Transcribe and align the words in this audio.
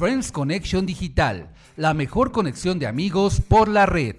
Friends 0.00 0.32
Connection 0.32 0.86
Digital, 0.86 1.50
la 1.76 1.92
mejor 1.92 2.32
conexión 2.32 2.78
de 2.78 2.86
amigos 2.86 3.42
por 3.46 3.68
la 3.68 3.84
red. 3.84 4.16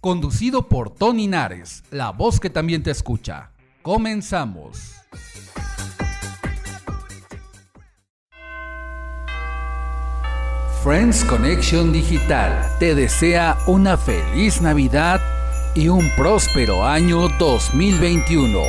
Conducido 0.00 0.68
por 0.68 0.94
Tony 0.94 1.26
Nares, 1.26 1.82
la 1.90 2.10
voz 2.10 2.38
que 2.38 2.48
también 2.48 2.84
te 2.84 2.92
escucha. 2.92 3.50
Comenzamos. 3.82 4.94
Friends 10.84 11.24
Connection 11.24 11.92
Digital 11.92 12.76
te 12.78 12.94
desea 12.94 13.58
una 13.66 13.96
feliz 13.96 14.62
Navidad 14.62 15.20
y 15.74 15.88
un 15.88 16.08
próspero 16.16 16.86
año 16.86 17.28
2021. 17.40 18.60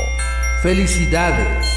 Felicidades. 0.63 1.74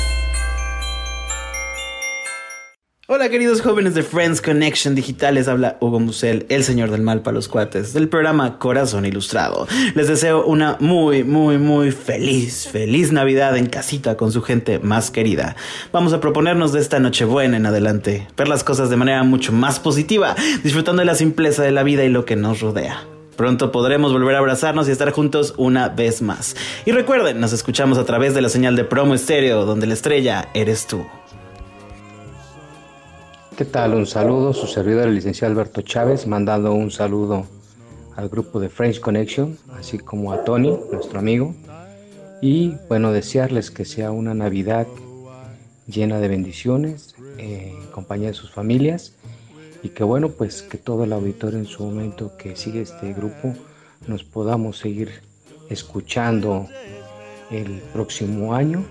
Hola 3.10 3.30
queridos 3.30 3.62
jóvenes 3.62 3.94
de 3.94 4.02
Friends 4.02 4.42
Connection 4.42 4.94
Digitales, 4.94 5.48
habla 5.48 5.78
Hugo 5.80 5.98
Musel, 5.98 6.44
el 6.50 6.62
señor 6.62 6.90
del 6.90 7.00
mal 7.00 7.22
para 7.22 7.36
los 7.36 7.48
cuates, 7.48 7.94
del 7.94 8.10
programa 8.10 8.58
Corazón 8.58 9.06
Ilustrado. 9.06 9.66
Les 9.94 10.08
deseo 10.08 10.44
una 10.44 10.76
muy, 10.78 11.24
muy, 11.24 11.56
muy 11.56 11.90
feliz, 11.90 12.68
feliz 12.70 13.10
Navidad 13.10 13.56
en 13.56 13.64
casita 13.64 14.18
con 14.18 14.30
su 14.30 14.42
gente 14.42 14.78
más 14.78 15.10
querida. 15.10 15.56
Vamos 15.90 16.12
a 16.12 16.20
proponernos 16.20 16.74
de 16.74 16.80
esta 16.80 16.98
Nochebuena 16.98 17.56
en 17.56 17.64
adelante, 17.64 18.28
ver 18.36 18.46
las 18.46 18.62
cosas 18.62 18.90
de 18.90 18.96
manera 18.96 19.22
mucho 19.22 19.52
más 19.52 19.80
positiva, 19.80 20.36
disfrutando 20.62 21.00
de 21.00 21.06
la 21.06 21.14
simpleza 21.14 21.62
de 21.62 21.72
la 21.72 21.84
vida 21.84 22.04
y 22.04 22.10
lo 22.10 22.26
que 22.26 22.36
nos 22.36 22.60
rodea. 22.60 23.06
Pronto 23.36 23.72
podremos 23.72 24.12
volver 24.12 24.34
a 24.34 24.40
abrazarnos 24.40 24.86
y 24.86 24.90
estar 24.90 25.12
juntos 25.12 25.54
una 25.56 25.88
vez 25.88 26.20
más. 26.20 26.56
Y 26.84 26.92
recuerden, 26.92 27.40
nos 27.40 27.54
escuchamos 27.54 27.96
a 27.96 28.04
través 28.04 28.34
de 28.34 28.42
la 28.42 28.50
señal 28.50 28.76
de 28.76 28.84
promo 28.84 29.14
estéreo, 29.14 29.64
donde 29.64 29.86
la 29.86 29.94
estrella 29.94 30.50
eres 30.52 30.86
tú. 30.86 31.06
¿Qué 33.58 33.64
tal? 33.64 33.94
Un 33.94 34.06
saludo, 34.06 34.54
su 34.54 34.68
servidor 34.68 35.08
el 35.08 35.16
licenciado 35.16 35.50
Alberto 35.50 35.82
Chávez, 35.82 36.28
mandando 36.28 36.72
un 36.72 36.92
saludo 36.92 37.44
al 38.14 38.28
grupo 38.28 38.60
de 38.60 38.68
French 38.68 39.00
Connection, 39.00 39.58
así 39.76 39.98
como 39.98 40.32
a 40.32 40.44
Tony, 40.44 40.78
nuestro 40.92 41.18
amigo. 41.18 41.56
Y 42.40 42.76
bueno, 42.88 43.10
desearles 43.10 43.72
que 43.72 43.84
sea 43.84 44.12
una 44.12 44.32
Navidad 44.32 44.86
llena 45.88 46.20
de 46.20 46.28
bendiciones, 46.28 47.16
eh, 47.38 47.74
en 47.76 47.90
compañía 47.90 48.28
de 48.28 48.34
sus 48.34 48.52
familias. 48.52 49.16
Y 49.82 49.88
que 49.88 50.04
bueno, 50.04 50.28
pues 50.28 50.62
que 50.62 50.78
todo 50.78 51.02
el 51.02 51.12
auditorio 51.12 51.58
en 51.58 51.66
su 51.66 51.82
momento 51.82 52.36
que 52.36 52.54
sigue 52.54 52.82
este 52.82 53.12
grupo 53.12 53.56
nos 54.06 54.22
podamos 54.22 54.78
seguir 54.78 55.10
escuchando 55.68 56.68
el 57.50 57.82
próximo 57.92 58.54
año. 58.54 58.84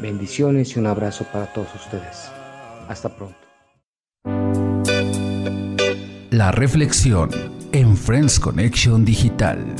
Bendiciones 0.00 0.74
y 0.74 0.80
un 0.80 0.88
abrazo 0.88 1.24
para 1.32 1.52
todos 1.52 1.72
ustedes. 1.76 2.28
Hasta 2.88 3.08
pronto. 3.08 3.47
La 6.38 6.52
reflexión 6.52 7.30
en 7.72 7.96
Friends 7.96 8.38
Connection 8.38 9.04
Digital. 9.04 9.74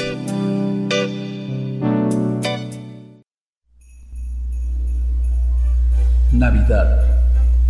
Navidad. 6.32 7.04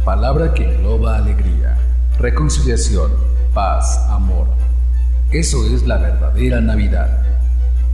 Palabra 0.07 0.55
que 0.55 0.75
engloba 0.75 1.19
alegría, 1.19 1.77
reconciliación, 2.19 3.11
paz, 3.53 4.07
amor. 4.09 4.47
Eso 5.33 5.67
es 5.67 5.87
la 5.87 5.99
verdadera 5.99 6.63
Navidad. 6.63 7.43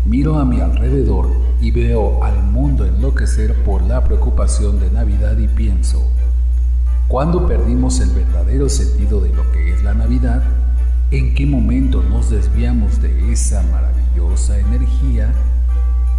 Miro 0.06 0.38
a 0.38 0.44
mi 0.44 0.60
alrededor 0.60 1.28
y 1.60 1.72
veo 1.72 2.22
al 2.22 2.40
mundo 2.40 2.86
enloquecer 2.86 3.52
por 3.64 3.82
la 3.82 4.04
preocupación 4.04 4.78
de 4.78 4.92
Navidad 4.92 5.36
y 5.38 5.48
pienso, 5.48 6.08
¿cuándo 7.08 7.48
perdimos 7.48 7.98
el 7.98 8.10
verdadero 8.10 8.68
sentido 8.68 9.20
de 9.20 9.34
lo 9.34 9.50
que 9.50 9.72
es 9.72 9.82
la 9.82 9.94
Navidad? 9.94 10.63
¿En 11.10 11.34
qué 11.34 11.46
momento 11.46 12.02
nos 12.02 12.30
desviamos 12.30 13.00
de 13.00 13.30
esa 13.30 13.62
maravillosa 13.64 14.58
energía? 14.58 15.32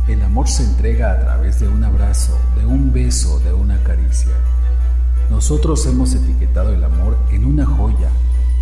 El 0.07 0.22
amor 0.22 0.47
se 0.47 0.63
entrega 0.63 1.12
a 1.12 1.19
través 1.19 1.59
de 1.59 1.68
un 1.68 1.84
abrazo, 1.84 2.38
de 2.56 2.66
un 2.66 2.94
beso, 2.94 3.40
de 3.40 3.51
una 3.51 3.81
caricia. 3.84 4.31
Nosotros 5.29 5.85
hemos 5.88 6.13
etiquetado 6.13 6.72
el 6.72 6.84
amor 6.84 7.18
en 7.31 7.46
una 7.46 7.66
joya, 7.66 8.09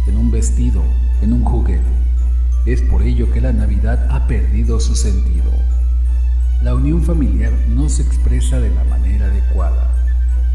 en 0.07 0.17
un 0.17 0.31
vestido, 0.31 0.81
en 1.21 1.33
un 1.33 1.43
juguete. 1.43 1.83
Es 2.65 2.81
por 2.81 3.03
ello 3.03 3.29
que 3.31 3.41
la 3.41 3.51
Navidad 3.51 4.07
ha 4.09 4.25
perdido 4.25 4.79
su 4.79 4.95
sentido. 4.95 5.51
La 6.63 6.73
unión 6.73 7.03
familiar 7.03 7.51
no 7.67 7.89
se 7.89 8.01
expresa 8.01 8.59
de 8.59 8.73
la 8.73 8.85
manera 8.85 9.25
adecuada. 9.25 9.91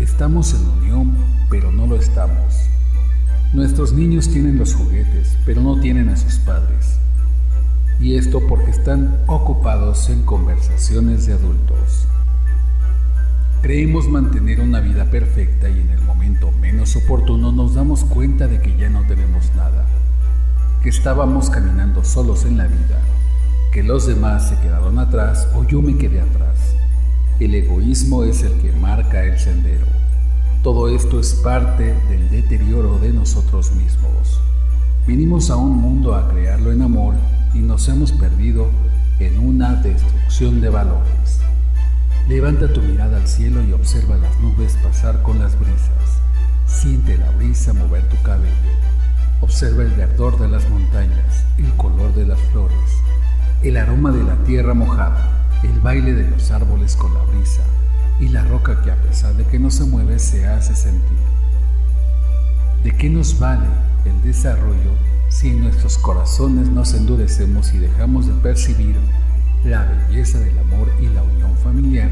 Estamos 0.01 0.55
en 0.55 0.67
unión, 0.67 1.15
pero 1.51 1.71
no 1.71 1.87
lo 1.87 1.97
estamos. 1.97 2.69
Nuestros 3.55 3.95
niños 3.95 4.29
tienen 4.29 4.59
los 4.59 4.75
juguetes, 4.75 5.39
pero 5.47 5.63
no 5.63 5.81
tienen 5.81 6.11
a 6.11 6.19
sus 6.19 6.35
padres. 6.35 6.99
Y 7.99 8.17
esto 8.17 8.47
porque 8.47 8.71
están 8.71 9.23
ocupados 9.27 10.11
en 10.11 10.23
conversaciones 10.25 11.25
de 11.25 11.33
adultos. 11.33 12.07
Creemos 13.63 14.07
mantener 14.07 14.61
una 14.61 14.81
vida 14.81 15.07
perfecta 15.07 15.71
y 15.71 15.81
en 15.81 15.89
el 15.89 16.01
momento 16.03 16.53
menos 16.61 16.95
oportuno 16.97 17.51
nos 17.51 17.75
damos 17.75 18.05
cuenta 18.05 18.49
de 18.49 18.61
que 18.61 18.77
ya 18.77 18.91
no 18.91 19.07
tenemos 19.07 19.51
nada, 19.57 19.87
que 20.83 20.91
estábamos 20.91 21.49
caminando 21.49 22.05
solos 22.05 22.45
en 22.45 22.59
la 22.59 22.67
vida, 22.67 23.01
que 23.73 23.83
los 23.83 24.07
demás 24.07 24.51
se 24.51 24.57
quedaron 24.57 24.99
atrás 24.99 25.49
o 25.55 25.65
yo 25.65 25.81
me 25.81 25.97
quedé 25.97 26.21
atrás. 26.21 26.75
El 27.41 27.55
egoísmo 27.55 28.25
es 28.25 28.43
el 28.43 28.53
que 28.61 28.73
marca 28.73 29.25
el 29.25 29.39
sendero. 29.39 29.87
Todo 30.69 30.87
esto 30.91 31.19
es 31.19 31.33
parte 31.33 31.95
del 32.11 32.31
deterioro 32.31 32.99
de 32.99 33.11
nosotros 33.11 33.73
mismos. 33.73 34.39
Vinimos 35.07 35.49
a 35.49 35.57
un 35.57 35.75
mundo 35.75 36.15
a 36.15 36.29
crearlo 36.29 36.73
en 36.73 36.83
amor 36.83 37.15
y 37.55 37.61
nos 37.61 37.89
hemos 37.89 38.13
perdido 38.13 38.69
en 39.19 39.39
una 39.39 39.77
destrucción 39.77 40.61
de 40.61 40.69
valores. 40.69 41.41
Levanta 42.29 42.71
tu 42.71 42.83
mirada 42.83 43.17
al 43.17 43.27
cielo 43.27 43.63
y 43.63 43.73
observa 43.73 44.19
las 44.19 44.39
nubes 44.41 44.77
pasar 44.83 45.23
con 45.23 45.39
las 45.39 45.59
brisas. 45.59 46.21
Siente 46.67 47.17
la 47.17 47.31
brisa 47.31 47.73
mover 47.73 48.07
tu 48.11 48.21
cabello. 48.23 48.53
Observa 49.41 49.85
el 49.85 49.93
verdor 49.93 50.39
de 50.39 50.49
las 50.49 50.69
montañas, 50.69 51.47
el 51.57 51.73
color 51.79 52.15
de 52.15 52.27
las 52.27 52.41
flores, 52.53 52.91
el 53.63 53.79
aroma 53.79 54.11
de 54.11 54.23
la 54.23 54.37
tierra 54.45 54.75
mojada, 54.75 55.49
el 55.63 55.81
baile 55.81 56.13
de 56.13 56.29
los 56.29 56.51
árboles 56.51 56.95
con 56.95 57.15
la 57.15 57.23
brisa, 57.23 57.63
y 58.21 58.29
la 58.29 58.45
roca 58.45 58.83
que 58.83 58.91
a 58.91 58.97
pesar 58.97 59.35
de 59.35 59.45
que 59.45 59.59
no 59.59 59.71
se 59.71 59.85
mueve 59.85 60.19
se 60.19 60.47
hace 60.47 60.75
sentir. 60.75 61.19
¿De 62.83 62.93
qué 62.93 63.09
nos 63.11 63.39
vale 63.39 63.67
el 64.05 64.23
desarrollo 64.23 64.93
si 65.29 65.51
en 65.51 65.63
nuestros 65.63 65.99
corazones 65.99 66.69
nos 66.69 66.95
endurecemos 66.95 67.73
y 67.75 67.79
dejamos 67.79 68.27
de 68.27 68.33
percibir 68.35 68.97
la 69.65 69.85
belleza 69.85 70.39
del 70.39 70.59
amor 70.59 70.91
y 71.01 71.07
la 71.07 71.23
unión 71.23 71.57
familiar? 71.59 72.11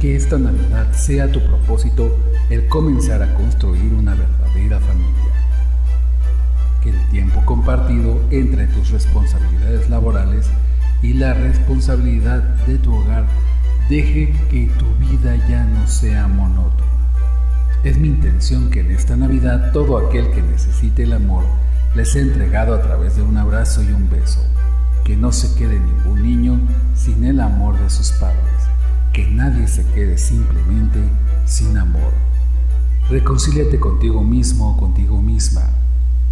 Que 0.00 0.16
esta 0.16 0.38
Navidad 0.38 0.92
sea 0.92 1.30
tu 1.30 1.44
propósito 1.44 2.16
el 2.50 2.68
comenzar 2.68 3.22
a 3.22 3.34
construir 3.34 3.92
una 3.92 4.14
verdadera 4.14 4.78
familia. 4.80 5.32
Que 6.82 6.90
el 6.90 7.08
tiempo 7.10 7.44
compartido 7.44 8.20
entre 8.30 8.68
tus 8.68 8.90
responsabilidades 8.90 9.90
laborales 9.90 10.46
y 11.02 11.14
la 11.14 11.34
responsabilidad 11.34 12.42
de 12.66 12.78
tu 12.78 12.94
hogar 12.94 13.26
deje 13.88 14.34
que 14.50 14.66
tu 14.78 14.84
vida 14.96 15.34
ya 15.48 15.64
no 15.64 15.86
sea 15.86 16.28
monótona. 16.28 16.84
Es 17.84 17.96
mi 17.96 18.08
intención 18.08 18.70
que 18.70 18.80
en 18.80 18.90
esta 18.90 19.16
Navidad 19.16 19.72
todo 19.72 19.96
aquel 19.96 20.30
que 20.30 20.42
necesite 20.42 21.04
el 21.04 21.14
amor 21.14 21.44
les 21.94 22.12
sea 22.12 22.20
entregado 22.22 22.74
a 22.74 22.82
través 22.82 23.16
de 23.16 23.22
un 23.22 23.38
abrazo 23.38 23.82
y 23.82 23.90
un 23.92 24.10
beso. 24.10 24.40
Que 25.04 25.16
no 25.16 25.32
se 25.32 25.54
quede 25.54 25.80
ningún 25.80 26.22
niño 26.22 26.60
sin 26.94 27.24
el 27.24 27.40
amor 27.40 27.78
de 27.78 27.88
sus 27.88 28.12
padres. 28.12 28.36
Que 29.14 29.26
nadie 29.26 29.66
se 29.66 29.86
quede 29.86 30.18
simplemente 30.18 30.98
sin 31.46 31.78
amor. 31.78 32.12
Reconcíliate 33.08 33.80
contigo 33.80 34.22
mismo 34.22 34.72
o 34.72 34.76
contigo 34.76 35.22
misma. 35.22 35.62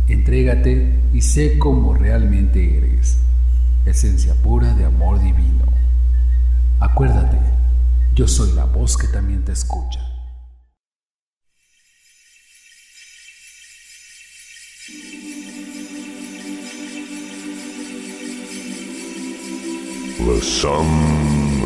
Entrégate 0.09 1.01
y 1.15 1.23
sé 1.23 1.59
como 1.59 1.95
realmente 1.95 2.77
eres. 2.77 3.19
Esencia 3.87 4.35
pura 4.35 4.75
de 4.75 4.85
amor 4.85 5.23
divino. 5.23 5.65
Acuérdate, 6.79 7.39
yo 8.15 8.29
soy 8.29 8.53
la 8.53 8.67
voz 8.67 8.99
que 8.99 9.09
también 9.09 9.43
te 9.45 9.53
escucha. 9.53 10.01
The 20.19 20.41
sun 20.43 20.87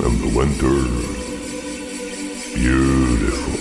and 0.04 0.20
the 0.20 0.28
winter, 0.38 0.78
beautiful. 2.54 3.58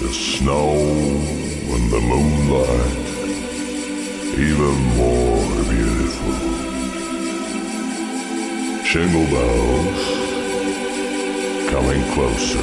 The 0.00 0.12
snow 0.14 0.70
and 1.74 1.90
the 1.90 2.00
moonlight, 2.00 3.08
even 4.38 4.76
more 4.96 5.64
beautiful. 5.64 6.57
Jingle 8.90 9.26
bells 9.26 10.02
coming 11.68 12.02
closer. 12.14 12.62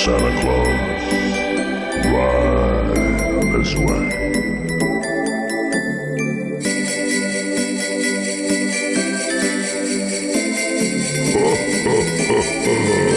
Santa 0.00 0.32
Claus, 0.40 0.80
ride 2.06 3.52
this 3.52 3.72
way. 3.74 4.08
Beautiful. 11.34 13.07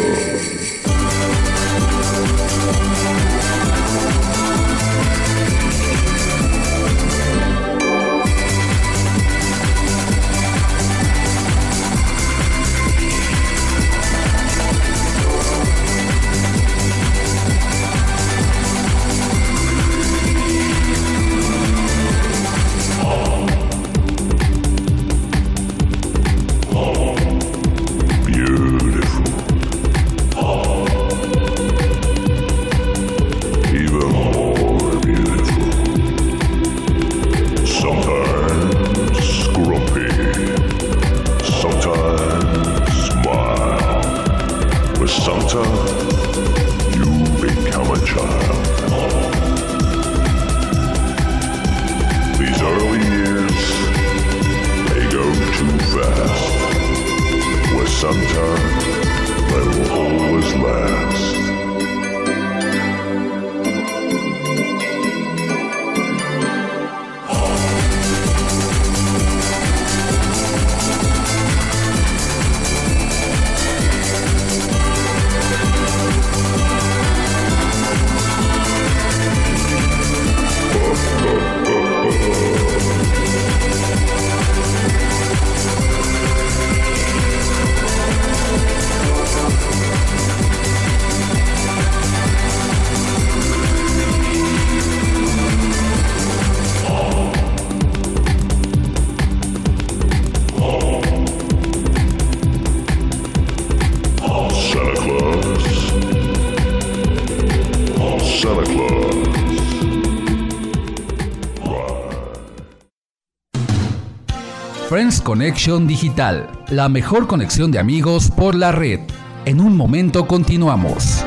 Friends 115.21 115.37
Connection 115.37 115.87
Digital, 115.87 116.49
la 116.69 116.89
mejor 116.89 117.27
conexión 117.27 117.71
de 117.71 117.77
amigos 117.77 118.31
por 118.31 118.55
la 118.55 118.71
red. 118.71 119.01
En 119.45 119.61
un 119.61 119.77
momento 119.77 120.25
continuamos. 120.25 121.23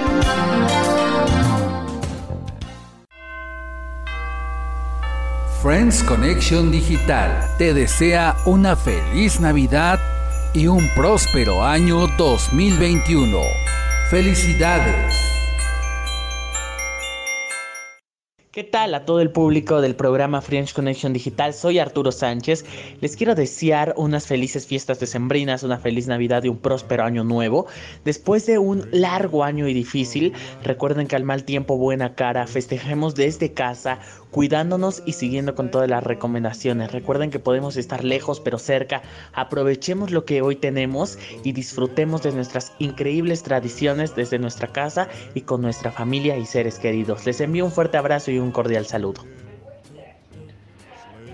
Friends 5.62 6.02
Connection 6.02 6.72
Digital 6.72 7.30
te 7.56 7.72
desea 7.72 8.36
una 8.46 8.74
feliz 8.74 9.38
Navidad 9.38 10.00
y 10.52 10.66
un 10.66 10.88
próspero 10.96 11.64
año 11.64 12.08
2021. 12.18 13.38
Felicidades. 14.10 15.23
¿Qué 18.54 18.62
tal 18.62 18.94
a 18.94 19.04
todo 19.04 19.18
el 19.18 19.32
público 19.32 19.80
del 19.80 19.96
programa 19.96 20.40
French 20.40 20.74
Connection 20.74 21.12
Digital? 21.12 21.54
Soy 21.54 21.80
Arturo 21.80 22.12
Sánchez. 22.12 22.64
Les 23.00 23.16
quiero 23.16 23.34
desear 23.34 23.94
unas 23.96 24.28
felices 24.28 24.64
fiestas 24.64 25.00
decembrinas, 25.00 25.64
una 25.64 25.78
feliz 25.78 26.06
Navidad 26.06 26.44
y 26.44 26.50
un 26.50 26.58
próspero 26.58 27.02
año 27.02 27.24
nuevo. 27.24 27.66
Después 28.04 28.46
de 28.46 28.58
un 28.58 28.86
largo 28.92 29.42
año 29.42 29.66
y 29.66 29.74
difícil, 29.74 30.34
recuerden 30.62 31.08
que 31.08 31.16
al 31.16 31.24
mal 31.24 31.42
tiempo 31.42 31.76
buena 31.76 32.14
cara, 32.14 32.46
festejemos 32.46 33.16
desde 33.16 33.52
casa, 33.52 33.98
cuidándonos 34.34 35.00
y 35.06 35.12
siguiendo 35.12 35.54
con 35.54 35.70
todas 35.70 35.88
las 35.88 36.02
recomendaciones. 36.02 36.90
Recuerden 36.90 37.30
que 37.30 37.38
podemos 37.38 37.76
estar 37.76 38.02
lejos 38.02 38.40
pero 38.40 38.58
cerca. 38.58 39.00
Aprovechemos 39.32 40.10
lo 40.10 40.24
que 40.24 40.42
hoy 40.42 40.56
tenemos 40.56 41.20
y 41.44 41.52
disfrutemos 41.52 42.24
de 42.24 42.32
nuestras 42.32 42.72
increíbles 42.80 43.44
tradiciones 43.44 44.16
desde 44.16 44.40
nuestra 44.40 44.66
casa 44.66 45.06
y 45.34 45.42
con 45.42 45.62
nuestra 45.62 45.92
familia 45.92 46.36
y 46.36 46.46
seres 46.46 46.80
queridos. 46.80 47.24
Les 47.24 47.40
envío 47.40 47.64
un 47.64 47.70
fuerte 47.70 47.96
abrazo 47.96 48.32
y 48.32 48.40
un 48.40 48.50
cordial 48.50 48.86
saludo. 48.86 49.22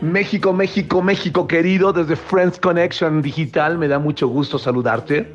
México, 0.02 0.52
México, 0.52 1.00
México 1.00 1.46
querido, 1.46 1.94
desde 1.94 2.16
Friends 2.16 2.58
Connection 2.58 3.22
Digital, 3.22 3.78
me 3.78 3.88
da 3.88 3.98
mucho 3.98 4.28
gusto 4.28 4.58
saludarte. 4.58 5.26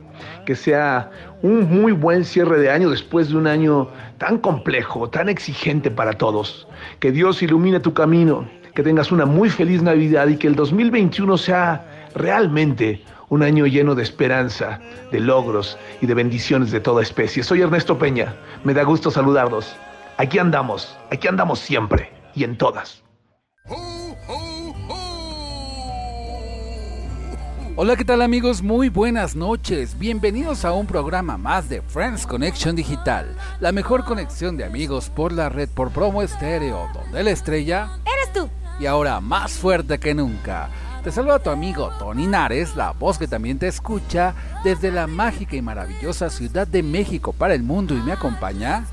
Que 0.46 0.56
sea 0.56 1.10
un 1.46 1.70
muy 1.70 1.92
buen 1.92 2.26
cierre 2.26 2.60
de 2.60 2.72
año 2.72 2.90
después 2.90 3.30
de 3.30 3.38
un 3.38 3.46
año 3.46 3.88
tan 4.18 4.40
complejo, 4.40 5.10
tan 5.12 5.30
exigente 5.30 5.92
para 5.92 6.14
todos. 6.14 6.68
Que 7.00 7.12
Dios 7.12 7.44
ilumine 7.44 7.80
tu 7.80 7.94
camino, 7.94 8.50
que 8.74 8.82
tengas 8.82 9.12
una 9.12 9.28
muy 9.28 9.50
feliz 9.50 9.84
Navidad 9.84 10.28
y 10.28 10.38
que 10.38 10.48
el 10.48 10.56
2021 10.56 11.38
sea 11.38 12.10
realmente 12.16 13.04
un 13.30 13.44
año 13.44 13.68
lleno 13.68 13.94
de 13.94 14.02
esperanza, 14.02 14.80
de 15.12 15.20
logros 15.20 15.78
y 16.02 16.08
de 16.08 16.16
bendiciones 16.16 16.72
de 16.72 16.80
toda 16.80 17.04
especie. 17.04 17.44
Soy 17.44 17.62
Ernesto 17.62 17.98
Peña, 18.00 18.34
me 18.64 18.74
da 18.74 18.82
gusto 18.82 19.12
saludarlos. 19.12 19.76
Aquí 20.18 20.40
andamos, 20.40 20.98
aquí 21.12 21.28
andamos 21.28 21.60
siempre 21.60 22.10
y 22.34 22.44
en 22.44 22.58
todas. 22.58 23.04
Hola, 27.78 27.98
¿qué 27.98 28.06
tal 28.06 28.22
amigos? 28.22 28.62
Muy 28.62 28.88
buenas 28.88 29.36
noches. 29.36 30.00
Bienvenidos 30.00 30.64
a 30.64 30.72
un 30.72 30.88
programa 30.88 31.38
más 31.38 31.68
de 31.68 31.82
Friends 31.82 32.26
Connection 32.26 32.74
Digital, 32.76 33.36
la 33.60 33.74
mejor 33.74 34.06
conexión 34.06 34.56
de 34.56 34.64
amigos 34.64 35.10
por 35.10 35.34
la 35.34 35.50
red 35.50 35.68
por 35.68 35.92
promo 35.92 36.22
estéreo, 36.22 36.88
donde 36.94 37.24
la 37.24 37.32
estrella 37.32 37.90
Eres 38.06 38.32
tú. 38.34 38.50
y 38.80 38.86
ahora 38.86 39.20
más 39.20 39.54
fuerte 39.54 40.00
que 40.00 40.14
nunca. 40.14 40.70
Te 41.04 41.12
saluda 41.12 41.40
tu 41.40 41.50
amigo 41.50 41.92
Tony 42.00 42.28
Nares, 42.28 42.76
la 42.78 42.92
voz 42.92 43.18
que 43.18 43.28
también 43.28 43.60
te 43.60 43.68
escucha 43.68 44.34
desde 44.64 44.90
la 44.90 45.06
mágica 45.06 45.56
y 45.58 45.62
maravillosa 45.62 46.30
Ciudad 46.30 46.66
de 46.68 46.82
México 46.82 47.34
para 47.34 47.54
el 47.56 47.64
mundo 47.64 47.94
y 47.94 48.02
me 48.02 48.14
acompaña. 48.14 48.86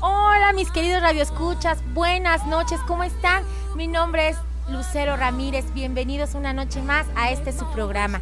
Hola, 0.00 0.52
mis 0.54 0.70
queridos 0.70 1.02
radioescuchas. 1.02 1.78
Buenas 1.92 2.46
noches, 2.46 2.80
¿cómo 2.86 3.04
están? 3.04 3.42
Mi 3.76 3.86
nombre 3.86 4.30
es 4.30 4.36
Lucero 4.68 5.16
Ramírez. 5.16 5.72
Bienvenidos 5.72 6.34
una 6.34 6.52
noche 6.52 6.82
más 6.82 7.06
a 7.16 7.30
este 7.30 7.52
su 7.52 7.64
programa. 7.72 8.20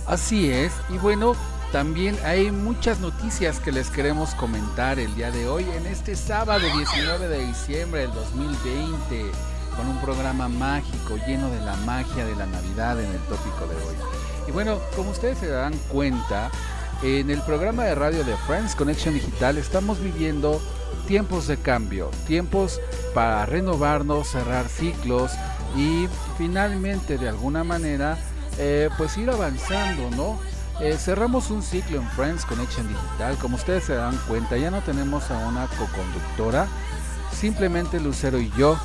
Así 0.06 0.52
es, 0.52 0.74
y 0.90 0.98
bueno, 0.98 1.34
también 1.72 2.18
hay 2.22 2.50
muchas 2.50 3.00
noticias 3.00 3.60
que 3.60 3.72
les 3.72 3.88
queremos 3.88 4.34
comentar 4.34 4.98
el 4.98 5.14
día 5.14 5.30
de 5.30 5.48
hoy 5.48 5.64
en 5.74 5.86
este 5.86 6.16
sábado 6.16 6.66
19 6.76 7.28
de 7.28 7.46
diciembre 7.46 8.02
del 8.02 8.12
2020 8.12 9.51
con 9.76 9.88
un 9.88 9.98
programa 10.00 10.48
mágico 10.48 11.16
lleno 11.26 11.50
de 11.50 11.60
la 11.60 11.76
magia 11.76 12.24
de 12.24 12.36
la 12.36 12.46
Navidad 12.46 13.00
en 13.00 13.10
el 13.10 13.20
tópico 13.22 13.66
de 13.66 13.76
hoy. 13.76 13.96
Y 14.48 14.52
bueno, 14.52 14.78
como 14.96 15.10
ustedes 15.10 15.38
se 15.38 15.48
dan 15.48 15.74
cuenta, 15.88 16.50
en 17.02 17.30
el 17.30 17.42
programa 17.42 17.84
de 17.84 17.94
radio 17.94 18.24
de 18.24 18.36
Friends 18.36 18.76
Connection 18.76 19.14
Digital 19.14 19.58
estamos 19.58 20.00
viviendo 20.00 20.60
tiempos 21.06 21.48
de 21.48 21.56
cambio, 21.56 22.10
tiempos 22.26 22.80
para 23.12 23.44
renovarnos, 23.46 24.28
cerrar 24.28 24.68
ciclos 24.68 25.32
y 25.76 26.06
finalmente 26.38 27.18
de 27.18 27.28
alguna 27.28 27.64
manera 27.64 28.18
eh, 28.58 28.88
pues 28.98 29.16
ir 29.16 29.30
avanzando, 29.30 30.10
¿no? 30.10 30.38
Eh, 30.80 30.96
cerramos 30.98 31.50
un 31.50 31.62
ciclo 31.62 31.98
en 31.98 32.08
Friends 32.10 32.44
Connection 32.44 32.86
Digital, 32.88 33.36
como 33.38 33.56
ustedes 33.56 33.84
se 33.84 33.94
dan 33.94 34.16
cuenta, 34.28 34.56
ya 34.56 34.70
no 34.70 34.80
tenemos 34.80 35.30
a 35.30 35.38
una 35.38 35.66
co-conductora, 35.66 36.66
simplemente 37.32 38.00
Lucero 38.00 38.38
y 38.38 38.50
yo 38.56 38.78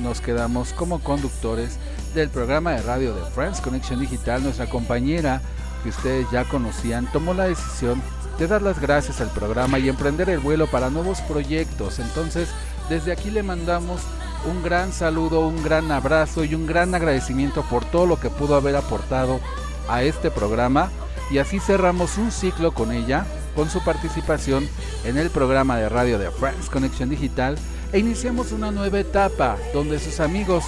nos 0.00 0.20
quedamos 0.20 0.72
como 0.72 1.00
conductores 1.00 1.78
del 2.14 2.28
programa 2.30 2.72
de 2.72 2.82
radio 2.82 3.14
de 3.14 3.22
Friends 3.30 3.60
Connection 3.60 4.00
Digital. 4.00 4.42
Nuestra 4.42 4.68
compañera, 4.68 5.42
que 5.82 5.90
ustedes 5.90 6.26
ya 6.30 6.44
conocían, 6.44 7.10
tomó 7.12 7.34
la 7.34 7.44
decisión 7.44 8.02
de 8.38 8.46
dar 8.46 8.62
las 8.62 8.80
gracias 8.80 9.20
al 9.20 9.30
programa 9.30 9.78
y 9.78 9.88
emprender 9.88 10.30
el 10.30 10.38
vuelo 10.38 10.66
para 10.66 10.90
nuevos 10.90 11.20
proyectos. 11.22 11.98
Entonces, 11.98 12.48
desde 12.88 13.12
aquí 13.12 13.30
le 13.30 13.42
mandamos 13.42 14.00
un 14.48 14.62
gran 14.62 14.92
saludo, 14.92 15.46
un 15.46 15.62
gran 15.62 15.90
abrazo 15.90 16.44
y 16.44 16.54
un 16.54 16.66
gran 16.66 16.94
agradecimiento 16.94 17.62
por 17.62 17.84
todo 17.84 18.06
lo 18.06 18.20
que 18.20 18.30
pudo 18.30 18.54
haber 18.54 18.76
aportado 18.76 19.40
a 19.88 20.02
este 20.02 20.30
programa. 20.30 20.90
Y 21.30 21.38
así 21.38 21.58
cerramos 21.58 22.16
un 22.16 22.30
ciclo 22.30 22.72
con 22.72 22.92
ella, 22.92 23.26
con 23.54 23.68
su 23.68 23.84
participación 23.84 24.68
en 25.04 25.18
el 25.18 25.30
programa 25.30 25.76
de 25.76 25.88
radio 25.88 26.18
de 26.18 26.30
Friends 26.30 26.70
Connection 26.70 27.10
Digital 27.10 27.58
e 27.92 27.98
iniciamos 27.98 28.52
una 28.52 28.70
nueva 28.70 29.00
etapa 29.00 29.56
donde 29.72 29.98
sus 29.98 30.20
amigos 30.20 30.64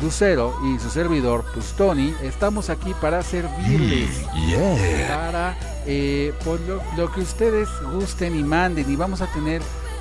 Lucero 0.00 0.54
y 0.64 0.78
su 0.78 0.88
servidor, 0.88 1.44
pues 1.52 1.72
Tony, 1.72 2.14
estamos 2.22 2.70
aquí 2.70 2.94
para 3.00 3.22
servirles, 3.22 4.24
para 5.08 5.56
eh, 5.86 6.32
por 6.44 6.58
lo, 6.60 7.12
que 7.12 7.20
ustedes 7.20 7.68
gusten 7.92 8.34
y 8.34 8.42
manden. 8.42 8.90
Y 8.90 8.96
vamos 8.96 9.20
a 9.20 9.26
tener 9.26 9.60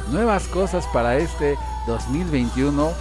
nuevas 0.09 0.43
cosas 0.47 0.85
para 0.93 1.17
este 1.17 1.57
2021, 1.87 2.93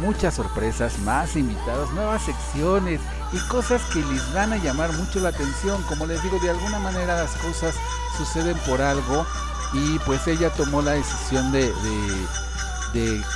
muchas 0.00 0.34
sorpresas, 0.34 0.98
más 1.00 1.34
invitados, 1.36 1.92
nuevas 1.92 2.22
secciones 2.22 3.00
y 3.32 3.38
cosas 3.48 3.82
que 3.92 3.98
les 4.00 4.32
van 4.32 4.52
a 4.52 4.56
llamar 4.56 4.92
mucho 4.92 5.18
la 5.18 5.30
atención. 5.30 5.82
Como 5.88 6.06
les 6.06 6.22
digo, 6.22 6.38
de 6.38 6.50
alguna 6.50 6.78
manera 6.78 7.22
las 7.22 7.32
cosas 7.36 7.74
suceden 8.16 8.56
por 8.66 8.80
algo 8.80 9.26
y 9.72 9.98
pues 10.00 10.26
ella 10.28 10.50
tomó 10.50 10.80
la 10.80 10.92
decisión 10.92 11.50
de 11.50 11.66
de 11.66 12.45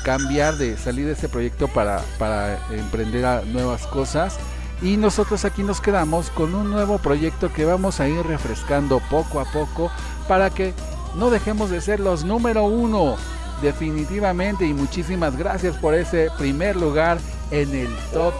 cambiar, 0.05 0.57
de 0.57 0.77
salir 0.77 1.07
de 1.07 1.13
ese 1.13 1.29
proyecto 1.29 1.69
para, 1.69 2.03
para 2.19 2.59
emprender 2.71 3.47
nuevas 3.47 3.87
cosas. 3.87 4.39
Y 4.83 4.97
nosotros 4.97 5.45
aquí 5.45 5.63
nos 5.63 5.81
quedamos 5.81 6.31
con 6.31 6.55
un 6.55 6.71
nuevo 6.71 6.99
proyecto 6.99 7.53
que 7.53 7.67
vamos 7.67 8.01
a 8.01 8.09
ir 8.09 8.23
refrescando 8.27 9.01
poco 9.11 9.41
a 9.41 9.45
poco 9.45 9.91
para 10.27 10.49
que 10.51 10.73
no 11.17 11.29
dejemos 11.29 11.71
de 11.71 11.81
ser 11.81 12.01
los 12.01 12.25
número 12.25 12.65
uno. 12.65 13.17
Definitivamente 13.61 14.65
y 14.65 14.73
muchísimas 14.73 15.37
gracias 15.37 15.77
por 15.77 15.95
ese 15.95 16.31
primer 16.39 16.77
lugar 16.77 17.19
en 17.51 17.75
el 17.75 17.95
top 18.11 18.33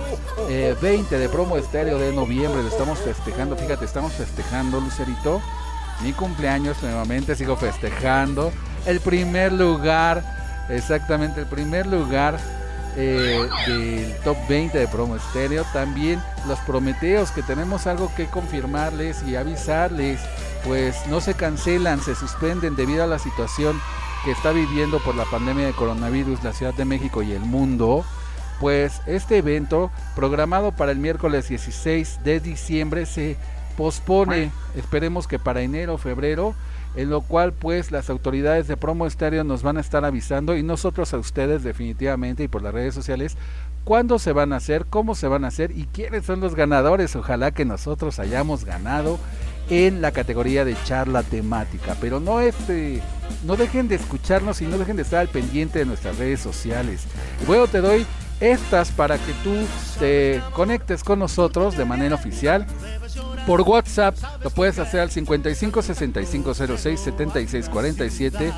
20 0.81 1.15
eh, 1.15 1.19
de 1.19 1.29
promo 1.29 1.59
estéreo 1.59 1.99
de 1.99 2.13
noviembre. 2.13 2.63
Lo 2.63 2.69
estamos 2.69 2.99
festejando, 3.01 3.55
fíjate, 3.57 3.85
estamos 3.85 4.13
festejando, 4.15 4.81
Lucerito. 4.81 5.43
Mi 6.03 6.15
cumpleaños 6.15 6.83
nuevamente, 6.83 7.37
sigo 7.37 7.57
festejando. 7.57 8.51
El 8.87 9.01
primer 9.01 9.53
lugar 9.53 10.40
Exactamente, 10.71 11.41
el 11.41 11.47
primer 11.47 11.87
lugar 11.87 12.39
eh, 12.97 13.49
del 13.67 14.15
top 14.25 14.37
20 14.49 14.79
de 14.79 14.89
promo 14.89 15.17
estéreo. 15.17 15.65
También 15.73 16.21
los 16.49 16.59
Prometeos, 16.61 17.31
que 17.31 17.43
tenemos 17.43 17.87
algo 17.87 18.13
que 18.17 18.27
confirmarles 18.27 19.23
y 19.23 19.37
avisarles, 19.37 20.21
pues 20.65 20.97
no 21.09 21.21
se 21.21 21.35
cancelan, 21.35 22.01
se 22.01 22.15
suspenden 22.15 22.77
debido 22.77 23.05
a 23.05 23.07
la 23.07 23.19
situación 23.19 23.81
que 24.25 24.33
está 24.33 24.53
viviendo 24.53 24.99
por 25.01 25.15
la 25.15 25.25
pandemia 25.25 25.67
de 25.67 25.73
coronavirus 25.73 26.43
la 26.43 26.53
Ciudad 26.53 26.75
de 26.75 26.85
México 26.85 27.23
y 27.23 27.33
el 27.33 27.41
mundo. 27.41 28.05
Pues 28.59 29.01
este 29.07 29.39
evento, 29.39 29.91
programado 30.15 30.73
para 30.73 30.93
el 30.93 30.99
miércoles 30.99 31.49
16 31.49 32.21
de 32.25 32.41
diciembre, 32.41 33.07
se 33.07 33.37
pospone, 33.77 34.51
esperemos 34.77 35.27
que 35.27 35.39
para 35.39 35.63
enero 35.63 35.95
o 35.95 35.99
febrero 35.99 36.55
en 36.97 37.11
lo 37.11 37.21
cual 37.21 37.53
pues 37.53 37.93
las 37.93 38.11
autoridades 38.11 38.67
de 38.69 38.77
Promo 38.77 39.07
Estéreo 39.07 39.45
nos 39.45 39.63
van 39.63 39.77
a 39.77 39.81
estar 39.81 40.05
avisando 40.05 40.57
y 40.57 40.63
nosotros 40.63 41.15
a 41.15 41.19
ustedes 41.19 41.63
definitivamente 41.63 42.45
y 42.45 42.49
por 42.49 42.63
las 42.63 42.75
redes 42.75 42.95
sociales 42.95 43.37
cuándo 43.85 44.19
se 44.19 44.33
van 44.33 44.53
a 44.53 44.57
hacer, 44.57 44.87
cómo 44.87 45.15
se 45.15 45.29
van 45.29 45.45
a 45.45 45.49
hacer 45.49 45.71
y 45.73 45.85
quiénes 45.87 46.25
son 46.25 46.41
los 46.41 46.55
ganadores. 46.55 47.17
Ojalá 47.17 47.53
que 47.53 47.65
nosotros 47.65 48.19
hayamos 48.19 48.65
ganado 48.65 49.19
en 49.69 50.03
la 50.03 50.11
categoría 50.11 50.65
de 50.65 50.77
charla 50.85 51.23
temática, 51.23 51.97
pero 52.01 52.19
no 52.19 52.41
este 52.41 53.01
no 53.45 53.57
dejen 53.57 53.87
de 53.89 53.95
escucharnos 53.95 54.61
y 54.61 54.67
no 54.67 54.79
dejen 54.79 54.97
de 54.97 55.03
estar 55.03 55.21
al 55.21 55.29
pendiente 55.29 55.79
de 55.79 55.87
nuestras 55.87 56.19
redes 56.19 56.41
sociales. 56.41 57.05
Luego 57.47 57.69
te 57.69 57.81
doy 57.81 58.05
estas 58.41 58.91
para 58.91 59.19
que 59.19 59.33
tú 59.45 59.55
te 59.99 60.43
conectes 60.55 61.05
con 61.05 61.19
nosotros 61.19 61.77
de 61.77 61.85
manera 61.85 62.15
oficial 62.15 62.67
por 63.51 63.63
WhatsApp 63.63 64.17
lo 64.45 64.51
puedes 64.51 64.79
hacer 64.79 65.01
al 65.01 65.11
55 65.11 65.83
65 65.83 66.55
06 66.55 67.01
76 67.01 67.69
47. 67.69 68.53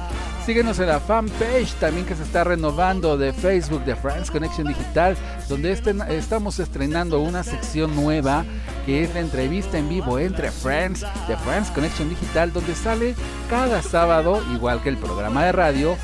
Síguenos 0.44 0.78
en 0.80 0.88
la 0.88 1.00
fanpage 1.00 1.72
también 1.80 2.04
que 2.04 2.14
se 2.14 2.22
está 2.22 2.44
renovando 2.44 3.16
de 3.16 3.32
Facebook 3.32 3.86
de 3.86 3.96
Friends 3.96 4.30
Connection 4.30 4.66
Digital, 4.66 5.16
donde 5.48 5.72
este, 5.72 5.94
estamos 6.10 6.58
estrenando 6.58 7.20
una 7.20 7.42
sección 7.42 7.96
nueva 7.96 8.44
que 8.84 9.02
es 9.02 9.14
la 9.14 9.20
entrevista 9.20 9.78
en 9.78 9.88
vivo 9.88 10.18
entre 10.18 10.50
Friends 10.50 11.06
de 11.26 11.38
Friends 11.38 11.70
Connection 11.70 12.10
Digital, 12.10 12.52
donde 12.52 12.74
sale 12.74 13.14
cada 13.48 13.80
sábado, 13.80 14.42
igual 14.52 14.82
que 14.82 14.90
el 14.90 14.98
programa 14.98 15.46
de 15.46 15.52
radio, 15.52 15.96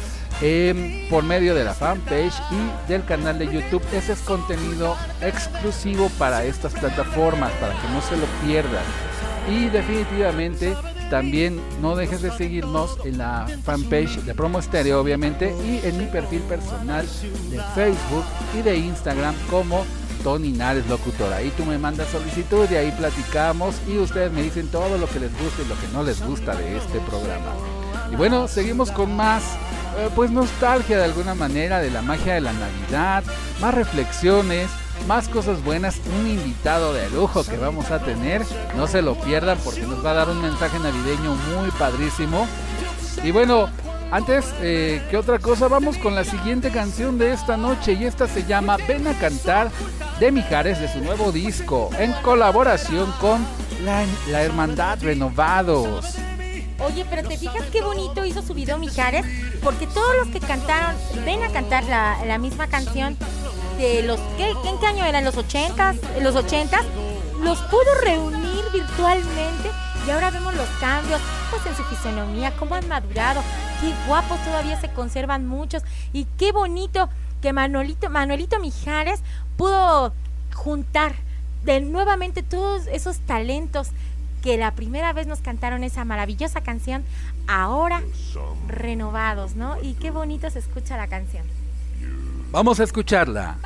por 1.11 1.25
medio 1.25 1.55
de 1.55 1.65
la 1.65 1.75
fanpage 1.75 2.35
y 2.51 2.89
del 2.89 3.05
canal 3.05 3.39
de 3.39 3.47
YouTube. 3.47 3.83
Ese 3.93 4.13
es 4.13 4.21
contenido 4.21 4.97
exclusivo 5.21 6.11
para 6.19 6.45
estas 6.45 6.75
plataformas, 6.75 7.51
para 7.61 7.75
que 7.75 7.89
no 7.89 8.01
se 8.01 8.17
lo 8.17 8.27
pierdan. 8.47 8.85
Y 9.51 9.69
definitivamente 9.69 10.77
también 11.11 11.61
no 11.81 11.97
dejes 11.97 12.23
de 12.23 12.31
seguirnos 12.31 12.99
en 13.05 13.19
la 13.19 13.47
fanpage 13.65 14.21
de 14.23 14.35
Promo 14.35 14.61
Stereo, 14.63 15.01
obviamente, 15.01 15.55
y 15.67 15.85
en 15.87 15.99
mi 15.99 16.07
perfil 16.07 16.41
personal 16.43 17.07
de 17.51 17.61
Facebook 17.75 18.25
y 18.57 18.63
de 18.63 18.77
Instagram 18.77 19.35
como 19.51 19.85
Tony 20.23 20.51
Nares 20.51 20.87
Locutor. 20.87 21.33
Ahí 21.33 21.53
tú 21.57 21.65
me 21.65 21.79
mandas 21.79 22.09
solicitud 22.09 22.69
y 22.71 22.77
ahí 22.77 22.93
platicamos 22.93 23.77
y 23.89 23.97
ustedes 23.99 24.31
me 24.33 24.43
dicen 24.43 24.69
todo 24.69 24.99
lo 24.99 25.09
que 25.09 25.19
les 25.19 25.33
gusta 25.33 25.63
y 25.63 25.69
lo 25.69 25.81
que 25.81 25.89
no 25.93 26.03
les 26.03 26.25
gusta 26.25 26.55
de 26.55 26.77
este 26.77 27.01
programa. 27.01 27.55
Y 28.13 28.17
bueno, 28.17 28.47
seguimos 28.47 28.91
con 28.91 29.15
más 29.17 29.43
pues 30.15 30.31
nostalgia 30.31 30.99
de 30.99 31.05
alguna 31.05 31.35
manera 31.35 31.81
de 31.81 31.91
la 31.91 32.03
magia 32.03 32.35
de 32.35 32.41
la 32.41 32.53
Navidad, 32.53 33.25
más 33.61 33.75
reflexiones, 33.75 34.69
más 35.07 35.29
cosas 35.29 35.63
buenas, 35.63 36.01
un 36.21 36.27
invitado 36.27 36.93
de 36.93 37.09
lujo 37.11 37.45
que 37.45 37.57
vamos 37.57 37.91
a 37.91 37.99
tener, 38.01 38.43
no 38.77 38.87
se 38.87 39.03
lo 39.03 39.15
pierdan 39.15 39.59
porque 39.65 39.83
nos 39.83 40.05
va 40.05 40.11
a 40.11 40.15
dar 40.15 40.29
un 40.29 40.41
mensaje 40.43 40.79
navideño 40.79 41.35
muy 41.35 41.71
padrísimo. 41.73 42.47
Y 43.23 43.31
bueno, 43.31 43.69
antes 44.11 44.55
eh, 44.61 45.03
que 45.11 45.17
otra 45.17 45.39
cosa, 45.39 45.69
vamos 45.69 45.99
con 45.99 46.15
la 46.15 46.25
siguiente 46.25 46.71
canción 46.71 47.19
de 47.19 47.33
esta 47.33 47.57
noche 47.57 47.93
y 47.93 48.05
esta 48.05 48.27
se 48.27 48.45
llama 48.45 48.77
Ven 48.89 49.07
a 49.07 49.15
cantar 49.15 49.71
de 50.19 50.33
Mijares 50.33 50.81
de 50.81 50.93
su 50.93 51.01
nuevo 51.01 51.31
disco 51.33 51.91
en 51.99 52.13
colaboración 52.23 53.13
con 53.21 53.45
la, 53.85 54.05
la 54.31 54.43
Hermandad 54.43 54.99
Renovados. 55.03 56.19
Oye, 56.81 57.05
pero 57.11 57.27
te 57.27 57.37
fijas 57.37 57.65
qué 57.73 57.83
bonito 57.83 58.25
hizo 58.25 58.43
su 58.43 58.55
video 58.55 58.79
Mijares, 58.79 59.27
porque 59.63 59.87
todos 59.87 60.17
los 60.17 60.29
que 60.29 60.41
cantaron, 60.41 60.95
ven 61.25 61.43
a 61.43 61.51
cantar 61.51 61.85
la, 61.85 62.25
la 62.25 62.39
misma 62.39 62.69
canción 62.69 63.17
de 63.79 64.03
los. 64.03 64.21
¿qué, 64.37 64.51
¿En 64.51 64.79
qué 64.79 64.87
año 64.87 65.05
eran? 65.05 65.25
¿Los 65.25 65.37
80s? 65.37 66.21
¿Los 66.21 66.37
80s? 66.37 66.85
Los 67.43 67.59
pudo 67.63 67.95
reunir 68.05 68.65
virtualmente 68.73 69.71
y 70.07 70.11
ahora 70.11 70.31
vemos 70.31 70.55
los 70.55 70.69
cambios 70.81 71.21
pues 71.51 71.67
en 71.67 71.77
su 71.77 71.85
fisonomía, 71.85 72.55
cómo 72.57 72.75
han 72.75 72.89
madurado, 72.89 73.43
qué 73.81 73.93
guapos 74.07 74.43
todavía 74.45 74.81
se 74.81 74.89
conservan 74.89 75.47
muchos 75.47 75.83
y 76.13 76.27
qué 76.39 76.53
bonito 76.53 77.09
que 77.43 77.53
Manolito, 77.53 78.09
Manuelito 78.09 78.59
Mijares 78.59 79.21
pudo 79.57 80.13
juntar 80.55 81.15
de 81.65 81.81
nuevamente 81.81 82.43
todos 82.43 82.87
esos 82.87 83.19
talentos 83.21 83.91
que 84.43 84.57
la 84.57 84.73
primera 84.73 85.13
vez 85.13 85.27
nos 85.27 85.41
cantaron 85.41 85.85
esa 85.85 86.05
maravillosa 86.05 86.61
canción, 86.61 87.05
ahora 87.47 88.03
renovados, 88.67 89.57
¿no? 89.57 89.81
Y 89.83 89.95
qué 89.95 90.11
bonito 90.11 90.49
se 90.51 90.59
escucha 90.59 90.97
la 90.97 91.09
canción. 91.09 91.45
Vamos 92.51 92.81
a 92.81 92.85
escucharla. 92.85 93.57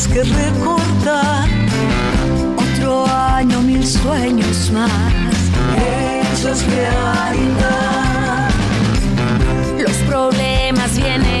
que 0.00 0.22
recordar. 0.24 1.48
Otro 2.56 3.06
año, 3.06 3.60
mil 3.60 3.86
sueños 3.86 4.70
más 4.70 4.90
hechos 5.76 6.64
realidad. 6.66 8.48
Los 9.78 9.96
problemas 10.08 10.96
vienen. 10.96 11.31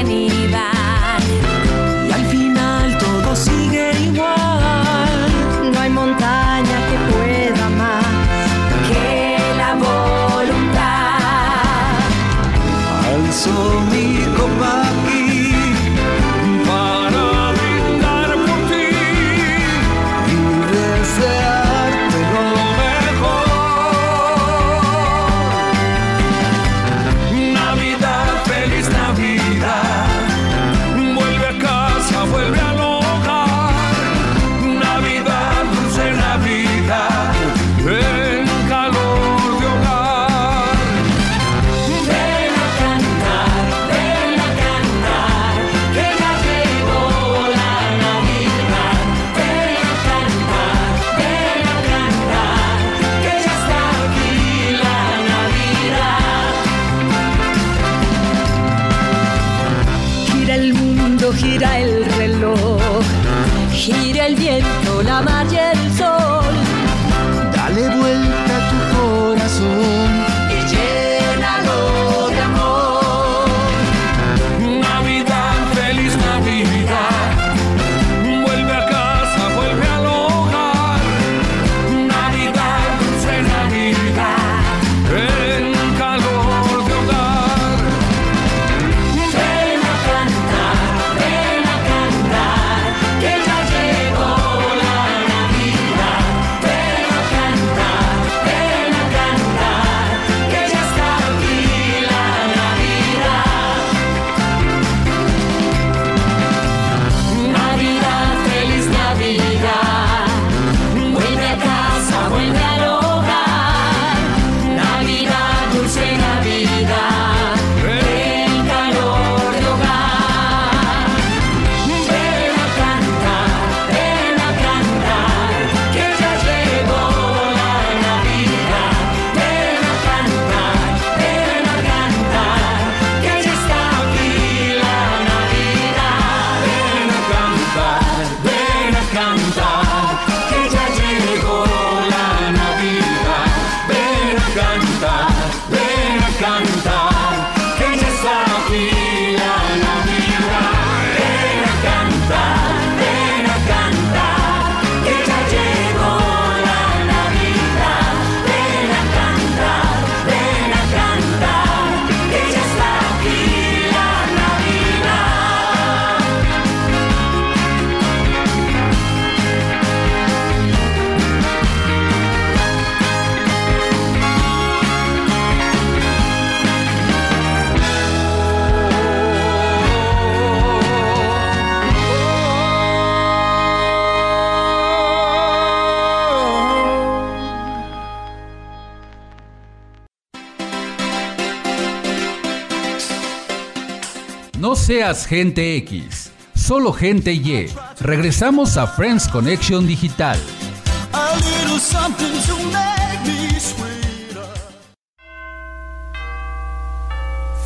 seas 194.92 195.24
gente 195.24 195.74
X, 195.78 196.30
solo 196.54 196.92
gente 196.92 197.32
Y. 197.32 197.66
Regresamos 197.98 198.76
a 198.76 198.86
Friends 198.86 199.26
Connection 199.26 199.86
Digital. 199.86 200.36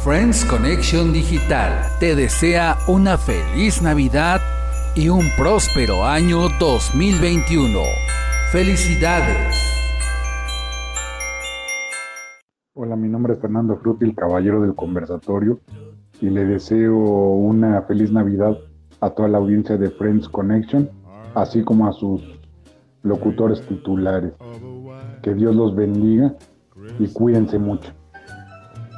Friends 0.04 0.44
Connection 0.44 1.12
Digital 1.12 1.72
te 1.98 2.14
desea 2.14 2.78
una 2.86 3.18
feliz 3.18 3.82
Navidad 3.82 4.40
y 4.94 5.08
un 5.08 5.28
próspero 5.36 6.04
año 6.06 6.48
2021. 6.60 7.80
Felicidades. 8.52 9.56
Hola, 12.74 12.94
mi 12.94 13.08
nombre 13.08 13.34
es 13.34 13.40
Fernando 13.40 13.76
Frutil, 13.78 14.14
caballero 14.14 14.60
del 14.60 14.76
conversatorio 14.76 15.58
y 16.20 16.31
le 16.31 16.44
deseo 16.44 16.96
una 16.96 17.83
feliz 17.83 18.11
Navidad 18.11 18.57
a 19.00 19.11
toda 19.11 19.29
la 19.29 19.38
audiencia 19.38 19.76
de 19.76 19.90
Friends 19.90 20.29
Connection, 20.29 20.88
así 21.35 21.62
como 21.62 21.87
a 21.87 21.92
sus 21.92 22.22
locutores 23.02 23.61
titulares. 23.66 24.33
Que 25.22 25.35
Dios 25.35 25.55
los 25.55 25.74
bendiga 25.74 26.35
y 26.98 27.09
cuídense 27.09 27.59
mucho. 27.59 27.92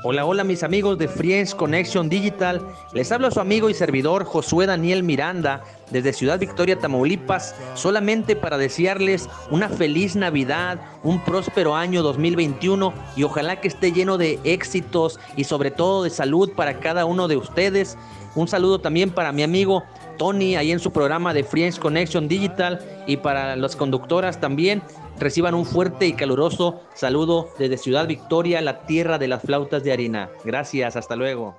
Hola, 0.04 0.24
hola 0.24 0.44
mis 0.44 0.62
amigos 0.62 0.96
de 0.96 1.08
Friends 1.08 1.56
Connection 1.56 2.08
Digital. 2.08 2.62
Les 2.92 3.11
habla 3.11 3.32
su 3.32 3.40
amigo 3.40 3.68
y 3.68 3.74
servidor 3.74 4.24
Josué 4.24 4.64
Daniel 4.64 5.02
Miranda 5.02 5.64
desde 5.90 6.12
Ciudad 6.12 6.38
Victoria, 6.38 6.78
Tamaulipas, 6.78 7.56
solamente 7.74 8.37
para 8.37 8.58
desearles 8.58 9.28
una 9.50 9.68
feliz 9.68 10.14
Navidad, 10.14 10.78
un 11.02 11.18
próspero 11.24 11.74
año 11.74 12.04
2021 12.04 12.94
y 13.16 13.24
ojalá 13.24 13.61
que 13.61 13.66
esté 13.66 13.90
lleno 13.90 14.18
de 14.18 14.38
éxitos 14.44 15.18
y 15.37 15.42
sobre 15.42 15.72
todo 15.72 16.04
de 16.04 16.11
salud 16.11 16.52
para 16.54 16.78
cada 16.78 17.04
uno 17.04 17.26
de 17.26 17.37
ustedes. 17.37 17.98
Un 18.37 18.46
saludo 18.46 18.80
también 18.80 19.11
para 19.11 19.32
mi 19.32 19.42
amigo 19.42 19.82
Tony 20.18 20.57
ahí 20.57 20.72
en 20.72 20.81
su 20.81 20.92
programa 20.92 21.33
de 21.33 21.44
Friends 21.44 21.78
Connection 21.78 22.28
Digital 22.28 22.81
y 23.07 23.16
para 23.16 23.57
las 23.57 23.76
conductoras 23.76 24.40
también. 24.40 24.83
Reciban 25.18 25.54
un 25.54 25.64
fuerte 25.64 26.07
y 26.07 26.12
caluroso 26.12 26.83
saludo 26.94 27.48
desde 27.59 27.78
Ciudad 27.78 28.07
Victoria, 28.07 28.61
la 28.61 28.85
tierra 28.85 29.18
de 29.18 29.28
las 29.28 29.42
flautas 29.42 29.83
de 29.83 29.92
harina. 29.92 30.28
Gracias, 30.44 30.96
hasta 30.96 31.16
luego. 31.16 31.57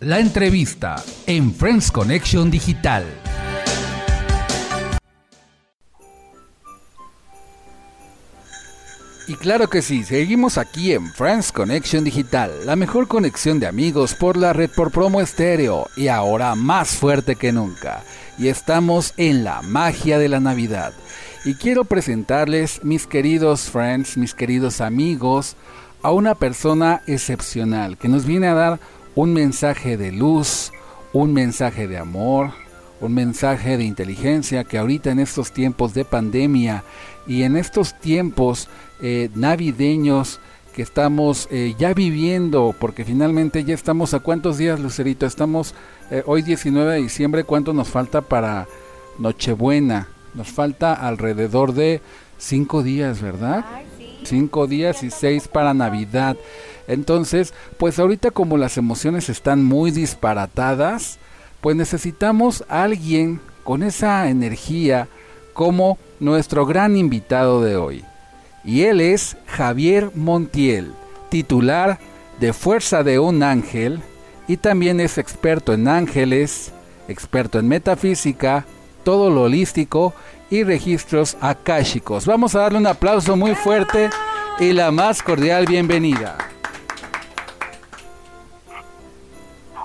La 0.00 0.18
entrevista 0.18 0.96
en 1.26 1.52
Friends 1.52 1.90
Connection 1.90 2.50
Digital. 2.50 3.04
Y 9.30 9.36
claro 9.36 9.70
que 9.70 9.80
sí, 9.80 10.02
seguimos 10.02 10.58
aquí 10.58 10.92
en 10.92 11.06
Friends 11.06 11.52
Connection 11.52 12.02
Digital, 12.02 12.50
la 12.66 12.74
mejor 12.74 13.06
conexión 13.06 13.60
de 13.60 13.68
amigos 13.68 14.12
por 14.16 14.36
la 14.36 14.52
red 14.52 14.68
por 14.68 14.90
promo 14.90 15.20
estéreo 15.20 15.86
y 15.96 16.08
ahora 16.08 16.56
más 16.56 16.96
fuerte 16.96 17.36
que 17.36 17.52
nunca. 17.52 18.02
Y 18.38 18.48
estamos 18.48 19.14
en 19.18 19.44
la 19.44 19.62
magia 19.62 20.18
de 20.18 20.28
la 20.28 20.40
Navidad. 20.40 20.94
Y 21.44 21.54
quiero 21.54 21.84
presentarles, 21.84 22.82
mis 22.82 23.06
queridos 23.06 23.70
friends, 23.70 24.16
mis 24.16 24.34
queridos 24.34 24.80
amigos, 24.80 25.54
a 26.02 26.10
una 26.10 26.34
persona 26.34 27.02
excepcional 27.06 27.98
que 27.98 28.08
nos 28.08 28.26
viene 28.26 28.48
a 28.48 28.54
dar 28.54 28.80
un 29.14 29.32
mensaje 29.32 29.96
de 29.96 30.10
luz, 30.10 30.72
un 31.12 31.32
mensaje 31.32 31.86
de 31.86 31.98
amor, 31.98 32.50
un 33.00 33.14
mensaje 33.14 33.76
de 33.76 33.84
inteligencia 33.84 34.64
que 34.64 34.76
ahorita 34.76 35.12
en 35.12 35.20
estos 35.20 35.52
tiempos 35.52 35.94
de 35.94 36.04
pandemia 36.04 36.82
y 37.28 37.44
en 37.44 37.56
estos 37.56 37.98
tiempos 38.00 38.68
eh, 39.02 39.30
navideños 39.34 40.40
que 40.74 40.82
estamos 40.82 41.48
eh, 41.50 41.74
ya 41.78 41.94
viviendo, 41.94 42.74
porque 42.78 43.04
finalmente 43.04 43.64
ya 43.64 43.74
estamos 43.74 44.14
a 44.14 44.20
cuántos 44.20 44.58
días, 44.58 44.78
Lucerito, 44.78 45.26
estamos 45.26 45.74
eh, 46.10 46.22
hoy 46.26 46.42
19 46.42 46.94
de 46.94 47.02
diciembre, 47.02 47.44
¿cuánto 47.44 47.72
nos 47.72 47.88
falta 47.88 48.20
para 48.20 48.66
Nochebuena? 49.18 50.08
Nos 50.34 50.48
falta 50.48 50.94
alrededor 50.94 51.74
de 51.74 52.00
cinco 52.38 52.82
días, 52.82 53.20
¿verdad? 53.20 53.64
Cinco 54.24 54.66
días 54.66 55.02
y 55.02 55.10
seis 55.10 55.48
para 55.48 55.74
Navidad. 55.74 56.36
Entonces, 56.86 57.52
pues 57.78 57.98
ahorita 57.98 58.30
como 58.30 58.56
las 58.56 58.76
emociones 58.76 59.28
están 59.28 59.64
muy 59.64 59.90
disparatadas, 59.90 61.18
pues 61.60 61.76
necesitamos 61.76 62.64
a 62.68 62.84
alguien 62.84 63.40
con 63.64 63.82
esa 63.82 64.28
energía 64.28 65.08
como 65.52 65.98
nuestro 66.20 66.64
gran 66.64 66.96
invitado 66.96 67.62
de 67.62 67.76
hoy. 67.76 68.04
Y 68.64 68.84
él 68.84 69.00
es 69.00 69.36
Javier 69.46 70.10
Montiel, 70.14 70.92
titular 71.28 71.98
de 72.38 72.52
Fuerza 72.52 73.02
de 73.02 73.18
un 73.18 73.42
Ángel 73.42 74.02
y 74.48 74.56
también 74.56 75.00
es 75.00 75.18
experto 75.18 75.72
en 75.72 75.88
ángeles, 75.88 76.72
experto 77.08 77.58
en 77.58 77.68
metafísica, 77.68 78.64
todo 79.04 79.30
lo 79.30 79.42
holístico 79.42 80.12
y 80.50 80.64
registros 80.64 81.36
akáshicos. 81.40 82.26
Vamos 82.26 82.54
a 82.54 82.60
darle 82.60 82.78
un 82.78 82.86
aplauso 82.86 83.36
muy 83.36 83.54
fuerte 83.54 84.10
y 84.58 84.72
la 84.72 84.90
más 84.90 85.22
cordial 85.22 85.66
bienvenida. 85.66 86.36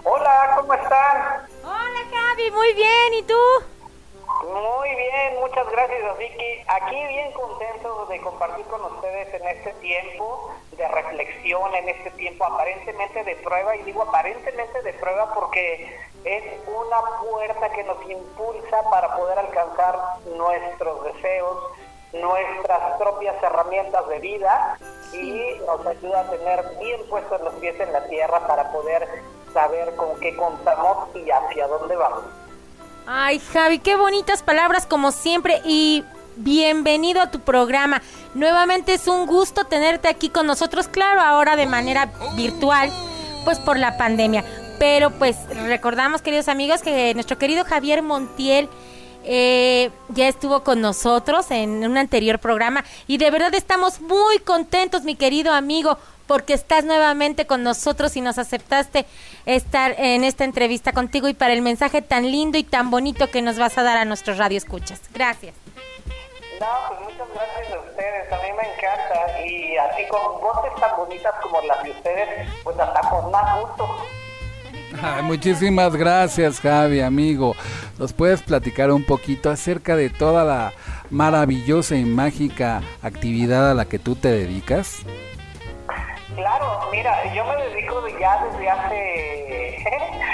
Hola, 0.04 0.56
¿cómo 0.58 0.74
están? 0.74 1.48
Hola 1.64 2.02
Javi, 2.12 2.52
muy 2.52 2.74
bien, 2.74 3.14
¿y 3.20 3.24
tú? 3.24 3.55
Muchas 5.66 5.88
gracias 5.90 6.18
Vicky. 6.20 6.64
Aquí 6.68 7.08
bien 7.08 7.32
contento 7.32 8.06
de 8.06 8.22
compartir 8.22 8.66
con 8.68 8.84
ustedes 8.86 9.34
en 9.34 9.48
este 9.48 9.74
tiempo 9.74 10.52
de 10.78 10.88
reflexión, 10.88 11.74
en 11.74 11.90
este 11.90 12.12
tiempo 12.12 12.46
aparentemente 12.46 13.24
de 13.24 13.36
prueba, 13.38 13.76
y 13.76 13.82
digo 13.82 14.04
aparentemente 14.04 14.82
de 14.84 14.94
prueba 14.94 15.34
porque 15.34 15.98
es 16.24 16.44
una 16.68 17.20
puerta 17.20 17.70
que 17.72 17.84
nos 17.84 17.98
impulsa 18.08 18.90
para 18.92 19.16
poder 19.16 19.40
alcanzar 19.40 19.98
nuestros 20.38 21.04
deseos, 21.06 21.58
nuestras 22.14 22.98
propias 23.00 23.42
herramientas 23.42 24.08
de 24.08 24.20
vida 24.20 24.78
y 25.14 25.60
nos 25.66 25.84
ayuda 25.88 26.22
a 26.22 26.30
tener 26.30 26.64
bien 26.80 27.02
puestos 27.10 27.42
los 27.42 27.56
pies 27.56 27.80
en 27.80 27.92
la 27.92 28.06
tierra 28.08 28.46
para 28.46 28.72
poder 28.72 29.08
saber 29.52 29.96
con 29.96 30.20
qué 30.20 30.36
contamos 30.36 31.08
y 31.16 31.32
hacia 31.32 31.68
dónde 31.68 31.96
vamos. 31.96 32.45
Ay, 33.08 33.40
Javi, 33.54 33.78
qué 33.78 33.96
bonitas 33.96 34.42
palabras 34.42 34.88
como 34.88 35.12
siempre 35.12 35.62
y 35.64 36.04
bienvenido 36.38 37.22
a 37.22 37.30
tu 37.30 37.40
programa. 37.40 38.02
Nuevamente 38.34 38.96
es 38.96 39.08
un 39.08 39.28
gusto 39.28 39.66
tenerte 39.66 40.08
aquí 40.08 40.30
con 40.30 40.48
nosotros, 40.48 40.88
claro, 40.88 41.22
ahora 41.22 41.56
de 41.56 41.68
manera 41.68 42.12
virtual, 42.36 42.92
pues 43.44 43.60
por 43.60 43.78
la 43.78 43.98
pandemia. 43.98 44.44
Pero 44.80 45.12
pues 45.12 45.38
recordamos, 45.68 46.24
queridos 46.24 46.48
amigos, 46.48 46.82
que 46.82 47.14
nuestro 47.14 47.38
querido 47.38 47.64
Javier 47.64 48.02
Montiel 48.02 48.70
eh, 49.24 49.92
ya 50.10 50.28
estuvo 50.28 50.64
con 50.64 50.82
nosotros 50.82 51.52
en 51.52 51.86
un 51.86 51.98
anterior 51.98 52.40
programa 52.40 52.84
y 53.06 53.18
de 53.20 53.30
verdad 53.30 53.54
estamos 53.54 54.02
muy 54.02 54.40
contentos, 54.40 55.04
mi 55.04 55.16
querido 55.16 55.54
amigo, 55.54 56.00
porque 56.28 56.54
estás 56.54 56.86
nuevamente 56.86 57.46
con 57.46 57.64
nosotros 57.64 58.16
y 58.18 58.22
nos 58.22 58.38
aceptaste 58.38 59.06
estar 59.46 59.96
en 59.98 60.24
esta 60.24 60.44
entrevista 60.44 60.92
contigo 60.92 61.28
y 61.28 61.34
para 61.34 61.54
el 61.54 61.62
mensaje 61.62 62.02
tan 62.02 62.32
lindo 62.32 62.58
y 62.58 62.64
tan 62.64 62.90
bonito 62.92 63.30
que 63.30 63.42
nos 63.42 63.58
vas 63.58 63.78
a 63.78 63.84
dar 63.84 63.98
a 63.98 64.06
nuestros 64.06 64.38
radioescuchas. 64.38 65.02
Gracias. 65.14 65.56
No, 66.60 66.68
pues 66.88 67.00
muchas 67.02 67.28
gracias 67.34 67.74
a 67.74 67.80
ustedes, 67.80 68.32
a 68.32 68.38
mí 68.38 68.48
me 68.58 68.64
encanta 68.64 69.46
y 69.46 69.78
así 69.78 70.08
con 70.10 70.42
voces 70.42 70.72
tan 70.80 70.96
bonitas 70.96 71.34
como 71.44 71.62
las 71.62 71.84
de 71.84 71.92
ustedes, 71.92 72.50
pues 72.64 72.80
hasta 72.80 73.10
con 73.10 73.30
más 73.32 73.60
gusto. 73.60 74.06
Ay, 75.02 75.24
muchísimas 75.24 75.96
gracias, 75.96 76.62
Javi, 76.62 77.02
amigo. 77.02 77.56
¿Nos 78.00 78.14
puedes 78.14 78.42
platicar 78.42 78.92
un 78.92 79.04
poquito 79.04 79.50
acerca 79.50 79.98
de 79.98 80.10
toda 80.10 80.46
la 80.46 80.74
maravillosa 81.10 81.96
y 81.96 82.06
mágica 82.06 82.82
actividad 83.02 83.72
a 83.72 83.74
la 83.74 83.86
que 83.86 84.00
tú 84.00 84.16
te 84.16 84.30
dedicas? 84.30 85.00
Claro, 86.36 86.82
mira, 86.92 87.34
yo 87.34 87.46
me 87.46 87.56
dedico 87.56 88.02
de 88.02 88.20
ya 88.20 88.44
desde 88.44 88.70
hace 88.70 89.86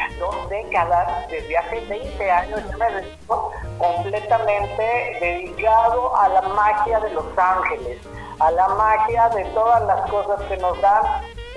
dos 0.19 0.49
décadas, 0.49 1.27
desde 1.29 1.57
hace 1.57 1.79
20 1.81 2.31
años, 2.31 2.61
yo 2.71 2.77
me 2.79 2.91
dedico 2.91 3.51
completamente 3.77 5.17
dedicado 5.19 6.15
a 6.17 6.27
la 6.29 6.41
magia 6.41 6.99
de 7.01 7.11
los 7.11 7.25
ángeles, 7.37 7.99
a 8.39 8.49
la 8.49 8.67
magia 8.69 9.29
de 9.29 9.45
todas 9.45 9.83
las 9.83 10.09
cosas 10.09 10.41
que 10.47 10.57
nos 10.57 10.79
dan 10.81 11.03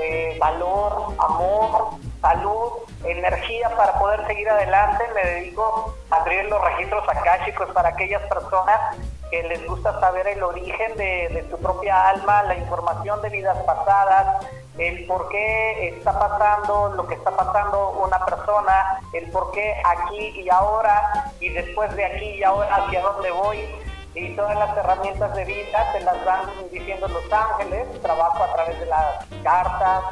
eh, 0.03 0.37
valor, 0.39 1.15
amor, 1.19 1.91
salud, 2.25 2.73
energía 3.05 3.69
para 3.77 3.99
poder 3.99 4.27
seguir 4.27 4.49
adelante. 4.49 5.05
Me 5.15 5.31
dedico 5.31 5.95
a 6.11 6.17
abrir 6.17 6.47
los 6.47 6.63
registros 6.65 7.05
akáshicos 7.07 7.71
para 7.73 7.91
aquellas 7.91 8.23
personas 8.23 8.97
que 9.31 9.43
les 9.43 9.67
gusta 9.67 9.99
saber 10.01 10.27
el 10.29 10.43
origen 10.43 10.97
de, 10.97 11.47
su 11.51 11.59
propia 11.59 12.09
alma, 12.09 12.45
la 12.45 12.57
información 12.57 13.21
de 13.21 13.29
vidas 13.29 13.59
pasadas, 13.65 14.47
el 14.79 15.07
por 15.07 15.29
qué 15.29 15.89
está 15.89 16.19
pasando 16.19 16.95
lo 16.97 17.07
que 17.07 17.15
está 17.15 17.31
pasando 17.31 17.91
una 17.91 18.25
persona, 18.25 19.01
el 19.13 19.31
por 19.31 19.51
qué 19.53 19.75
aquí 19.85 20.41
y 20.41 20.49
ahora 20.51 21.31
y 21.41 21.49
después 21.51 21.95
de 21.95 22.05
aquí 22.05 22.27
y 22.39 22.43
ahora 22.43 22.75
hacia 22.75 23.03
dónde 23.03 23.31
voy 23.31 23.59
y 24.15 24.37
todas 24.37 24.57
las 24.57 24.77
herramientas 24.77 25.35
de 25.35 25.45
vida 25.45 25.93
se 25.93 26.01
las 26.01 26.25
van 26.25 26.43
diciendo 26.71 27.09
los 27.09 27.33
ángeles, 27.33 28.01
trabajo 28.03 28.45
a 28.45 28.53
través 28.55 28.79
de 28.79 28.87
las 28.87 29.25
cartas, 29.43 30.05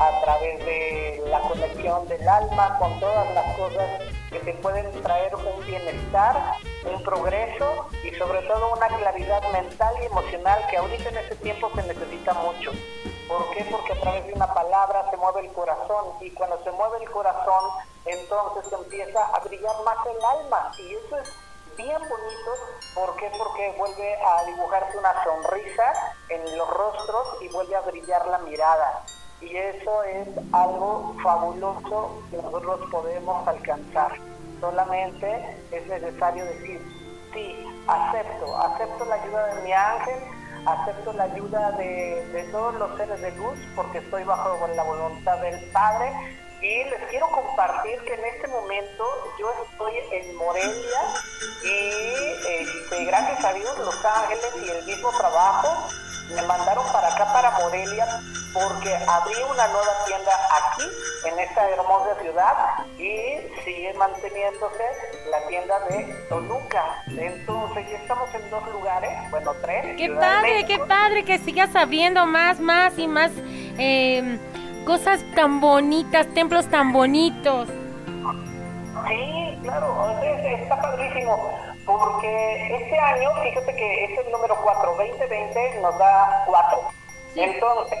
a 0.00 0.20
través 0.22 0.58
de 0.64 1.22
la 1.26 1.40
conexión 1.40 2.08
del 2.08 2.26
alma 2.26 2.78
con 2.78 2.98
todas 3.00 3.30
las 3.34 3.56
cosas 3.56 4.00
que 4.30 4.38
te 4.40 4.54
pueden 4.54 4.90
traer 5.02 5.34
un 5.36 5.66
bienestar, 5.66 6.56
un 6.90 7.02
progreso 7.02 7.86
y 8.02 8.10
sobre 8.12 8.40
todo 8.42 8.72
una 8.72 8.88
claridad 8.88 9.42
mental 9.52 9.94
y 10.00 10.06
emocional 10.06 10.66
que 10.70 10.78
ahorita 10.78 11.10
en 11.10 11.18
este 11.18 11.36
tiempo 11.36 11.70
se 11.74 11.82
necesita 11.82 12.32
mucho. 12.32 12.70
¿Por 13.28 13.50
qué? 13.50 13.64
Porque 13.70 13.92
a 13.92 14.00
través 14.00 14.26
de 14.26 14.32
una 14.32 14.52
palabra 14.54 15.06
se 15.10 15.18
mueve 15.18 15.40
el 15.40 15.52
corazón 15.52 16.14
y 16.22 16.30
cuando 16.30 16.64
se 16.64 16.70
mueve 16.72 16.96
el 17.02 17.10
corazón 17.10 17.70
entonces 18.06 18.72
empieza 18.72 19.22
a 19.22 19.40
brillar 19.40 19.76
más 19.84 19.98
el 20.06 20.24
alma 20.24 20.72
y 20.78 20.94
eso 20.94 21.18
es 21.18 21.30
bien 21.76 21.98
bonito. 21.98 22.50
¿Por 22.94 23.16
qué? 23.16 23.30
Porque 23.36 23.74
vuelve 23.76 24.16
a 24.16 24.44
dibujarse 24.44 24.96
una 24.96 25.24
sonrisa 25.24 26.14
en 26.30 26.56
los 26.56 26.68
rostros 26.70 27.42
y 27.42 27.48
vuelve 27.48 27.76
a 27.76 27.80
brillar 27.82 28.26
la 28.26 28.38
mirada. 28.38 29.04
Y 29.40 29.56
eso 29.56 30.02
es 30.04 30.28
algo 30.52 31.16
fabuloso 31.22 32.22
que 32.30 32.36
nosotros 32.36 32.80
podemos 32.90 33.48
alcanzar. 33.48 34.12
Solamente 34.60 35.56
es 35.70 35.86
necesario 35.86 36.44
decir, 36.44 36.80
sí, 37.32 37.66
acepto, 37.86 38.56
acepto 38.58 39.04
la 39.06 39.14
ayuda 39.14 39.46
de 39.54 39.62
mi 39.62 39.72
ángel, 39.72 40.20
acepto 40.66 41.12
la 41.14 41.24
ayuda 41.24 41.72
de, 41.72 42.26
de 42.32 42.42
todos 42.52 42.74
los 42.74 42.96
seres 42.98 43.20
de 43.22 43.32
luz 43.32 43.58
porque 43.74 43.98
estoy 43.98 44.24
bajo 44.24 44.66
la 44.68 44.82
voluntad 44.82 45.38
del 45.38 45.58
Padre 45.70 46.12
y 46.62 46.84
les 46.84 47.02
quiero 47.08 47.26
compartir 47.28 47.98
que 48.04 48.14
en 48.14 48.24
este 48.26 48.48
momento 48.48 49.04
yo 49.38 49.50
estoy 49.64 49.94
en 50.12 50.36
Morelia 50.36 51.00
y 51.64 51.90
este, 52.62 53.04
gracias 53.06 53.44
a 53.44 53.52
Dios 53.54 53.78
Los 53.78 54.04
Ángeles 54.04 54.52
y 54.62 54.68
el 54.68 54.84
mismo 54.84 55.10
trabajo 55.16 55.88
me 56.34 56.42
mandaron 56.42 56.84
para 56.92 57.08
acá, 57.08 57.32
para 57.32 57.50
Morelia, 57.58 58.06
porque 58.52 58.94
abrí 59.06 59.34
una 59.50 59.66
nueva 59.68 60.04
tienda 60.06 60.32
aquí, 60.50 60.84
en 61.28 61.38
esta 61.38 61.68
hermosa 61.70 62.20
ciudad, 62.20 62.54
y 62.98 63.62
sigue 63.64 63.94
manteniéndose 63.94 64.84
la 65.30 65.46
tienda 65.48 65.80
de 65.88 66.04
Toluca. 66.28 67.02
Entonces, 67.08 67.90
ya 67.90 67.96
estamos 67.98 68.34
en 68.34 68.50
dos 68.50 68.66
lugares, 68.72 69.10
bueno, 69.30 69.54
tres. 69.62 69.96
Qué 69.96 70.06
Ciudad 70.06 70.20
padre, 70.20 70.66
qué 70.66 70.78
padre 70.78 71.24
que 71.24 71.38
sigas 71.38 71.74
abriendo 71.76 72.26
más, 72.26 72.60
más 72.60 72.98
y 72.98 73.06
más 73.06 73.30
eh, 73.78 74.38
cosas 74.84 75.20
tan 75.34 75.60
bonitas, 75.60 76.26
templos 76.34 76.68
tan 76.68 76.92
bonitos. 76.92 77.68
Sí, 79.08 79.58
claro, 79.62 80.18
sea, 80.20 80.52
está 80.52 80.80
padrísimo, 80.80 81.58
porque 81.86 82.76
este 82.76 82.98
año, 82.98 83.30
fíjate 83.42 83.74
que 83.74 84.04
es 84.04 84.18
el 84.18 84.32
número 84.32 84.56
4, 84.62 84.94
2020 84.96 85.80
nos 85.80 85.98
da 85.98 86.44
4. 86.46 86.80
Entonces, 87.36 87.98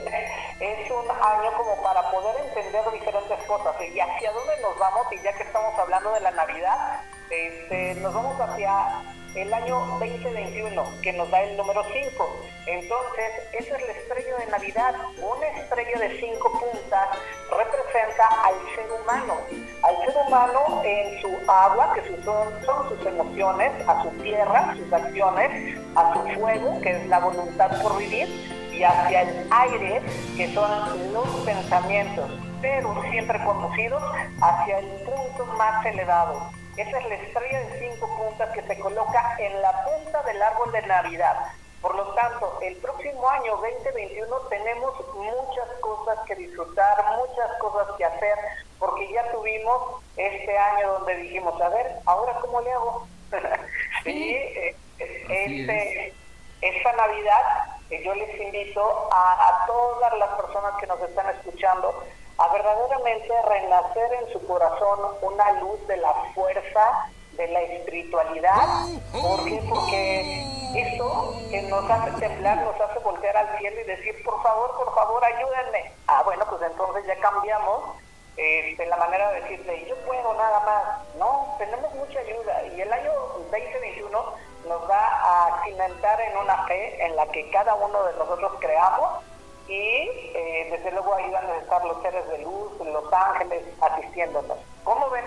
es 0.58 0.90
un 0.90 1.08
año 1.10 1.52
como 1.56 1.82
para 1.82 2.10
poder 2.10 2.36
entender 2.46 2.82
diferentes 2.92 3.42
cosas 3.44 3.74
y 3.80 4.00
hacia 4.00 4.32
dónde 4.32 4.60
nos 4.60 4.78
vamos, 4.78 5.06
y 5.12 5.22
ya 5.22 5.32
que 5.34 5.44
estamos 5.44 5.78
hablando 5.78 6.12
de 6.12 6.20
la 6.20 6.30
Navidad, 6.32 7.00
este, 7.30 7.94
nos 7.96 8.12
vamos 8.12 8.40
hacia 8.40 9.02
el 9.34 9.52
año 9.52 9.78
2021, 10.00 10.84
que 11.02 11.12
nos 11.12 11.30
da 11.30 11.42
el 11.42 11.56
número 11.56 11.82
5. 11.84 12.36
Entonces, 12.66 13.30
esa 13.52 13.76
es 13.76 13.86
la 13.86 13.92
estrella 13.92 14.36
de 14.38 14.46
Navidad. 14.46 14.94
Una 15.18 15.46
estrella 15.46 15.98
de 15.98 16.20
cinco 16.20 16.52
puntas 16.52 17.08
representa 17.50 18.26
al 18.44 18.54
ser 18.74 18.90
humano. 18.90 19.34
Al 19.82 19.96
ser 20.04 20.14
humano 20.26 20.82
en 20.84 21.20
su 21.20 21.50
agua, 21.50 21.92
que 21.94 22.02
son, 22.24 22.64
son 22.64 22.88
sus 22.88 23.06
emociones, 23.06 23.72
a 23.88 24.02
su 24.02 24.10
tierra, 24.22 24.74
sus 24.76 24.92
acciones, 24.92 25.78
a 25.94 26.12
su 26.12 26.40
fuego, 26.40 26.80
que 26.80 26.90
es 26.90 27.06
la 27.06 27.20
voluntad 27.20 27.82
por 27.82 27.98
vivir, 27.98 28.28
y 28.72 28.82
hacia 28.82 29.22
el 29.22 29.46
aire, 29.50 30.02
que 30.36 30.52
son 30.54 31.12
los 31.12 31.28
pensamientos, 31.44 32.30
pero 32.60 33.00
siempre 33.10 33.42
conducidos 33.44 34.02
hacia 34.40 34.78
el 34.78 34.86
punto 35.04 35.46
más 35.56 35.84
elevado. 35.86 36.59
Esa 36.76 36.98
es 36.98 37.08
la 37.08 37.14
estrella 37.14 37.60
de 37.60 37.78
cinco 37.78 38.06
puntas 38.16 38.50
que 38.50 38.62
se 38.62 38.78
coloca 38.78 39.36
en 39.38 39.60
la 39.60 39.84
punta 39.84 40.22
del 40.22 40.42
árbol 40.42 40.72
de 40.72 40.82
Navidad. 40.82 41.52
Por 41.80 41.94
lo 41.94 42.14
tanto, 42.14 42.58
el 42.62 42.76
próximo 42.76 43.28
año 43.28 43.56
2021 43.56 44.36
tenemos 44.48 44.94
muchas 45.14 45.68
cosas 45.80 46.18
que 46.26 46.34
disfrutar, 46.36 46.96
muchas 47.16 47.56
cosas 47.58 47.96
que 47.96 48.04
hacer, 48.04 48.36
porque 48.78 49.10
ya 49.12 49.30
tuvimos 49.32 50.02
este 50.16 50.58
año 50.58 50.92
donde 50.92 51.16
dijimos, 51.16 51.60
a 51.60 51.68
ver, 51.70 51.96
ahora 52.04 52.34
cómo 52.40 52.60
le 52.60 52.72
hago. 52.72 53.06
sí, 54.04 54.34
eh, 54.34 54.76
este, 54.98 56.14
esta 56.60 56.92
Navidad 56.92 57.42
eh, 57.90 58.02
yo 58.04 58.14
les 58.14 58.40
invito 58.40 59.08
a, 59.12 59.32
a 59.32 59.66
todas 59.66 60.18
las 60.18 60.28
personas 60.30 60.72
que 60.78 60.86
nos 60.86 61.00
están 61.00 61.28
escuchando 61.30 62.04
a 62.40 62.48
verdaderamente 62.48 63.30
renacer 63.42 64.14
en 64.14 64.32
su 64.32 64.46
corazón 64.46 64.98
una 65.20 65.52
luz 65.60 65.86
de 65.86 65.98
la 65.98 66.14
fuerza, 66.34 67.10
de 67.32 67.46
la 67.48 67.60
espiritualidad. 67.60 68.66
¿Por 69.12 69.44
qué? 69.44 69.62
Porque 69.68 70.46
eso 70.74 71.34
que 71.50 71.60
nos 71.62 71.90
hace 71.90 72.12
temblar, 72.18 72.56
nos 72.62 72.80
hace 72.80 72.98
voltear 73.00 73.36
al 73.36 73.58
cielo 73.58 73.78
y 73.82 73.84
decir, 73.84 74.24
por 74.24 74.42
favor, 74.42 74.74
por 74.74 74.94
favor, 74.94 75.22
ayúdenme. 75.22 75.92
Ah, 76.06 76.22
bueno, 76.24 76.46
pues 76.48 76.62
entonces 76.62 77.06
ya 77.06 77.16
cambiamos 77.20 77.96
este, 78.38 78.86
la 78.86 78.96
manera 78.96 79.32
de 79.32 79.42
decirte, 79.42 79.86
yo 79.86 79.96
puedo 80.06 80.32
nada 80.32 80.60
más. 80.60 81.16
No, 81.18 81.54
tenemos 81.58 81.94
mucha 81.94 82.20
ayuda 82.20 82.62
y 82.74 82.80
el 82.80 82.90
año 82.90 83.12
2021 83.50 84.24
nos 84.66 84.90
va 84.90 85.06
a 85.24 85.62
cimentar 85.62 86.18
en 86.22 86.38
una 86.38 86.64
fe 86.66 87.04
en 87.04 87.16
la 87.16 87.26
que 87.26 87.50
cada 87.50 87.74
uno 87.74 88.02
de 88.04 88.14
nosotros 88.14 88.52
creamos 88.60 89.24
y 89.70 90.08
eh, 90.34 90.68
desde 90.70 90.90
luego 90.90 91.14
ahí 91.14 91.30
van 91.30 91.46
a 91.46 91.58
estar 91.58 91.84
los 91.84 92.02
seres 92.02 92.26
de 92.28 92.42
luz, 92.42 92.72
los 92.84 93.12
ángeles 93.12 93.62
asistiéndonos. 93.80 94.58
¿Cómo 94.82 95.08
ven? 95.10 95.24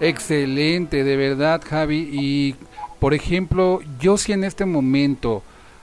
Excelente, 0.00 1.02
de 1.02 1.16
verdad, 1.16 1.60
Javi. 1.68 2.08
Y, 2.12 2.56
por 3.00 3.12
ejemplo, 3.12 3.80
yo 3.98 4.16
si 4.16 4.32
en 4.32 4.44
este 4.44 4.64
momento, 4.66 5.42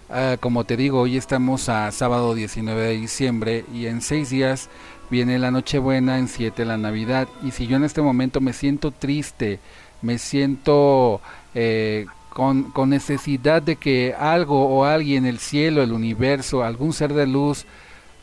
ah, 0.09 0.37
como 0.39 0.63
te 0.63 0.77
digo, 0.77 1.01
hoy 1.01 1.17
estamos 1.17 1.67
a 1.67 1.91
sábado 1.91 2.33
19 2.33 2.81
de 2.81 2.93
diciembre 2.93 3.65
y 3.73 3.87
en 3.87 4.01
seis 4.01 4.29
días 4.29 4.69
viene 5.09 5.37
la 5.37 5.51
Nochebuena, 5.51 6.19
en 6.19 6.29
siete 6.29 6.63
la 6.63 6.77
Navidad. 6.77 7.27
Y 7.43 7.51
si 7.51 7.67
yo 7.67 7.75
en 7.75 7.83
este 7.83 8.01
momento 8.01 8.39
me 8.39 8.53
siento 8.53 8.91
triste, 8.91 9.59
me 10.01 10.17
siento 10.19 11.19
eh, 11.53 12.05
con, 12.37 12.71
necesidad 12.87 13.63
de 13.63 13.77
que 13.77 14.13
algo 14.15 14.67
o 14.67 14.85
alguien, 14.85 15.25
el 15.25 15.39
cielo, 15.39 15.81
el 15.81 15.91
universo, 15.91 16.63
algún 16.63 16.93
ser 16.93 17.13
de 17.13 17.25
luz, 17.25 17.65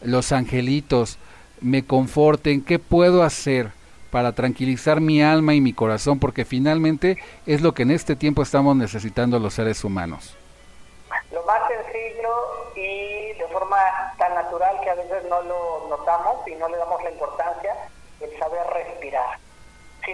los 0.02 0.30
angelitos, 0.30 1.18
me 1.60 1.84
conforten, 1.84 2.62
¿qué 2.62 2.78
puedo 2.78 3.24
hacer? 3.24 3.72
para 4.12 4.30
tranquilizar 4.30 5.00
mi 5.00 5.20
alma 5.24 5.54
y 5.54 5.60
mi 5.60 5.72
corazón, 5.72 6.20
porque 6.20 6.44
finalmente 6.44 7.18
es 7.46 7.62
lo 7.62 7.74
que 7.74 7.82
en 7.82 7.90
este 7.90 8.14
tiempo 8.14 8.42
estamos 8.42 8.76
necesitando 8.76 9.40
los 9.40 9.54
seres 9.54 9.82
humanos. 9.82 10.36
Lo 11.32 11.42
más 11.42 11.62
sencillo 11.66 12.30
y 12.76 13.36
de 13.36 13.48
forma 13.52 13.76
tan 14.16 14.32
natural 14.36 14.76
que 14.84 14.90
a 14.90 14.94
veces 14.94 15.24
no 15.28 15.42
lo 15.42 15.88
notamos 15.90 16.46
y 16.46 16.54
no 16.54 16.68
le 16.68 16.76
damos 16.76 17.02
la 17.02 17.10
importancia, 17.10 17.74
el 18.20 18.38
saber 18.38 18.64
respirar. 18.72 19.36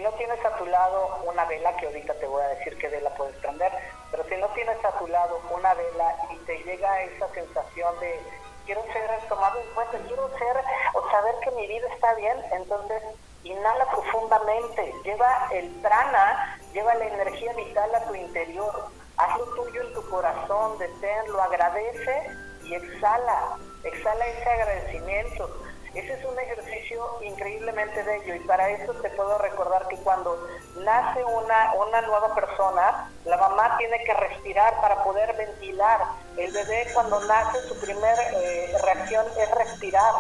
Si 0.00 0.04
no 0.04 0.12
tienes 0.12 0.42
a 0.42 0.56
tu 0.56 0.64
lado 0.64 1.18
una 1.26 1.44
vela, 1.44 1.76
que 1.76 1.84
ahorita 1.84 2.14
te 2.14 2.26
voy 2.26 2.42
a 2.42 2.48
decir 2.48 2.74
qué 2.78 2.88
vela 2.88 3.10
puedes 3.16 3.36
prender, 3.36 3.70
pero 4.10 4.24
si 4.24 4.34
no 4.38 4.48
tienes 4.54 4.82
a 4.82 4.98
tu 4.98 5.06
lado 5.08 5.38
una 5.50 5.74
vela 5.74 6.16
y 6.30 6.36
te 6.46 6.56
llega 6.64 7.02
esa 7.02 7.28
sensación 7.34 8.00
de 8.00 8.18
quiero 8.64 8.82
ser 8.94 9.10
tomado 9.28 9.60
en 9.60 9.66
cuenta, 9.74 9.98
quiero 10.06 10.26
ser 10.38 10.56
o 10.94 11.10
saber 11.10 11.34
que 11.44 11.50
mi 11.50 11.66
vida 11.66 11.86
está 11.92 12.14
bien, 12.14 12.34
entonces 12.50 13.02
inhala 13.44 13.84
profundamente, 13.90 14.90
lleva 15.04 15.48
el 15.52 15.68
prana, 15.82 16.58
lleva 16.72 16.94
la 16.94 17.04
energía 17.04 17.52
vital 17.52 17.94
a 17.94 18.04
tu 18.06 18.14
interior, 18.14 18.86
hazlo 19.18 19.44
tuyo 19.54 19.82
en 19.82 19.92
tu 19.92 20.08
corazón, 20.08 20.78
deténlo, 20.78 21.42
agradece 21.42 22.26
y 22.62 22.74
exhala, 22.74 23.58
exhala 23.84 24.26
ese 24.28 24.48
agradecimiento. 24.48 25.69
Ese 25.94 26.12
es 26.12 26.24
un 26.24 26.38
ejercicio 26.38 27.04
increíblemente 27.22 28.02
bello 28.04 28.34
y 28.36 28.40
para 28.40 28.70
eso 28.70 28.92
te 28.94 29.10
puedo 29.10 29.38
recordar 29.38 29.88
que 29.88 29.96
cuando 29.96 30.38
nace 30.76 31.24
una, 31.24 31.74
una 31.74 32.00
nueva 32.02 32.32
persona, 32.32 33.10
la 33.24 33.36
mamá 33.36 33.76
tiene 33.76 34.02
que 34.04 34.14
respirar 34.14 34.80
para 34.80 35.02
poder 35.02 35.36
ventilar. 35.36 36.00
El 36.36 36.52
bebé 36.52 36.86
cuando 36.94 37.20
nace 37.24 37.60
su 37.68 37.78
primera 37.80 38.22
eh, 38.34 38.72
reacción 38.84 39.26
es 39.36 39.50
respirar 39.50 40.14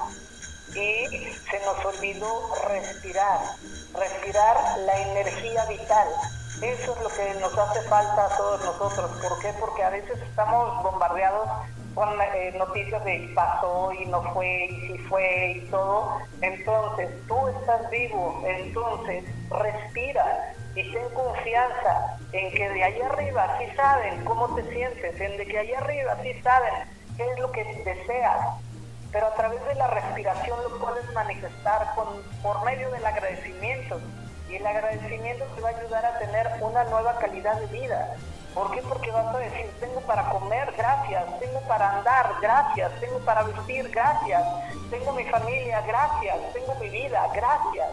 y 0.74 1.06
se 1.50 1.60
nos 1.64 1.84
olvidó 1.84 2.54
respirar, 2.68 3.40
respirar 3.94 4.78
la 4.78 4.98
energía 4.98 5.64
vital. 5.66 6.08
Eso 6.62 6.94
es 6.94 7.00
lo 7.00 7.08
que 7.08 7.34
nos 7.40 7.56
hace 7.56 7.82
falta 7.82 8.26
a 8.26 8.36
todos 8.36 8.64
nosotros. 8.64 9.10
¿Por 9.22 9.40
qué? 9.40 9.54
Porque 9.58 9.84
a 9.84 9.90
veces 9.90 10.18
estamos 10.20 10.82
bombardeados 10.82 11.48
con 12.00 12.18
eh, 12.18 12.54
noticias 12.56 13.04
de 13.04 13.30
pasó 13.34 13.92
y 13.92 14.06
no 14.06 14.22
fue 14.32 14.64
y 14.70 14.86
si 14.86 14.98
fue 15.00 15.52
y 15.56 15.60
todo. 15.70 16.16
Entonces, 16.40 17.10
tú 17.28 17.48
estás 17.48 17.90
vivo, 17.90 18.42
entonces 18.46 19.22
respira 19.50 20.54
y 20.74 20.90
ten 20.92 21.10
confianza 21.12 22.16
en 22.32 22.50
que 22.52 22.70
de 22.70 22.84
allá 22.84 23.06
arriba 23.06 23.58
sí 23.58 23.66
saben 23.76 24.24
cómo 24.24 24.54
te 24.54 24.62
sientes, 24.72 25.20
en 25.20 25.36
de 25.36 25.44
que 25.44 25.58
allá 25.58 25.78
arriba 25.80 26.16
sí 26.22 26.32
saben 26.42 26.72
qué 27.18 27.30
es 27.30 27.38
lo 27.38 27.52
que 27.52 27.64
deseas 27.84 28.46
pero 29.12 29.26
a 29.26 29.34
través 29.34 29.62
de 29.66 29.74
la 29.74 29.88
respiración 29.88 30.58
lo 30.62 30.78
puedes 30.78 31.12
manifestar 31.12 31.94
con, 31.96 32.06
por 32.44 32.64
medio 32.64 32.92
del 32.92 33.04
agradecimiento. 33.04 34.00
Y 34.48 34.54
el 34.54 34.64
agradecimiento 34.64 35.44
te 35.56 35.60
va 35.60 35.70
a 35.70 35.76
ayudar 35.76 36.06
a 36.06 36.18
tener 36.20 36.48
una 36.60 36.84
nueva 36.84 37.18
calidad 37.18 37.58
de 37.60 37.66
vida. 37.66 38.14
¿Por 38.60 38.72
qué? 38.72 38.82
Porque 38.82 39.10
vas 39.10 39.34
a 39.34 39.38
decir, 39.38 39.70
tengo 39.80 40.02
para 40.02 40.28
comer, 40.28 40.70
gracias, 40.76 41.24
tengo 41.40 41.60
para 41.60 41.96
andar, 41.96 42.34
gracias, 42.42 42.92
tengo 43.00 43.18
para 43.20 43.42
vestir, 43.42 43.88
gracias, 43.88 44.42
tengo 44.90 45.12
mi 45.12 45.24
familia, 45.24 45.80
gracias, 45.86 46.36
tengo 46.52 46.74
mi 46.74 46.90
vida, 46.90 47.26
gracias. 47.34 47.88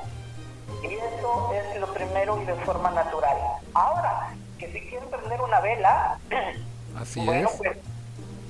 Y 0.84 0.93
eso 0.95 1.53
es 1.53 1.80
lo 1.80 1.88
primero 1.93 2.41
y 2.41 2.45
de 2.45 2.53
forma 2.65 2.91
natural. 2.91 3.38
Ahora, 3.73 4.34
que 4.60 4.69
si 4.73 4.82
quieren 4.82 5.10
prender 5.10 5.41
una 5.41 5.62
vela, 5.62 6.19
Así 7.01 7.25
bueno, 7.25 7.47
es. 7.47 7.56
pues 7.56 7.77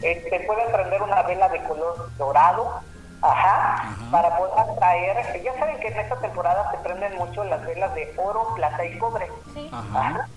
eh, 0.01 0.25
se 0.27 0.39
puede 0.39 0.65
prender 0.71 1.03
una 1.03 1.21
vela 1.21 1.49
de 1.49 1.61
color 1.65 2.09
dorado, 2.17 2.81
ajá, 3.21 3.95
para 4.09 4.35
poder 4.37 4.57
atraer, 4.57 5.43
ya 5.43 5.53
saben 5.59 5.79
que 5.81 5.89
en 5.89 5.99
esta 5.99 6.15
temporada 6.19 6.71
se 6.71 6.77
prenden 6.79 7.15
mucho 7.19 7.43
las 7.43 7.63
velas 7.63 7.93
de 7.93 8.11
oro, 8.17 8.55
plata 8.55 8.83
y 8.85 8.97
cobre. 8.97 9.29
Ajá. 9.71 10.27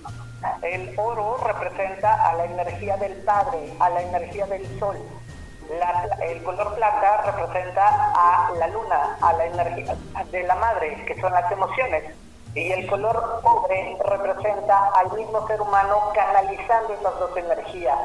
El 0.63 0.99
oro 0.99 1.37
representa 1.45 2.29
a 2.29 2.35
la 2.35 2.45
energía 2.45 2.97
del 2.97 3.13
Padre, 3.25 3.75
a 3.79 3.91
la 3.91 4.03
energía 4.03 4.47
del 4.47 4.67
Sol. 4.79 4.97
El 6.21 6.43
color 6.43 6.75
plata 6.75 7.23
representa 7.23 8.13
a 8.15 8.51
la 8.59 8.67
luna, 8.69 9.17
a 9.21 9.33
la 9.35 9.45
energía 9.45 9.95
de 10.31 10.43
la 10.45 10.55
madre, 10.57 11.05
que 11.07 11.21
son 11.21 11.33
las 11.33 11.51
emociones. 11.53 12.05
Y 12.55 12.73
el 12.73 12.89
color 12.89 13.41
cobre 13.43 13.97
representa 14.05 14.91
al 14.97 15.13
mismo 15.13 15.47
ser 15.47 15.61
humano 15.61 16.11
canalizando 16.15 16.95
esas 16.95 17.19
dos 17.21 17.37
energías. 17.37 17.99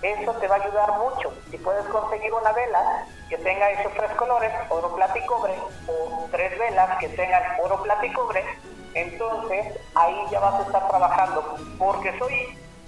Eso 0.00 0.32
te 0.34 0.48
va 0.48 0.56
a 0.56 0.62
ayudar 0.62 0.98
mucho. 0.98 1.30
Si 1.50 1.58
puedes 1.58 1.84
conseguir 1.86 2.32
una 2.32 2.52
vela 2.52 3.04
que 3.28 3.36
tenga 3.36 3.70
esos 3.70 3.92
tres 3.92 4.10
colores, 4.12 4.50
oro, 4.70 4.94
plata 4.94 5.18
y 5.18 5.26
cobre, 5.26 5.54
o 5.88 6.26
tres 6.30 6.58
velas 6.58 6.98
que 6.98 7.08
tengan 7.10 7.42
oro, 7.62 7.82
plata 7.82 8.06
y 8.06 8.12
cobre, 8.12 8.42
entonces 8.94 9.78
ahí 9.94 10.16
ya 10.30 10.40
vas 10.40 10.54
a 10.54 10.62
estar 10.62 10.88
trabajando. 10.88 11.56
Porque 11.78 12.16
soy 12.18 12.34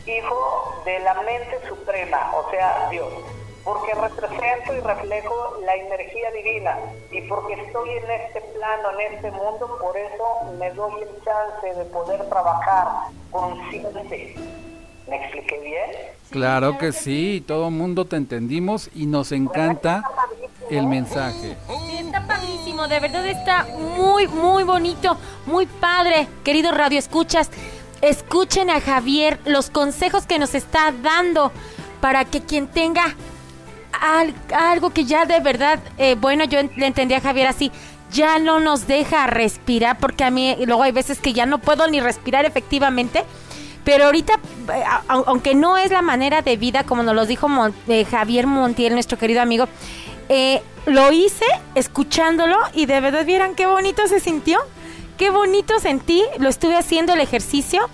hijo 0.07 0.83
de 0.85 0.99
la 1.01 1.15
mente 1.23 1.61
suprema, 1.69 2.33
o 2.35 2.51
sea, 2.51 2.89
Dios. 2.91 3.09
Porque 3.65 3.95
represento 3.95 4.75
y 4.75 4.81
reflejo 4.81 5.59
la 5.65 5.75
energía 5.77 6.31
divina. 6.33 6.79
Y 7.13 7.21
porque 7.23 7.55
estoy 7.55 7.91
en 7.91 8.11
este 8.11 8.41
plano, 8.41 8.99
en 8.99 9.15
este 9.15 9.31
mundo, 9.31 9.79
por 9.81 9.97
eso 9.97 10.25
me 10.59 10.71
doy 10.73 11.03
el 11.03 11.25
chance 11.25 11.79
de 11.79 11.85
poder 11.87 12.29
trabajar 12.29 12.89
consciente. 13.31 14.35
¿Me 15.09 15.17
expliqué 15.17 15.59
bien? 15.61 15.91
Claro 16.31 16.79
que 16.79 16.93
sí, 16.93 17.45
todo 17.47 17.71
mundo 17.71 18.07
te 18.07 18.17
entendimos 18.17 18.91
y 18.95 19.07
nos 19.07 19.31
encanta 19.31 20.03
el 20.79 20.87
mensaje. 20.87 21.57
Está 21.99 22.27
padrísimo, 22.27 22.89
de 22.89 23.01
verdad 23.01 23.27
está 23.27 23.67
muy, 23.97 24.27
muy 24.29 24.65
bonito, 24.65 25.17
muy 25.47 25.67
padre, 25.67 26.29
queridos 26.45 26.75
Radio 26.77 26.99
Escuchas. 26.99 27.51
Escuchen 28.01 28.69
a 28.71 28.81
Javier 28.81 29.39
los 29.45 29.71
consejos 29.71 30.27
que 30.27 30.39
nos 30.39 30.55
está 30.55 30.93
dando 31.03 31.53
para 32.01 32.25
que 32.25 32.41
quien 32.41 32.67
tenga 32.67 33.15
al- 34.01 34.35
algo 34.55 34.91
que 34.91 35.05
ya 35.05 35.25
de 35.25 35.41
verdad, 35.41 35.79
eh, 35.99 36.17
bueno, 36.19 36.45
yo 36.45 36.61
le 36.77 36.87
entendí 36.87 37.15
a 37.15 37.21
Javier 37.21 37.47
así, 37.47 37.71
ya 38.11 38.39
no 38.39 38.61
nos 38.61 38.87
deja 38.87 39.27
respirar, 39.27 39.99
porque 39.99 40.25
a 40.25 40.31
mí 40.31 40.57
luego 40.67 40.83
hay 40.83 40.93
veces 40.93 41.19
que 41.19 41.33
ya 41.33 41.47
no 41.47 41.59
puedo 41.59 41.87
ni 41.89 42.01
respirar 42.01 42.45
efectivamente. 42.45 43.25
Pero 43.85 44.05
ahorita, 44.05 44.35
eh, 44.75 44.85
aunque 45.09 45.55
no 45.55 45.77
es 45.77 45.91
la 45.91 46.03
manera 46.03 46.41
de 46.43 46.57
vida, 46.57 46.85
como 46.85 47.03
nos 47.03 47.15
lo 47.17 47.27
dijo 47.27 47.49
eh, 47.89 48.05
Javier 48.05 48.47
Montiel, 48.47 48.93
nuestro 48.95 49.19
querido 49.19 49.41
amigo, 49.43 49.67
eh, 50.29 50.63
lo 50.87 51.13
hice 51.13 51.45
escuchándolo 51.75 52.57
y 52.73 52.87
de 52.87 53.01
verdad 53.01 53.25
vieran 53.25 53.55
qué 53.55 53.67
bonito 53.67 54.07
se 54.07 54.21
sintió, 54.21 54.59
qué 55.17 55.31
bonito 55.31 55.79
sentí, 55.79 56.23
lo 56.39 56.49
estuve 56.49 56.77
haciendo 56.77 57.13
el 57.13 57.21
ejercicio 57.21 57.89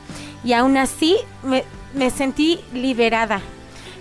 y 0.44 0.52
aún 0.52 0.76
así 0.76 1.16
me, 1.42 2.10
sentí 2.10 2.64
liberada. 2.72 3.40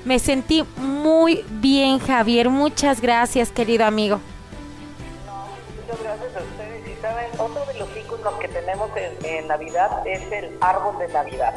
Me 0.06 0.20
sentí 0.20 0.64
muy 0.78 1.44
bien, 1.50 2.00
Javier. 2.00 2.50
Muchas 2.50 3.02
gracias, 3.02 3.52
querido 3.52 3.86
amigo. 3.86 4.22
Muchas 5.82 6.02
gracias 6.02 6.36
a 6.38 6.40
ustedes. 6.40 6.88
Y 6.88 7.02
saben, 7.02 7.26
otro 7.38 7.66
de 7.66 7.80
los 7.80 7.90
íconos 7.98 8.34
que 8.36 8.48
tenemos 8.48 8.90
en, 8.96 9.26
en 9.26 9.48
Navidad 9.48 10.08
es 10.08 10.32
el 10.32 10.58
árbol 10.62 10.98
de 11.00 11.10
Navidad. 11.10 11.54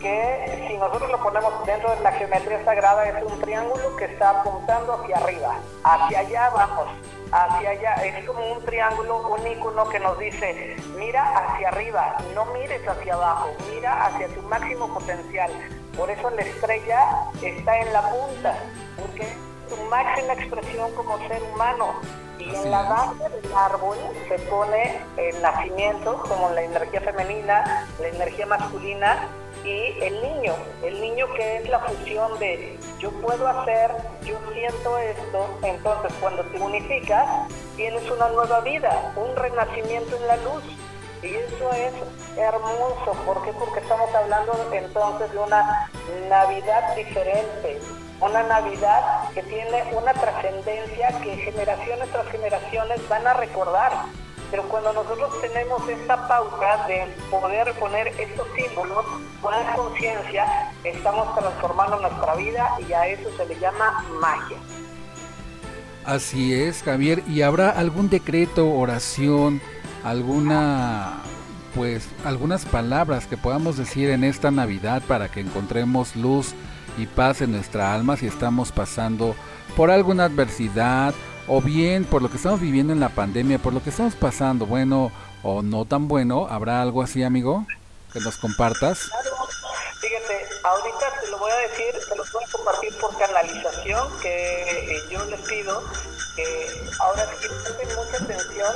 Que 0.00 0.64
si 0.68 0.76
nosotros 0.76 1.10
lo 1.10 1.20
ponemos 1.20 1.52
dentro 1.66 1.90
de 1.90 2.00
la 2.02 2.12
geometría 2.12 2.64
sagrada 2.64 3.08
es 3.08 3.22
un 3.22 3.40
triángulo 3.40 3.96
que 3.96 4.04
está 4.04 4.30
apuntando 4.30 4.92
hacia 4.94 5.16
arriba. 5.16 5.56
Hacia 5.82 6.20
allá 6.20 6.50
vamos. 6.50 6.86
Hacia 7.32 7.70
allá. 7.70 7.94
Es 7.94 8.24
como 8.24 8.52
un 8.52 8.64
triángulo, 8.64 9.26
un 9.28 9.46
ícono 9.46 9.88
que 9.88 9.98
nos 9.98 10.16
dice, 10.18 10.76
mira 10.96 11.24
hacia 11.36 11.68
arriba, 11.68 12.16
no 12.34 12.44
mires 12.46 12.86
hacia 12.86 13.14
abajo, 13.14 13.48
mira 13.74 14.06
hacia 14.06 14.28
tu 14.28 14.42
máximo 14.42 14.86
potencial. 14.94 15.50
Por 15.96 16.08
eso 16.10 16.30
la 16.30 16.42
estrella 16.42 17.08
está 17.42 17.78
en 17.78 17.92
la 17.92 18.02
punta, 18.02 18.54
porque 19.00 19.22
es 19.22 19.36
tu 19.68 19.76
máxima 19.88 20.34
expresión 20.34 20.94
como 20.94 21.18
ser 21.26 21.42
humano. 21.42 21.94
Y 22.38 22.54
en 22.54 22.70
la 22.70 22.82
base 22.82 23.28
del 23.30 23.52
árbol 23.52 23.98
se 24.28 24.38
pone 24.48 25.00
el 25.16 25.42
nacimiento 25.42 26.22
como 26.22 26.50
la 26.50 26.62
energía 26.62 27.00
femenina, 27.00 27.84
la 27.98 28.08
energía 28.08 28.46
masculina 28.46 29.28
y 29.64 30.02
el 30.02 30.22
niño, 30.22 30.54
el 30.82 31.00
niño 31.00 31.26
que 31.34 31.56
es 31.56 31.68
la 31.68 31.80
fusión 31.80 32.38
de 32.38 32.78
yo 32.98 33.10
puedo 33.20 33.46
hacer, 33.46 33.92
yo 34.24 34.36
siento 34.52 34.98
esto, 34.98 35.46
entonces 35.62 36.12
cuando 36.20 36.42
te 36.44 36.58
unificas 36.58 37.48
tienes 37.76 38.08
una 38.10 38.28
nueva 38.30 38.60
vida, 38.60 39.12
un 39.16 39.36
renacimiento 39.36 40.16
en 40.16 40.26
la 40.26 40.36
luz. 40.38 40.64
Y 41.22 41.34
eso 41.34 41.72
es 41.72 41.92
hermoso, 42.36 43.12
¿por 43.26 43.44
qué? 43.44 43.52
Porque 43.52 43.80
estamos 43.80 44.14
hablando 44.14 44.52
entonces 44.72 45.32
de 45.32 45.38
una 45.38 45.90
Navidad 46.28 46.94
diferente, 46.94 47.80
una 48.20 48.42
Navidad 48.44 49.28
que 49.34 49.42
tiene 49.42 49.82
una 49.96 50.12
trascendencia 50.12 51.08
que 51.20 51.36
generaciones 51.36 52.08
tras 52.10 52.26
generaciones 52.28 53.08
van 53.08 53.26
a 53.26 53.34
recordar. 53.34 53.92
Pero 54.50 54.62
cuando 54.64 54.92
nosotros 54.92 55.40
tenemos 55.40 55.86
esta 55.88 56.26
pauta 56.26 56.86
de 56.86 57.06
poder 57.30 57.72
poner 57.78 58.08
estos 58.08 58.46
símbolos, 58.56 59.04
poner 59.42 59.66
conciencia, 59.76 60.72
estamos 60.84 61.34
transformando 61.36 62.00
nuestra 62.00 62.34
vida 62.34 62.68
y 62.88 62.92
a 62.92 63.06
eso 63.06 63.28
se 63.36 63.46
le 63.46 63.58
llama 63.58 64.04
magia. 64.20 64.56
Así 66.04 66.54
es, 66.54 66.82
Javier. 66.82 67.22
¿Y 67.28 67.42
habrá 67.42 67.68
algún 67.68 68.08
decreto, 68.08 68.72
oración, 68.72 69.60
alguna, 70.02 71.18
pues, 71.74 72.08
algunas 72.24 72.64
palabras 72.64 73.26
que 73.26 73.36
podamos 73.36 73.76
decir 73.76 74.08
en 74.08 74.24
esta 74.24 74.50
Navidad 74.50 75.02
para 75.06 75.28
que 75.28 75.40
encontremos 75.40 76.16
luz 76.16 76.54
y 76.96 77.04
paz 77.04 77.42
en 77.42 77.52
nuestra 77.52 77.92
alma 77.92 78.16
si 78.16 78.26
estamos 78.26 78.72
pasando 78.72 79.36
por 79.76 79.90
alguna 79.90 80.24
adversidad 80.24 81.14
o 81.48 81.62
bien 81.62 82.04
por 82.04 82.22
lo 82.22 82.30
que 82.30 82.36
estamos 82.36 82.60
viviendo 82.60 82.92
en 82.92 83.00
la 83.00 83.08
pandemia, 83.08 83.58
por 83.58 83.72
lo 83.72 83.82
que 83.82 83.90
estamos 83.90 84.14
pasando, 84.14 84.66
bueno 84.66 85.10
o 85.42 85.62
no 85.62 85.84
tan 85.84 86.08
bueno? 86.08 86.46
¿Habrá 86.48 86.82
algo 86.82 87.02
así, 87.02 87.22
amigo? 87.22 87.66
Que 88.12 88.20
nos 88.20 88.36
compartas. 88.36 89.10
Fíjate, 90.00 90.46
ahorita 90.62 91.20
te 91.20 91.30
lo 91.30 91.38
voy 91.38 91.50
a 91.50 91.56
decir, 91.68 91.94
te 92.08 92.16
lo 92.16 92.22
voy 92.32 92.44
a 92.44 92.52
compartir 92.52 92.98
por 93.00 93.16
canalización, 93.18 94.20
que 94.20 94.62
eh, 94.62 94.98
yo 95.10 95.24
les 95.24 95.40
pido 95.40 95.82
que 96.36 96.66
ahora 97.00 97.26
sí 97.40 97.48
presten 97.48 97.96
mucha 97.96 98.24
atención, 98.24 98.74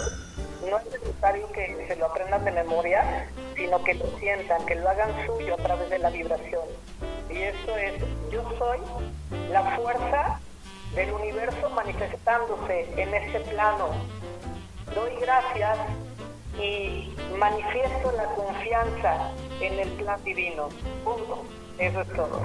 no 0.68 0.78
es 0.78 0.84
necesario 1.00 1.52
que 1.52 1.86
se 1.88 1.96
lo 1.96 2.06
aprendan 2.06 2.44
de 2.44 2.52
memoria, 2.52 3.28
sino 3.56 3.82
que 3.84 3.94
lo 3.94 4.06
sientan, 4.18 4.64
que 4.66 4.76
lo 4.76 4.88
hagan 4.88 5.26
suyo 5.26 5.54
a 5.54 5.56
través 5.58 5.90
de 5.90 5.98
la 5.98 6.10
vibración. 6.10 6.64
Y 7.30 7.38
esto 7.38 7.76
es, 7.76 7.94
yo 8.30 8.42
soy 8.58 8.78
la 9.50 9.76
fuerza 9.76 10.40
del 10.94 11.12
universo 11.12 11.70
manifestándose 11.70 12.86
en 12.96 13.14
este 13.14 13.40
plano. 13.40 13.88
Doy 14.94 15.12
gracias 15.20 15.78
y 16.58 17.14
manifiesto 17.38 18.12
la 18.16 18.24
confianza 18.34 19.30
en 19.60 19.78
el 19.78 19.88
plan 19.90 20.22
divino. 20.24 20.68
Punto. 21.04 21.44
Eso 21.78 22.00
es 22.02 22.08
todo. 22.08 22.42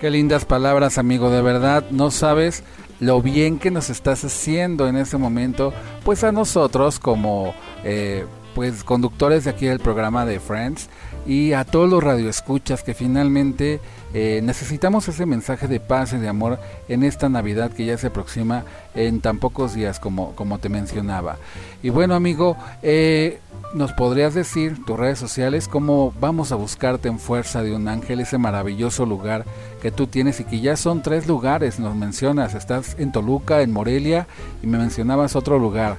Qué 0.00 0.10
lindas 0.10 0.44
palabras, 0.44 0.98
amigo, 0.98 1.30
de 1.30 1.42
verdad, 1.42 1.84
no 1.90 2.10
sabes 2.10 2.62
lo 3.00 3.22
bien 3.22 3.58
que 3.58 3.70
nos 3.70 3.90
estás 3.90 4.24
haciendo 4.24 4.88
en 4.88 4.96
este 4.96 5.16
momento, 5.16 5.72
pues 6.04 6.24
a 6.24 6.32
nosotros 6.32 6.98
como 6.98 7.54
eh, 7.84 8.26
pues 8.54 8.84
conductores 8.84 9.44
de 9.44 9.50
aquí 9.50 9.66
del 9.66 9.78
programa 9.78 10.26
de 10.26 10.40
Friends 10.40 10.88
y 11.26 11.52
a 11.52 11.64
todos 11.64 11.88
los 11.88 12.02
radioescuchas 12.02 12.82
que 12.82 12.94
finalmente 12.94 13.80
eh, 14.14 14.40
necesitamos 14.42 15.06
ese 15.08 15.26
mensaje 15.26 15.68
de 15.68 15.80
paz 15.80 16.12
y 16.12 16.16
de 16.16 16.28
amor 16.28 16.58
en 16.88 17.02
esta 17.02 17.28
Navidad 17.28 17.70
que 17.70 17.84
ya 17.84 17.98
se 17.98 18.08
aproxima 18.08 18.64
en 18.94 19.20
tan 19.20 19.38
pocos 19.38 19.74
días 19.74 20.00
como, 20.00 20.34
como 20.34 20.58
te 20.58 20.68
mencionaba. 20.68 21.36
Y 21.82 21.90
bueno 21.90 22.14
amigo, 22.14 22.56
eh, 22.82 23.40
¿nos 23.74 23.92
podrías 23.92 24.34
decir 24.34 24.84
tus 24.84 24.98
redes 24.98 25.18
sociales 25.18 25.68
cómo 25.68 26.12
vamos 26.20 26.52
a 26.52 26.56
buscarte 26.56 27.08
en 27.08 27.18
Fuerza 27.18 27.62
de 27.62 27.74
un 27.74 27.86
Ángel, 27.88 28.20
ese 28.20 28.38
maravilloso 28.38 29.04
lugar 29.04 29.44
que 29.82 29.90
tú 29.90 30.06
tienes 30.06 30.40
y 30.40 30.44
que 30.44 30.60
ya 30.60 30.76
son 30.76 31.02
tres 31.02 31.26
lugares, 31.26 31.78
nos 31.78 31.94
mencionas, 31.94 32.54
estás 32.54 32.96
en 32.98 33.12
Toluca, 33.12 33.60
en 33.60 33.72
Morelia 33.72 34.26
y 34.62 34.66
me 34.66 34.78
mencionabas 34.78 35.36
otro 35.36 35.58
lugar. 35.58 35.98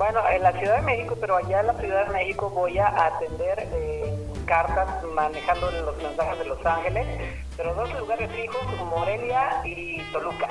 Bueno, 0.00 0.20
en 0.34 0.42
la 0.42 0.52
Ciudad 0.52 0.76
de 0.76 0.82
México, 0.82 1.14
pero 1.20 1.36
allá 1.36 1.60
en 1.60 1.66
la 1.66 1.74
Ciudad 1.74 2.06
de 2.06 2.12
México 2.14 2.48
voy 2.48 2.78
a 2.78 2.86
atender 3.06 3.68
eh, 3.70 3.99
cartas 4.50 4.88
manejando 5.14 5.70
los 5.70 5.96
mensajes 6.02 6.40
de 6.40 6.44
Los 6.44 6.66
Ángeles, 6.66 7.06
pero 7.56 7.72
dos 7.72 7.88
lugares 7.96 8.28
fijos, 8.32 8.60
Morelia 8.90 9.62
y 9.64 10.02
Toluca. 10.10 10.48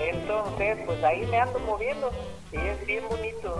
Entonces, 0.00 0.78
pues 0.84 1.04
ahí 1.04 1.24
me 1.26 1.38
ando 1.38 1.60
moviendo 1.60 2.10
y 2.50 2.56
es 2.56 2.84
bien 2.84 3.04
bonito. 3.08 3.56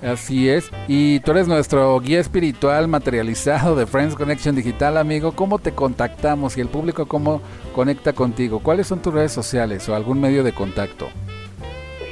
Así 0.00 0.48
es. 0.48 0.70
Y 0.86 1.18
tú 1.20 1.32
eres 1.32 1.48
nuestro 1.48 1.98
guía 1.98 2.20
espiritual 2.20 2.86
materializado 2.86 3.74
de 3.74 3.84
Friends 3.84 4.14
Connection 4.14 4.54
Digital, 4.54 4.96
amigo. 4.96 5.32
¿Cómo 5.32 5.58
te 5.58 5.72
contactamos 5.72 6.56
y 6.56 6.60
el 6.60 6.68
público 6.68 7.06
cómo 7.06 7.42
conecta 7.74 8.12
contigo? 8.12 8.60
¿Cuáles 8.62 8.86
son 8.86 9.02
tus 9.02 9.12
redes 9.12 9.32
sociales 9.32 9.88
o 9.88 9.96
algún 9.96 10.20
medio 10.20 10.44
de 10.44 10.52
contacto? 10.52 11.08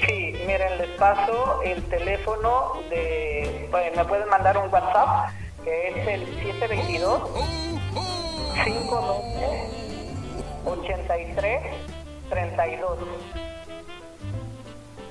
Sí, 0.04 0.34
miren, 0.48 0.78
les 0.78 0.90
paso 0.98 1.62
el 1.62 1.80
teléfono 1.84 2.72
de... 2.90 3.68
bueno, 3.70 3.96
me 3.98 4.04
pueden 4.04 4.28
mandar 4.28 4.58
un 4.58 4.72
WhatsApp, 4.72 5.30
que 5.70 5.88
es 5.88 6.08
el 6.08 6.26
722 6.42 7.22
512 8.64 9.70
83 10.66 11.62
32. 12.28 12.98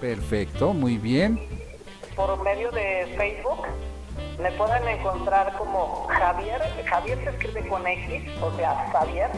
Perfecto, 0.01 0.73
muy 0.73 0.97
bien. 0.97 1.39
Por 2.15 2.43
medio 2.43 2.71
de 2.71 3.13
Facebook 3.17 3.67
me 4.41 4.51
pueden 4.53 4.85
encontrar 4.87 5.57
como 5.57 6.07
Javier, 6.07 6.61
Javier 6.85 7.23
se 7.23 7.29
escribe 7.29 7.67
con 7.69 7.87
X, 7.87 8.23
o 8.41 8.51
sea, 8.57 8.89
Javier, 8.91 9.29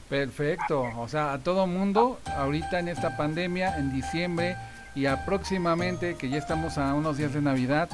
Perfecto, 0.09 0.89
o 0.97 1.07
sea, 1.07 1.33
a 1.33 1.43
todo 1.43 1.67
mundo, 1.67 2.17
ahorita 2.35 2.79
en 2.79 2.87
esta 2.87 3.15
pandemia, 3.17 3.77
en 3.77 3.93
diciembre 3.93 4.57
y 4.95 5.05
aproximadamente, 5.05 6.17
que 6.17 6.29
ya 6.29 6.39
estamos 6.39 6.79
a 6.79 6.95
unos 6.95 7.17
días 7.17 7.33
de 7.33 7.41
Navidad, 7.41 7.87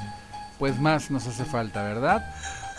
pues 0.58 0.78
más 0.78 1.10
nos 1.10 1.26
hace 1.26 1.44
falta, 1.44 1.82
¿verdad? 1.82 2.24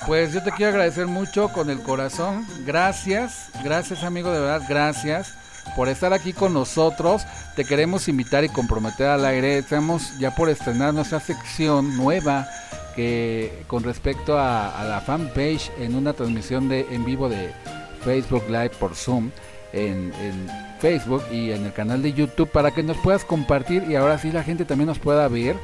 Pues 0.07 0.33
yo 0.33 0.41
te 0.41 0.51
quiero 0.51 0.71
agradecer 0.71 1.07
mucho 1.07 1.49
con 1.49 1.69
el 1.69 1.79
corazón, 1.81 2.45
gracias, 2.65 3.49
gracias 3.63 4.03
amigo, 4.03 4.31
de 4.31 4.39
verdad, 4.39 4.65
gracias 4.67 5.35
por 5.75 5.89
estar 5.89 6.11
aquí 6.11 6.33
con 6.33 6.53
nosotros. 6.53 7.23
Te 7.55 7.65
queremos 7.65 8.07
invitar 8.07 8.43
y 8.43 8.49
comprometer 8.49 9.07
al 9.07 9.25
aire. 9.25 9.59
Estamos 9.59 10.17
ya 10.17 10.33
por 10.33 10.49
estrenar 10.49 10.93
nuestra 10.93 11.19
sección 11.19 11.97
nueva 11.97 12.47
que 12.95 13.63
con 13.67 13.83
respecto 13.83 14.37
a, 14.37 14.79
a 14.79 14.83
la 14.85 15.01
fanpage 15.01 15.71
en 15.77 15.95
una 15.95 16.13
transmisión 16.13 16.67
de 16.67 16.87
en 16.91 17.05
vivo 17.05 17.29
de 17.29 17.53
Facebook 18.03 18.43
Live 18.47 18.71
por 18.79 18.95
Zoom 18.95 19.31
en, 19.71 20.11
en 20.21 20.49
Facebook 20.79 21.23
y 21.31 21.51
en 21.51 21.65
el 21.65 21.73
canal 21.73 22.01
de 22.01 22.11
YouTube 22.13 22.49
para 22.49 22.71
que 22.71 22.83
nos 22.83 22.97
puedas 22.97 23.23
compartir 23.23 23.85
y 23.89 23.95
ahora 23.95 24.17
sí 24.17 24.31
la 24.31 24.43
gente 24.43 24.65
también 24.65 24.87
nos 24.87 24.99
pueda 24.99 25.27
ver 25.27 25.55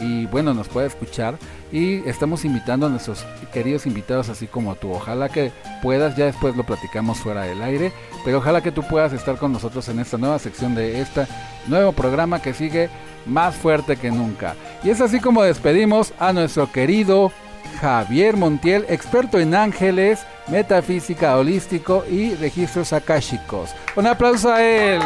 y 0.00 0.26
bueno, 0.26 0.54
nos 0.54 0.68
pueda 0.68 0.86
escuchar 0.86 1.38
y 1.72 2.08
estamos 2.08 2.44
invitando 2.44 2.86
a 2.86 2.88
nuestros 2.88 3.24
queridos 3.52 3.86
invitados 3.86 4.28
así 4.28 4.46
como 4.46 4.74
tú. 4.74 4.92
Ojalá 4.92 5.28
que 5.28 5.52
puedas, 5.82 6.16
ya 6.16 6.26
después 6.26 6.56
lo 6.56 6.64
platicamos 6.64 7.18
fuera 7.18 7.42
del 7.42 7.62
aire, 7.62 7.92
pero 8.24 8.38
ojalá 8.38 8.60
que 8.60 8.72
tú 8.72 8.82
puedas 8.82 9.12
estar 9.12 9.36
con 9.36 9.52
nosotros 9.52 9.88
en 9.88 9.98
esta 9.98 10.18
nueva 10.18 10.38
sección 10.38 10.74
de 10.74 11.00
este 11.00 11.26
nuevo 11.66 11.92
programa 11.92 12.40
que 12.40 12.54
sigue 12.54 12.88
más 13.26 13.54
fuerte 13.54 13.96
que 13.96 14.10
nunca. 14.10 14.54
Y 14.82 14.90
es 14.90 15.00
así 15.00 15.20
como 15.20 15.42
despedimos 15.42 16.12
a 16.18 16.32
nuestro 16.32 16.70
querido 16.70 17.32
Javier 17.80 18.36
Montiel, 18.36 18.86
experto 18.88 19.38
en 19.38 19.54
ángeles, 19.54 20.20
metafísica 20.48 21.36
holístico 21.36 22.04
y 22.10 22.34
registros 22.34 22.92
akáshicos. 22.92 23.70
Un 23.96 24.06
aplauso 24.06 24.52
a 24.52 24.62
él. 24.62 25.02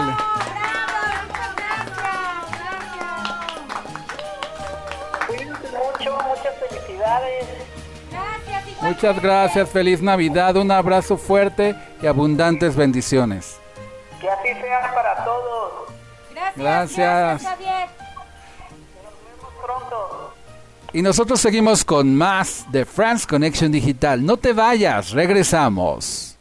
Muchas 8.93 9.23
gracias, 9.23 9.71
feliz 9.71 10.03
Navidad, 10.03 10.55
un 10.57 10.71
abrazo 10.71 11.17
fuerte 11.17 11.75
y 12.03 12.07
abundantes 12.07 12.77
bendiciones. 12.77 13.57
Que 14.21 14.29
así 14.29 14.49
sea 14.61 14.93
para 14.95 15.25
todos. 15.25 15.73
Gracias. 16.35 16.57
Gracias. 16.59 17.43
Javier. 17.43 17.89
Pronto. 19.65 20.35
Y 20.93 21.01
nosotros 21.01 21.41
seguimos 21.41 21.87
con 21.87 22.15
más 22.15 22.67
de 22.71 22.85
France 22.85 23.27
Connection 23.27 23.73
Digital. 23.73 24.27
No 24.27 24.37
te 24.37 24.53
vayas, 24.53 25.13
regresamos. 25.13 26.37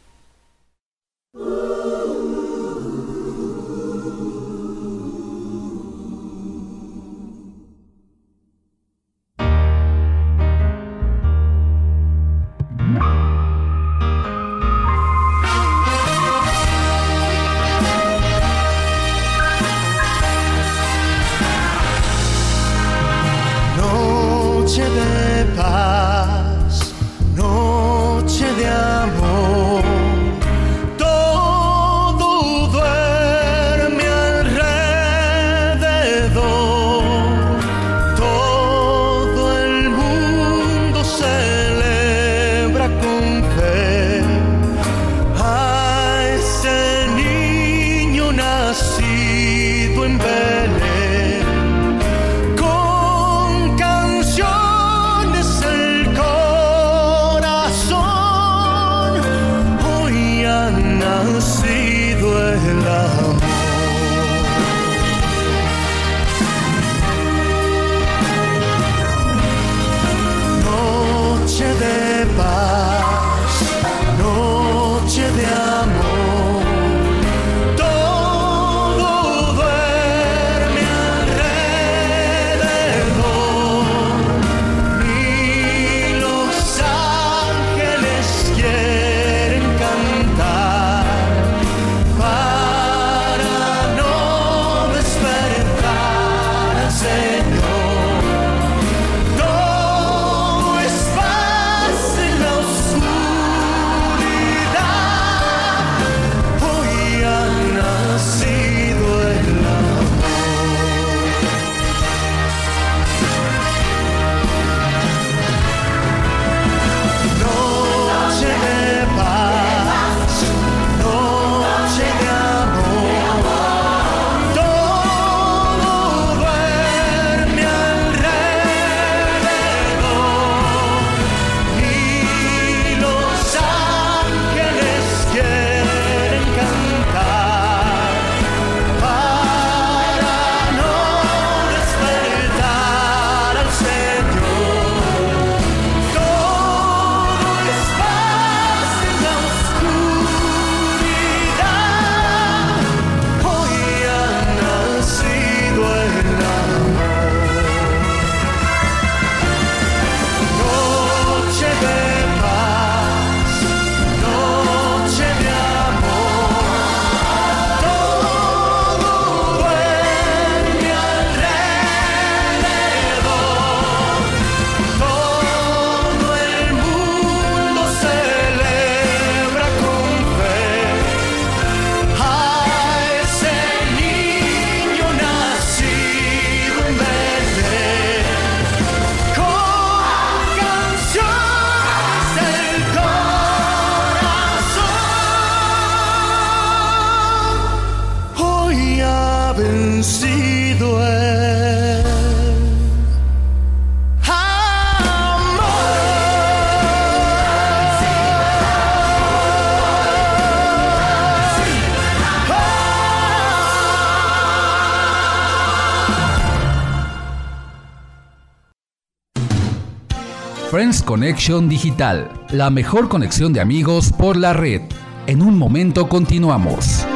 Connection 221.12 221.68
Digital, 221.68 222.30
la 222.52 222.70
mejor 222.70 223.10
conexión 223.10 223.52
de 223.52 223.60
amigos 223.60 224.10
por 224.18 224.34
la 224.34 224.54
red. 224.54 224.80
En 225.26 225.42
un 225.42 225.58
momento 225.58 226.08
continuamos. 226.08 227.06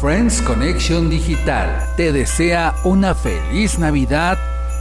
Friends 0.00 0.42
Connection 0.42 1.08
Digital 1.08 1.84
te 1.96 2.10
desea 2.10 2.74
una 2.82 3.14
feliz 3.14 3.78
Navidad 3.78 4.36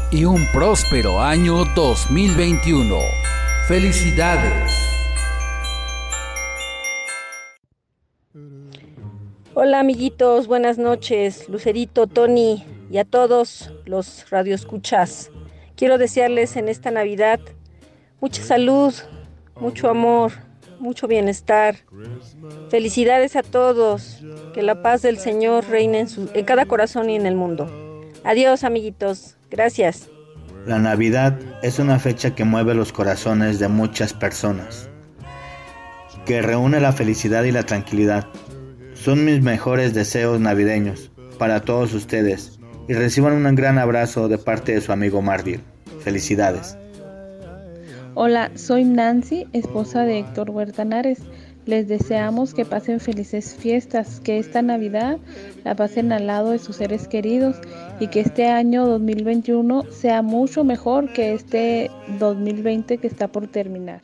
y 0.10 0.26
un 0.26 0.44
próspero 0.52 1.22
año 1.22 1.64
2021. 1.76 2.96
Felicidades. 3.68 4.72
Hola 9.54 9.80
amiguitos, 9.80 10.48
buenas 10.48 10.80
noches, 10.80 11.48
Lucerito, 11.48 12.08
Tony 12.08 12.71
y 12.92 12.98
a 12.98 13.06
todos 13.06 13.72
los 13.86 14.30
radioescuchas. 14.30 15.32
Quiero 15.76 15.98
desearles 15.98 16.56
en 16.58 16.68
esta 16.68 16.92
Navidad 16.92 17.40
mucha 18.20 18.44
salud, 18.44 18.94
mucho 19.60 19.90
amor, 19.90 20.32
mucho 20.80 21.08
bienestar. 21.08 21.76
Felicidades 22.70 23.36
a 23.36 23.44
todos, 23.44 24.22
que 24.54 24.62
la 24.62 24.82
paz 24.82 25.02
del 25.02 25.18
Señor 25.18 25.66
reine 25.70 26.02
en, 26.02 26.10
su- 26.10 26.30
en 26.34 26.46
cada 26.46 26.66
corazón 26.66 27.10
y 27.10 27.16
en 27.16 27.26
el 27.26 27.36
mundo. 27.36 27.70
Adiós 28.24 28.64
amiguitos, 28.64 29.38
gracias. 29.50 30.10
La 30.68 30.78
Navidad 30.78 31.40
es 31.64 31.80
una 31.80 31.98
fecha 31.98 32.36
que 32.36 32.44
mueve 32.44 32.76
los 32.76 32.92
corazones 32.94 33.58
de 33.58 33.68
muchas 33.68 34.14
personas, 34.14 34.90
que 36.26 36.42
reúne 36.44 36.80
la 36.80 36.92
felicidad 36.92 37.44
y 37.46 37.52
la 37.52 37.64
tranquilidad. 37.64 38.28
Son 38.94 39.26
mis 39.26 39.42
mejores 39.42 39.96
deseos 39.96 40.40
navideños 40.40 41.12
para 41.40 41.62
todos 41.62 41.94
ustedes 41.96 42.60
y 42.88 42.94
reciban 42.94 43.34
un 43.34 43.56
gran 43.56 43.78
abrazo 43.78 44.28
de 44.28 44.38
parte 44.38 44.74
de 44.74 44.82
su 44.82 44.92
amigo 44.92 45.22
Marvin. 45.22 45.62
Felicidades. 46.04 46.78
Hola, 48.14 48.52
soy 48.56 48.84
Nancy, 48.84 49.48
esposa 49.54 50.04
de 50.04 50.20
Héctor 50.20 50.50
Huertanares. 50.50 51.20
Les 51.66 51.88
deseamos 51.88 52.54
que 52.54 52.66
pasen 52.66 53.00
felices 53.00 53.56
fiestas, 53.56 54.20
que 54.20 54.40
esta 54.40 54.62
Navidad 54.62 55.20
la 55.64 55.76
pasen 55.76 56.12
al 56.12 56.28
lado 56.28 56.52
de 56.52 56.60
sus 56.60 56.78
seres 56.78 57.08
queridos 57.08 57.56
y 58.00 58.08
que 58.08 58.20
este 58.20 58.48
año 58.48 58.88
2021 58.88 59.84
sea 59.92 60.24
mucho 60.24 60.64
mejor 60.64 61.14
que 61.14 61.34
este 61.34 61.92
2020 62.20 62.98
que 62.98 63.08
está 63.08 63.28
por 63.28 63.48
terminar. 63.48 64.02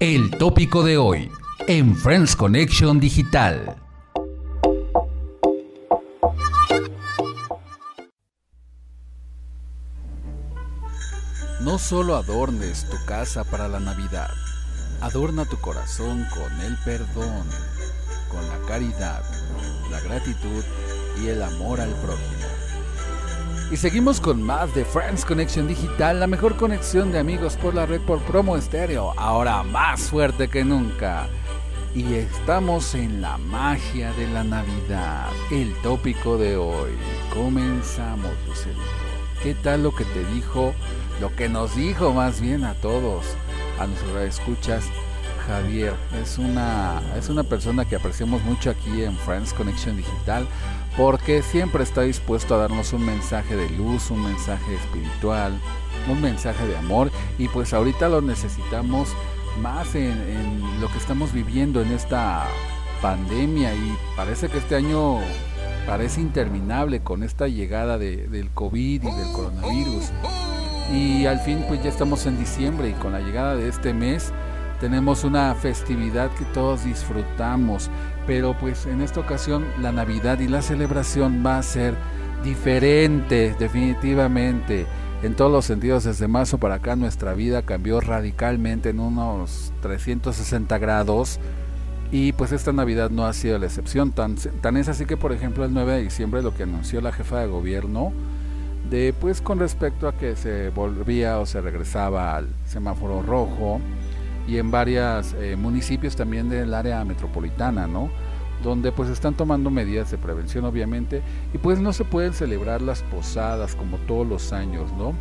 El 0.00 0.30
tópico 0.32 0.82
de 0.82 0.98
hoy 0.98 1.30
en 1.68 1.94
Friends 1.96 2.36
Connection 2.36 3.00
Digital. 3.00 3.83
No 11.64 11.78
solo 11.78 12.16
adornes 12.16 12.84
tu 12.90 13.02
casa 13.06 13.42
para 13.42 13.68
la 13.68 13.80
Navidad, 13.80 14.28
adorna 15.00 15.46
tu 15.46 15.58
corazón 15.62 16.26
con 16.34 16.60
el 16.60 16.76
perdón, 16.84 17.46
con 18.28 18.46
la 18.46 18.58
caridad, 18.68 19.22
la 19.90 19.98
gratitud 20.00 20.62
y 21.22 21.28
el 21.28 21.42
amor 21.42 21.80
al 21.80 21.88
prójimo. 22.02 22.44
Y 23.72 23.78
seguimos 23.78 24.20
con 24.20 24.42
más 24.42 24.74
de 24.74 24.84
Friends 24.84 25.24
Connection 25.24 25.66
Digital, 25.66 26.20
la 26.20 26.26
mejor 26.26 26.58
conexión 26.58 27.12
de 27.12 27.18
amigos 27.18 27.56
por 27.56 27.74
la 27.74 27.86
red 27.86 28.02
por 28.02 28.20
promo 28.24 28.58
estéreo, 28.58 29.14
ahora 29.16 29.62
más 29.62 30.02
fuerte 30.02 30.48
que 30.48 30.66
nunca. 30.66 31.28
Y 31.94 32.12
estamos 32.12 32.94
en 32.94 33.22
la 33.22 33.38
magia 33.38 34.12
de 34.12 34.28
la 34.28 34.44
Navidad, 34.44 35.30
el 35.50 35.74
tópico 35.80 36.36
de 36.36 36.58
hoy. 36.58 36.90
Comenzamos, 37.32 38.32
Lucerito. 38.46 38.82
¿Qué 39.42 39.54
tal 39.54 39.82
lo 39.82 39.94
que 39.94 40.04
te 40.04 40.24
dijo, 40.26 40.74
lo 41.20 41.34
que 41.36 41.48
nos 41.48 41.76
dijo 41.76 42.12
más 42.12 42.40
bien 42.40 42.64
a 42.64 42.74
todos, 42.74 43.24
a 43.78 43.86
nuestros 43.86 44.16
escuchas? 44.22 44.84
Javier 45.46 45.92
es 46.22 46.38
una, 46.38 47.02
es 47.18 47.28
una 47.28 47.42
persona 47.44 47.84
que 47.84 47.96
apreciamos 47.96 48.42
mucho 48.44 48.70
aquí 48.70 49.02
en 49.04 49.14
Friends 49.18 49.52
Connection 49.52 49.94
Digital 49.94 50.46
porque 50.96 51.42
siempre 51.42 51.82
está 51.82 52.00
dispuesto 52.00 52.54
a 52.54 52.58
darnos 52.58 52.94
un 52.94 53.04
mensaje 53.04 53.54
de 53.54 53.68
luz, 53.68 54.10
un 54.10 54.22
mensaje 54.22 54.74
espiritual, 54.74 55.52
un 56.08 56.22
mensaje 56.22 56.66
de 56.66 56.78
amor 56.78 57.10
y 57.38 57.48
pues 57.48 57.74
ahorita 57.74 58.08
lo 58.08 58.22
necesitamos 58.22 59.10
más 59.60 59.94
en, 59.94 60.12
en 60.12 60.80
lo 60.80 60.88
que 60.88 60.96
estamos 60.96 61.30
viviendo 61.32 61.82
en 61.82 61.92
esta 61.92 62.46
pandemia 63.02 63.74
y 63.74 63.94
parece 64.16 64.48
que 64.48 64.56
este 64.58 64.76
año 64.76 65.18
parece 65.86 66.22
interminable 66.22 67.00
con 67.00 67.22
esta 67.22 67.48
llegada 67.48 67.98
de- 67.98 68.28
del 68.28 68.48
COVID 68.48 69.02
y 69.02 69.10
del 69.10 69.32
coronavirus. 69.32 70.04
Y 70.92 71.26
al 71.26 71.40
fin 71.40 71.64
pues 71.66 71.82
ya 71.82 71.88
estamos 71.88 72.26
en 72.26 72.38
diciembre 72.38 72.90
y 72.90 72.92
con 72.92 73.12
la 73.12 73.20
llegada 73.20 73.56
de 73.56 73.68
este 73.68 73.94
mes 73.94 74.32
tenemos 74.80 75.24
una 75.24 75.54
festividad 75.54 76.30
que 76.32 76.44
todos 76.46 76.84
disfrutamos, 76.84 77.90
pero 78.26 78.54
pues 78.58 78.86
en 78.86 79.00
esta 79.00 79.20
ocasión 79.20 79.64
la 79.80 79.92
Navidad 79.92 80.40
y 80.40 80.48
la 80.48 80.62
celebración 80.62 81.42
va 81.44 81.58
a 81.58 81.62
ser 81.62 81.94
diferente 82.44 83.54
definitivamente. 83.58 84.86
En 85.22 85.34
todos 85.34 85.50
los 85.50 85.64
sentidos, 85.64 86.04
desde 86.04 86.28
marzo 86.28 86.58
para 86.58 86.74
acá 86.74 86.96
nuestra 86.96 87.32
vida 87.32 87.62
cambió 87.62 88.00
radicalmente 88.00 88.90
en 88.90 89.00
unos 89.00 89.72
360 89.80 90.76
grados. 90.76 91.40
Y 92.12 92.32
pues 92.32 92.52
esta 92.52 92.72
Navidad 92.72 93.08
no 93.08 93.24
ha 93.24 93.32
sido 93.32 93.58
la 93.58 93.64
excepción. 93.64 94.12
Tan, 94.12 94.36
tan 94.36 94.76
es 94.76 94.88
así 94.88 95.06
que, 95.06 95.16
por 95.16 95.32
ejemplo, 95.32 95.64
el 95.64 95.72
9 95.72 95.94
de 95.94 96.02
diciembre 96.02 96.42
lo 96.42 96.54
que 96.54 96.64
anunció 96.64 97.00
la 97.00 97.10
jefa 97.10 97.40
de 97.40 97.46
gobierno, 97.46 98.12
de 98.90 99.14
pues 99.18 99.40
con 99.40 99.58
respecto 99.58 100.06
a 100.08 100.16
que 100.16 100.36
se 100.36 100.68
volvía 100.70 101.38
o 101.38 101.46
se 101.46 101.60
regresaba 101.60 102.36
al 102.36 102.48
semáforo 102.66 103.22
rojo 103.22 103.80
y 104.46 104.58
en 104.58 104.70
varios 104.70 105.34
municipios 105.56 106.16
también 106.16 106.48
del 106.50 106.74
área 106.74 107.02
metropolitana, 107.04 107.86
¿no? 107.86 108.10
Donde 108.62 108.92
pues 108.92 109.08
están 109.08 109.34
tomando 109.34 109.70
medidas 109.70 110.10
de 110.10 110.18
prevención 110.18 110.64
obviamente 110.64 111.22
y 111.52 111.58
pues 111.58 111.80
no 111.80 111.92
se 111.92 112.04
pueden 112.04 112.34
celebrar 112.34 112.82
las 112.82 113.02
posadas 113.02 113.74
como 113.74 113.96
todos 113.98 114.26
los 114.26 114.52
años, 114.52 114.92
¿no? 114.92 115.14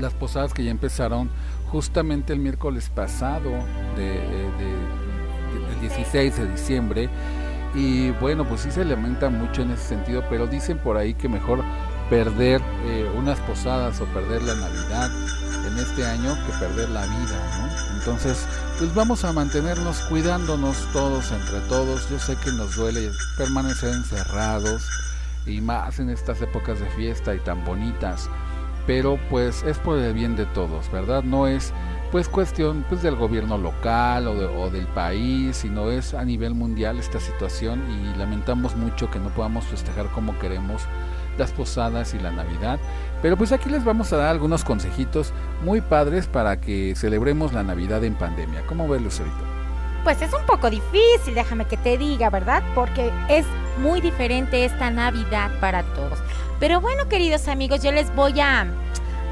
Las 0.00 0.12
posadas 0.14 0.54
que 0.54 0.62
ya 0.64 0.70
empezaron 0.70 1.30
justamente 1.70 2.32
el 2.32 2.38
miércoles 2.38 2.90
pasado 2.94 3.50
de, 3.96 4.04
de- 4.04 4.98
del 5.68 5.80
16 5.80 6.36
de 6.36 6.46
diciembre 6.50 7.08
y 7.74 8.10
bueno 8.12 8.44
pues 8.46 8.62
sí 8.62 8.70
se 8.70 8.84
lamenta 8.84 9.28
mucho 9.30 9.62
en 9.62 9.70
ese 9.72 9.84
sentido 9.88 10.22
pero 10.30 10.46
dicen 10.46 10.78
por 10.78 10.96
ahí 10.96 11.14
que 11.14 11.28
mejor 11.28 11.62
perder 12.10 12.62
eh, 12.84 13.10
unas 13.16 13.38
posadas 13.40 14.00
o 14.00 14.06
perder 14.06 14.42
la 14.42 14.54
navidad 14.54 15.10
en 15.66 15.78
este 15.78 16.06
año 16.06 16.34
que 16.46 16.52
perder 16.58 16.88
la 16.90 17.04
vida 17.04 17.58
¿no? 17.58 17.96
entonces 17.98 18.46
pues 18.78 18.94
vamos 18.94 19.24
a 19.24 19.32
mantenernos 19.32 20.00
cuidándonos 20.08 20.76
todos 20.92 21.30
entre 21.32 21.60
todos 21.68 22.08
yo 22.08 22.18
sé 22.18 22.36
que 22.36 22.50
nos 22.52 22.76
duele 22.76 23.10
permanecer 23.36 23.92
encerrados 23.92 24.88
y 25.46 25.60
más 25.60 25.98
en 25.98 26.10
estas 26.10 26.40
épocas 26.42 26.80
de 26.80 26.88
fiesta 26.90 27.34
y 27.34 27.40
tan 27.40 27.64
bonitas 27.64 28.28
pero 28.86 29.18
pues 29.28 29.62
es 29.64 29.76
por 29.76 29.98
el 29.98 30.14
bien 30.14 30.34
de 30.34 30.46
todos, 30.46 30.90
¿verdad? 30.90 31.22
No 31.22 31.46
es 31.46 31.74
pues 32.10 32.26
cuestión 32.26 32.86
pues 32.88 33.02
del 33.02 33.16
gobierno 33.16 33.58
local 33.58 34.26
o, 34.28 34.34
de- 34.34 34.46
o 34.46 34.70
del 34.70 34.86
país, 34.86 35.58
sino 35.58 35.90
es 35.90 36.14
a 36.14 36.24
nivel 36.24 36.54
mundial 36.54 36.98
esta 36.98 37.20
situación 37.20 37.82
y 37.90 38.16
lamentamos 38.18 38.76
mucho 38.76 39.10
que 39.10 39.18
no 39.18 39.28
podamos 39.28 39.66
festejar 39.66 40.06
como 40.06 40.38
queremos 40.38 40.80
las 41.38 41.52
posadas 41.52 42.14
y 42.14 42.18
la 42.18 42.30
Navidad. 42.30 42.78
Pero 43.22 43.36
pues 43.36 43.52
aquí 43.52 43.68
les 43.68 43.84
vamos 43.84 44.12
a 44.12 44.16
dar 44.16 44.28
algunos 44.28 44.64
consejitos 44.64 45.32
muy 45.62 45.80
padres 45.80 46.26
para 46.26 46.60
que 46.60 46.94
celebremos 46.96 47.52
la 47.52 47.62
Navidad 47.62 48.04
en 48.04 48.14
pandemia. 48.14 48.62
¿Cómo 48.66 48.88
ves, 48.88 49.02
Lucerito? 49.02 49.36
Pues 50.04 50.22
es 50.22 50.32
un 50.32 50.46
poco 50.46 50.70
difícil, 50.70 51.34
déjame 51.34 51.66
que 51.66 51.76
te 51.76 51.98
diga, 51.98 52.30
¿verdad? 52.30 52.62
Porque 52.74 53.12
es 53.28 53.44
muy 53.78 54.00
diferente 54.00 54.64
esta 54.64 54.90
Navidad 54.90 55.50
para 55.60 55.82
todos. 55.94 56.18
Pero 56.60 56.80
bueno, 56.80 57.08
queridos 57.08 57.48
amigos, 57.48 57.82
yo 57.82 57.92
les 57.92 58.14
voy 58.14 58.40
a, 58.40 58.66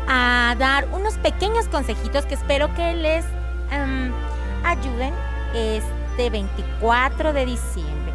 dar 0.06 0.86
unos 0.92 1.14
pequeños 1.14 1.66
consejitos 1.68 2.26
que 2.26 2.34
espero 2.34 2.72
que 2.74 2.94
les 2.94 3.24
em, 3.72 4.12
ayuden 4.64 5.12
este 5.54 6.30
24 6.30 7.32
de 7.32 7.46
diciembre. 7.46 8.05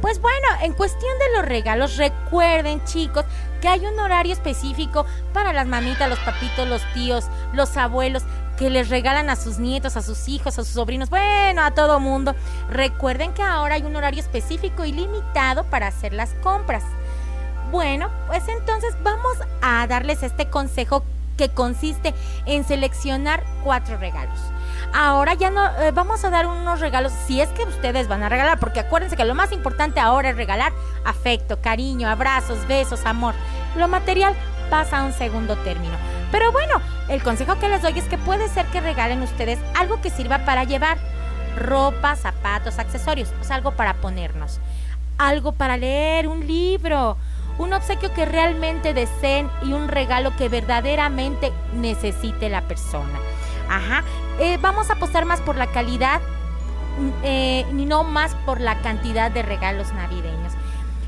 Pues 0.00 0.20
bueno, 0.20 0.46
en 0.62 0.72
cuestión 0.72 1.18
de 1.18 1.36
los 1.36 1.44
regalos, 1.44 1.96
recuerden 1.96 2.82
chicos 2.84 3.24
que 3.60 3.68
hay 3.68 3.84
un 3.84 3.98
horario 3.98 4.32
específico 4.32 5.04
para 5.34 5.52
las 5.52 5.66
mamitas, 5.66 6.08
los 6.08 6.18
papitos, 6.20 6.66
los 6.66 6.82
tíos, 6.94 7.26
los 7.52 7.76
abuelos 7.76 8.22
que 8.56 8.70
les 8.70 8.88
regalan 8.88 9.28
a 9.28 9.36
sus 9.36 9.58
nietos, 9.58 9.96
a 9.96 10.02
sus 10.02 10.28
hijos, 10.28 10.58
a 10.58 10.64
sus 10.64 10.74
sobrinos, 10.74 11.10
bueno, 11.10 11.62
a 11.62 11.72
todo 11.72 12.00
mundo. 12.00 12.34
Recuerden 12.70 13.34
que 13.34 13.42
ahora 13.42 13.74
hay 13.74 13.82
un 13.82 13.96
horario 13.96 14.20
específico 14.20 14.84
y 14.84 14.92
limitado 14.92 15.64
para 15.64 15.88
hacer 15.88 16.14
las 16.14 16.32
compras. 16.42 16.82
Bueno, 17.70 18.10
pues 18.26 18.48
entonces 18.48 18.94
vamos 19.02 19.36
a 19.60 19.86
darles 19.86 20.22
este 20.22 20.48
consejo 20.48 21.04
que 21.36 21.50
consiste 21.50 22.14
en 22.46 22.64
seleccionar 22.64 23.44
cuatro 23.64 23.96
regalos. 23.98 24.38
Ahora 24.92 25.34
ya 25.34 25.50
no 25.50 25.64
eh, 25.80 25.90
vamos 25.92 26.24
a 26.24 26.30
dar 26.30 26.46
unos 26.46 26.80
regalos, 26.80 27.12
si 27.26 27.40
es 27.40 27.48
que 27.50 27.64
ustedes 27.64 28.08
van 28.08 28.22
a 28.22 28.28
regalar, 28.28 28.58
porque 28.58 28.80
acuérdense 28.80 29.16
que 29.16 29.24
lo 29.24 29.34
más 29.34 29.52
importante 29.52 30.00
ahora 30.00 30.30
es 30.30 30.36
regalar 30.36 30.72
afecto, 31.04 31.60
cariño, 31.60 32.08
abrazos, 32.08 32.66
besos, 32.66 33.06
amor. 33.06 33.34
Lo 33.76 33.88
material 33.88 34.34
pasa 34.68 34.98
a 34.98 35.04
un 35.04 35.12
segundo 35.12 35.56
término. 35.58 35.94
Pero 36.30 36.52
bueno, 36.52 36.80
el 37.08 37.22
consejo 37.22 37.58
que 37.58 37.68
les 37.68 37.82
doy 37.82 37.98
es 37.98 38.04
que 38.04 38.18
puede 38.18 38.48
ser 38.48 38.66
que 38.66 38.80
regalen 38.80 39.22
ustedes 39.22 39.58
algo 39.74 40.00
que 40.00 40.10
sirva 40.10 40.38
para 40.44 40.64
llevar 40.64 40.98
ropa, 41.56 42.14
zapatos, 42.16 42.78
accesorios, 42.78 43.32
o 43.40 43.44
sea, 43.44 43.56
algo 43.56 43.72
para 43.72 43.94
ponernos, 43.94 44.60
algo 45.18 45.52
para 45.52 45.76
leer, 45.76 46.28
un 46.28 46.46
libro, 46.46 47.16
un 47.58 47.72
obsequio 47.72 48.12
que 48.14 48.24
realmente 48.24 48.94
deseen 48.94 49.50
y 49.62 49.72
un 49.72 49.88
regalo 49.88 50.34
que 50.36 50.48
verdaderamente 50.48 51.52
necesite 51.74 52.48
la 52.48 52.62
persona. 52.62 53.18
Ajá, 53.68 54.02
eh, 54.40 54.58
vamos 54.60 54.90
a 54.90 54.94
apostar 54.94 55.24
más 55.24 55.40
por 55.40 55.56
la 55.56 55.68
calidad 55.68 56.20
mm, 56.98 57.10
eh, 57.22 57.66
y 57.70 57.84
no 57.86 58.04
más 58.04 58.34
por 58.46 58.60
la 58.60 58.80
cantidad 58.80 59.30
de 59.30 59.42
regalos 59.42 59.92
navideños. 59.92 60.54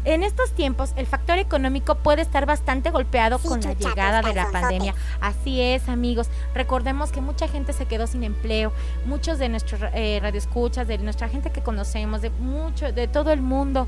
En 0.04 0.24
estos 0.24 0.50
tiempos, 0.50 0.92
el 0.96 1.06
factor 1.06 1.38
económico 1.38 1.94
puede 1.94 2.22
estar 2.22 2.44
bastante 2.44 2.90
golpeado 2.90 3.38
con 3.38 3.60
la 3.60 3.72
llegada 3.74 4.20
de 4.20 4.34
la 4.34 4.50
pandemia. 4.50 4.94
Así 5.20 5.60
es, 5.60 5.88
amigos. 5.88 6.28
Recordemos 6.54 7.12
que 7.12 7.20
mucha 7.20 7.46
gente 7.46 7.72
se 7.72 7.86
quedó 7.86 8.08
sin 8.08 8.24
empleo. 8.24 8.72
Muchos 9.06 9.38
de 9.38 9.48
nuestros 9.48 9.80
eh, 9.94 10.18
radioescuchas, 10.20 10.88
de 10.88 10.98
nuestra 10.98 11.28
gente 11.28 11.52
que 11.52 11.62
conocemos, 11.62 12.20
de 12.20 12.30
mucho, 12.30 12.92
de 12.92 13.06
todo 13.06 13.30
el 13.30 13.42
mundo, 13.42 13.86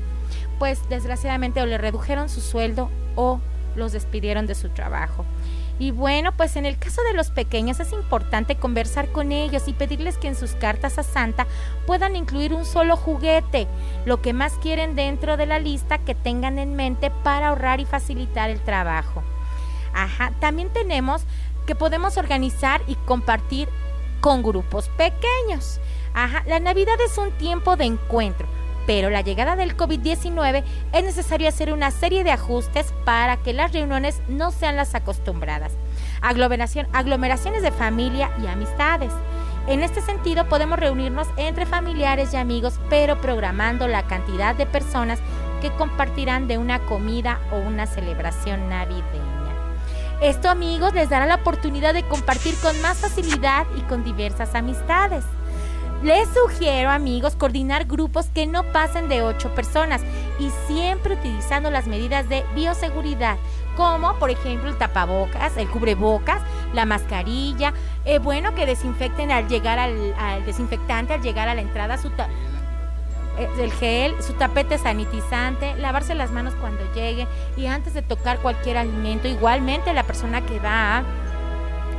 pues 0.57 0.87
desgraciadamente 0.87 1.61
o 1.61 1.65
le 1.65 1.77
redujeron 1.77 2.29
su 2.29 2.39
sueldo 2.39 2.89
o 3.15 3.41
los 3.75 3.91
despidieron 3.91 4.47
de 4.47 4.55
su 4.55 4.69
trabajo. 4.69 5.25
Y 5.77 5.91
bueno, 5.91 6.31
pues 6.31 6.55
en 6.55 6.65
el 6.65 6.77
caso 6.77 7.01
de 7.03 7.13
los 7.13 7.31
pequeños 7.31 7.79
es 7.81 7.91
importante 7.91 8.55
conversar 8.55 9.11
con 9.11 9.33
ellos 9.33 9.67
y 9.67 9.73
pedirles 9.73 10.17
que 10.17 10.29
en 10.29 10.35
sus 10.35 10.51
cartas 10.51 10.97
a 10.97 11.03
Santa 11.03 11.47
puedan 11.85 12.15
incluir 12.15 12.53
un 12.53 12.65
solo 12.65 12.95
juguete, 12.95 13.67
lo 14.05 14.21
que 14.21 14.31
más 14.31 14.53
quieren 14.53 14.95
dentro 14.95 15.35
de 15.35 15.45
la 15.45 15.59
lista 15.59 15.97
que 15.97 16.15
tengan 16.15 16.59
en 16.59 16.75
mente 16.75 17.11
para 17.23 17.49
ahorrar 17.49 17.81
y 17.81 17.85
facilitar 17.85 18.49
el 18.49 18.61
trabajo. 18.61 19.21
Ajá, 19.93 20.31
también 20.39 20.69
tenemos 20.69 21.23
que 21.65 21.75
podemos 21.75 22.17
organizar 22.17 22.81
y 22.87 22.95
compartir 22.95 23.67
con 24.21 24.43
grupos 24.43 24.89
pequeños. 24.89 25.81
Ajá, 26.13 26.43
la 26.47 26.59
Navidad 26.59 26.95
es 27.05 27.17
un 27.17 27.31
tiempo 27.31 27.75
de 27.75 27.85
encuentro 27.85 28.47
pero 28.85 29.09
la 29.09 29.21
llegada 29.21 29.55
del 29.55 29.75
COVID-19 29.75 30.63
es 30.93 31.03
necesario 31.03 31.47
hacer 31.47 31.73
una 31.73 31.91
serie 31.91 32.23
de 32.23 32.31
ajustes 32.31 32.93
para 33.05 33.37
que 33.37 33.53
las 33.53 33.71
reuniones 33.71 34.21
no 34.27 34.51
sean 34.51 34.75
las 34.75 34.95
acostumbradas. 34.95 35.73
Aglomeración, 36.21 36.87
aglomeraciones 36.93 37.61
de 37.61 37.71
familia 37.71 38.31
y 38.41 38.47
amistades. 38.47 39.11
En 39.67 39.81
este 39.81 40.01
sentido 40.01 40.47
podemos 40.47 40.77
reunirnos 40.77 41.27
entre 41.37 41.65
familiares 41.65 42.33
y 42.33 42.37
amigos, 42.37 42.79
pero 42.89 43.19
programando 43.19 43.87
la 43.87 44.03
cantidad 44.03 44.55
de 44.55 44.67
personas 44.67 45.19
que 45.61 45.71
compartirán 45.71 46.47
de 46.47 46.57
una 46.57 46.79
comida 46.85 47.39
o 47.51 47.57
una 47.57 47.87
celebración 47.87 48.69
navideña. 48.69 49.35
Esto 50.21 50.49
amigos 50.49 50.93
les 50.93 51.09
dará 51.09 51.25
la 51.25 51.35
oportunidad 51.35 51.93
de 51.93 52.07
compartir 52.07 52.55
con 52.61 52.79
más 52.81 52.97
facilidad 52.97 53.65
y 53.75 53.81
con 53.81 54.03
diversas 54.03 54.55
amistades. 54.55 55.25
Les 56.03 56.27
sugiero, 56.29 56.91
amigos, 56.91 57.35
coordinar 57.35 57.85
grupos 57.85 58.27
que 58.27 58.45
no 58.45 58.63
pasen 58.71 59.07
de 59.07 59.23
8 59.23 59.55
personas 59.55 60.01
y 60.39 60.51
siempre 60.67 61.15
utilizando 61.15 61.71
las 61.71 61.87
medidas 61.87 62.29
de 62.29 62.43
bioseguridad, 62.53 63.37
como 63.75 64.13
por 64.19 64.29
ejemplo 64.29 64.69
el 64.69 64.77
tapabocas, 64.77 65.57
el 65.57 65.67
cubrebocas, 65.69 66.41
la 66.73 66.85
mascarilla, 66.85 67.73
eh, 68.03 68.19
bueno, 68.19 68.53
que 68.53 68.65
desinfecten 68.65 69.31
al 69.31 69.47
llegar 69.47 69.79
al, 69.79 70.13
al, 70.19 70.45
desinfectante, 70.45 71.13
al 71.13 71.21
llegar 71.21 71.47
a 71.47 71.55
la 71.55 71.61
entrada, 71.61 71.97
su 71.97 72.09
eh, 73.37 73.49
el 73.59 73.71
gel, 73.73 74.21
su 74.21 74.33
tapete 74.33 74.77
sanitizante, 74.77 75.75
lavarse 75.75 76.13
las 76.13 76.31
manos 76.31 76.53
cuando 76.55 76.81
llegue 76.93 77.27
y 77.57 77.65
antes 77.65 77.93
de 77.93 78.01
tocar 78.01 78.39
cualquier 78.39 78.77
alimento, 78.77 79.27
igualmente 79.27 79.93
la 79.93 80.03
persona 80.03 80.45
que 80.45 80.59
va 80.59 80.97
a 80.97 81.03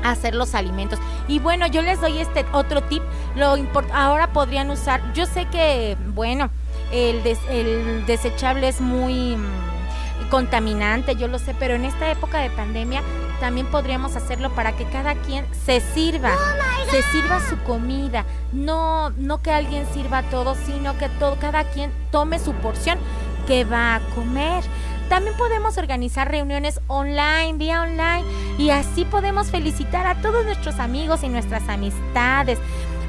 hacer 0.02 0.34
los 0.34 0.54
alimentos. 0.54 0.98
Y 1.28 1.38
bueno, 1.38 1.66
yo 1.66 1.82
les 1.82 2.00
doy 2.00 2.18
este 2.18 2.44
otro 2.52 2.82
tip. 2.82 3.02
Lo 3.34 3.56
ahora 3.92 4.32
podrían 4.32 4.70
usar, 4.70 5.12
yo 5.12 5.26
sé 5.26 5.46
que, 5.46 5.96
bueno, 6.14 6.50
el, 6.92 7.22
el 7.50 8.06
desechable 8.06 8.68
es 8.68 8.80
muy 8.80 9.36
mm, 9.36 10.28
contaminante, 10.30 11.16
yo 11.16 11.28
lo 11.28 11.38
sé, 11.38 11.54
pero 11.58 11.74
en 11.74 11.84
esta 11.84 12.10
época 12.10 12.38
de 12.38 12.50
pandemia 12.50 13.02
también 13.40 13.66
podríamos 13.66 14.16
hacerlo 14.16 14.50
para 14.50 14.72
que 14.72 14.84
cada 14.84 15.14
quien 15.14 15.46
se 15.64 15.80
sirva, 15.80 16.32
Oh 16.34 16.90
se 16.90 17.02
sirva 17.02 17.40
su 17.40 17.58
comida, 17.64 18.24
no, 18.52 19.10
no 19.10 19.42
que 19.42 19.50
alguien 19.50 19.86
sirva 19.92 20.22
todo, 20.24 20.54
sino 20.54 20.96
que 20.98 21.08
todo, 21.08 21.36
cada 21.36 21.64
quien 21.64 21.92
tome 22.10 22.38
su 22.38 22.52
porción 22.54 22.98
que 23.46 23.64
va 23.64 23.96
a 23.96 24.00
comer. 24.14 24.64
También 25.08 25.36
podemos 25.36 25.78
organizar 25.78 26.30
reuniones 26.30 26.80
online, 26.88 27.54
vía 27.54 27.82
online, 27.82 28.24
y 28.58 28.70
así 28.70 29.04
podemos 29.04 29.50
felicitar 29.50 30.06
a 30.06 30.20
todos 30.20 30.44
nuestros 30.44 30.80
amigos 30.80 31.22
y 31.22 31.28
nuestras 31.28 31.68
amistades. 31.68 32.58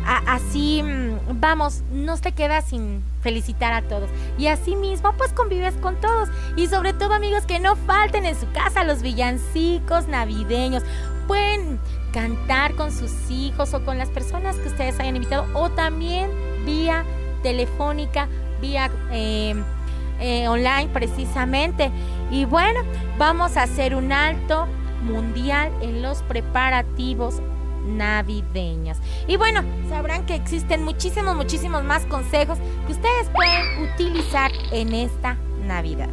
Así, 0.05 0.83
mm, 0.83 1.39
vamos, 1.41 1.83
no 1.91 2.17
te 2.17 2.31
quedas 2.31 2.69
sin 2.69 3.03
felicitar 3.21 3.73
a 3.73 3.81
todos. 3.81 4.09
Y 4.37 4.47
así 4.47 4.75
mismo, 4.75 5.11
pues 5.17 5.33
convives 5.33 5.73
con 5.81 5.99
todos. 5.99 6.29
Y 6.55 6.67
sobre 6.67 6.93
todo, 6.93 7.13
amigos, 7.13 7.45
que 7.45 7.59
no 7.59 7.75
falten 7.75 8.25
en 8.25 8.39
su 8.39 8.49
casa 8.53 8.85
los 8.85 9.01
villancicos 9.01 10.07
navideños. 10.07 10.83
Pueden 11.27 11.77
cantar 12.13 12.75
con 12.75 12.93
sus 12.93 13.11
hijos 13.29 13.73
o 13.73 13.83
con 13.83 13.97
las 13.97 14.09
personas 14.09 14.55
que 14.57 14.69
ustedes 14.69 14.97
hayan 14.99 15.17
invitado, 15.17 15.45
o 15.53 15.69
también 15.71 16.29
vía 16.65 17.03
telefónica, 17.43 18.29
vía... 18.61 18.89
eh, 19.11 19.55
eh, 20.19 20.47
online 20.47 20.89
precisamente. 20.91 21.91
Y 22.31 22.45
bueno, 22.45 22.81
vamos 23.17 23.57
a 23.57 23.63
hacer 23.63 23.95
un 23.95 24.11
alto 24.11 24.67
mundial 25.03 25.71
en 25.81 26.01
los 26.01 26.21
preparativos 26.23 27.41
navideños. 27.87 28.97
Y 29.27 29.37
bueno, 29.37 29.61
sabrán 29.89 30.25
que 30.25 30.35
existen 30.35 30.83
muchísimos, 30.83 31.35
muchísimos 31.35 31.83
más 31.83 32.05
consejos 32.05 32.57
que 32.85 32.93
ustedes 32.93 33.29
pueden 33.33 33.89
utilizar 33.93 34.51
en 34.71 34.93
esta 34.93 35.37
Navidad. 35.65 36.09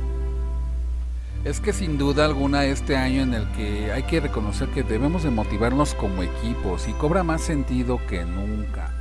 Es 1.44 1.61
que 1.61 1.74
sin 1.74 1.98
duda 1.98 2.24
alguna 2.24 2.64
este 2.64 2.96
año 2.96 3.22
en 3.22 3.34
el 3.34 3.46
que 3.52 3.92
hay 3.92 4.05
que 4.05 4.20
reconocer 4.20 4.68
que 4.68 4.82
debemos 4.82 5.24
de 5.24 5.30
motivarnos 5.30 5.92
como 5.94 6.22
equipos 6.22 6.88
y 6.88 6.92
cobra 6.92 7.22
más 7.22 7.42
sentido 7.42 8.00
que 8.09 8.24
nunca. 8.24 8.93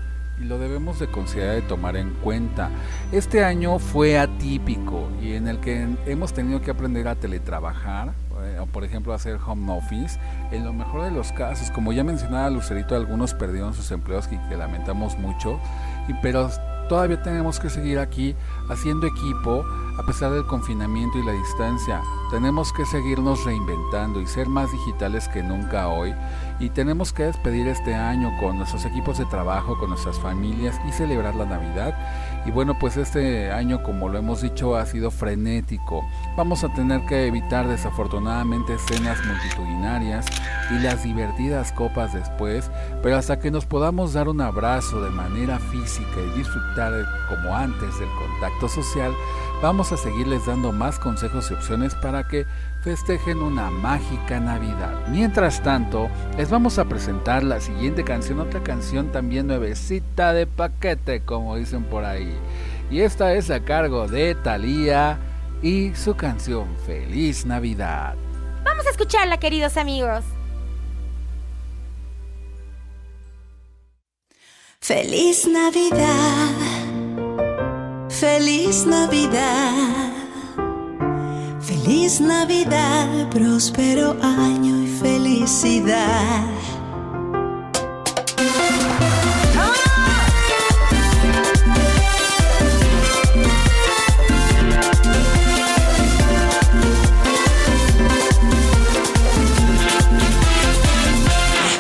Lo 0.44 0.58
debemos 0.58 1.00
de 1.00 1.08
considerar 1.08 1.60
y 1.60 1.62
tomar 1.62 1.96
en 1.96 2.12
cuenta. 2.16 2.70
Este 3.12 3.46
año 3.46 3.80
fue 3.80 4.20
atípico 4.20 5.10
y 5.22 5.34
en 5.34 5.48
el 5.48 5.60
que 5.60 5.88
hemos 6.06 6.34
tenido 6.34 6.62
que 6.62 6.72
aprender 6.72 7.08
a 7.08 7.16
teletrabajar, 7.16 8.14
eh, 8.42 8.60
por 8.74 8.84
ejemplo 8.84 9.14
hacer 9.14 9.40
home 9.46 9.72
office. 9.72 10.20
En 10.52 10.66
lo 10.66 10.74
mejor 10.74 11.04
de 11.04 11.12
los 11.12 11.32
casos, 11.32 11.72
como 11.72 11.94
ya 11.94 12.04
mencionaba 12.04 12.50
Lucerito, 12.50 12.96
algunos 12.96 13.34
perdieron 13.34 13.74
sus 13.74 13.90
empleos 13.92 14.28
y 14.32 14.38
que 14.50 14.58
lamentamos 14.58 15.18
mucho. 15.18 15.60
Y 16.10 16.14
pero 16.22 16.50
todavía 16.90 17.22
tenemos 17.22 17.60
que 17.60 17.70
seguir 17.70 18.00
aquí 18.00 18.36
haciendo 18.70 19.08
equipo 19.08 19.64
a 19.98 20.06
pesar 20.06 20.32
del 20.32 20.46
confinamiento 20.46 21.20
y 21.20 21.26
la 21.26 21.32
distancia. 21.32 22.02
Tenemos 22.34 22.74
que 22.74 22.84
seguirnos 22.88 23.46
reinventando 23.46 24.20
y 24.20 24.26
ser 24.26 24.50
más 24.50 24.72
digitales 24.72 25.28
que 25.28 25.44
nunca 25.44 25.90
hoy. 25.90 26.16
Y 26.60 26.72
tenemos 26.72 27.14
que 27.14 27.26
despedir 27.26 27.68
este 27.68 27.94
año 27.94 28.36
con 28.40 28.58
nuestros 28.58 28.86
equipos 28.86 29.20
de 29.20 29.26
trabajo, 29.26 29.78
con 29.78 29.90
nuestras 29.90 30.18
familias 30.18 30.82
y 30.90 30.92
celebrar 30.94 31.36
la 31.36 31.46
Navidad. 31.46 31.96
Y 32.48 32.50
bueno, 32.50 32.80
pues 32.80 32.98
este 32.98 33.52
año, 33.52 33.84
como 33.84 34.10
lo 34.10 34.18
hemos 34.18 34.42
dicho, 34.42 34.76
ha 34.76 34.86
sido 34.88 35.12
frenético. 35.12 36.04
Vamos 36.36 36.64
a 36.64 36.74
tener 36.74 37.06
que 37.06 37.28
evitar 37.28 37.68
desafortunadamente 37.68 38.74
escenas 38.74 39.20
multitudinarias 39.28 40.26
y 40.72 40.80
las 40.80 41.04
divertidas 41.04 41.72
copas 41.72 42.14
después, 42.14 42.72
pero 43.04 43.16
hasta 43.16 43.38
que 43.38 43.52
nos 43.52 43.68
podamos 43.68 44.14
dar 44.14 44.28
un 44.28 44.42
abrazo 44.42 45.02
de 45.04 45.12
manera 45.12 45.60
física 45.60 46.20
y 46.20 46.38
disfrutar 46.38 46.94
como 47.30 47.56
antes 47.56 48.00
del 48.00 48.10
contacto 48.10 48.68
social, 48.68 49.14
vamos 49.62 49.92
a 49.92 49.98
seguirles 49.98 50.46
dando 50.46 50.72
más 50.72 50.98
consejos 50.98 51.52
y 51.52 51.54
opciones 51.54 51.94
para 51.96 52.23
que 52.30 52.46
festejen 52.84 53.40
una 53.40 53.70
mágica 53.70 54.40
Navidad. 54.40 55.08
Mientras 55.10 55.62
tanto, 55.62 56.10
les 56.38 56.50
vamos 56.50 56.80
a 56.80 56.86
presentar 56.86 57.44
la 57.44 57.60
siguiente 57.60 58.04
canción, 58.04 58.40
otra 58.40 58.62
canción 58.62 59.12
también 59.12 59.48
nuevecita 59.48 60.34
de 60.34 60.48
paquete, 60.48 61.22
como 61.22 61.56
dicen 61.56 61.84
por 61.84 62.06
ahí. 62.06 62.36
Y 62.90 63.02
esta 63.02 63.34
es 63.34 63.50
a 63.50 63.62
cargo 63.62 64.08
de 64.08 64.36
Thalía 64.36 65.18
y 65.62 65.96
su 65.96 66.16
canción 66.16 66.68
Feliz 66.86 67.46
Navidad. 67.46 68.16
Vamos 68.64 68.86
a 68.86 68.90
escucharla, 68.90 69.38
queridos 69.38 69.78
amigos. 69.78 70.24
Feliz 74.84 75.48
Navidad, 75.48 76.50
feliz 78.10 78.86
Navidad, 78.86 80.13
Feliz 81.84 82.22
Navidad, 82.22 83.30
próspero 83.30 84.16
año 84.22 84.82
y 84.84 84.88
felicidad. 84.88 86.46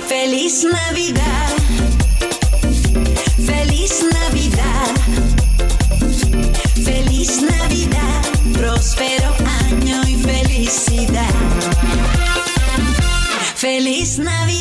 Feliz 0.10 0.66
Navidad. 0.66 1.13
Feliz 13.64 14.20
Navidad. 14.20 14.53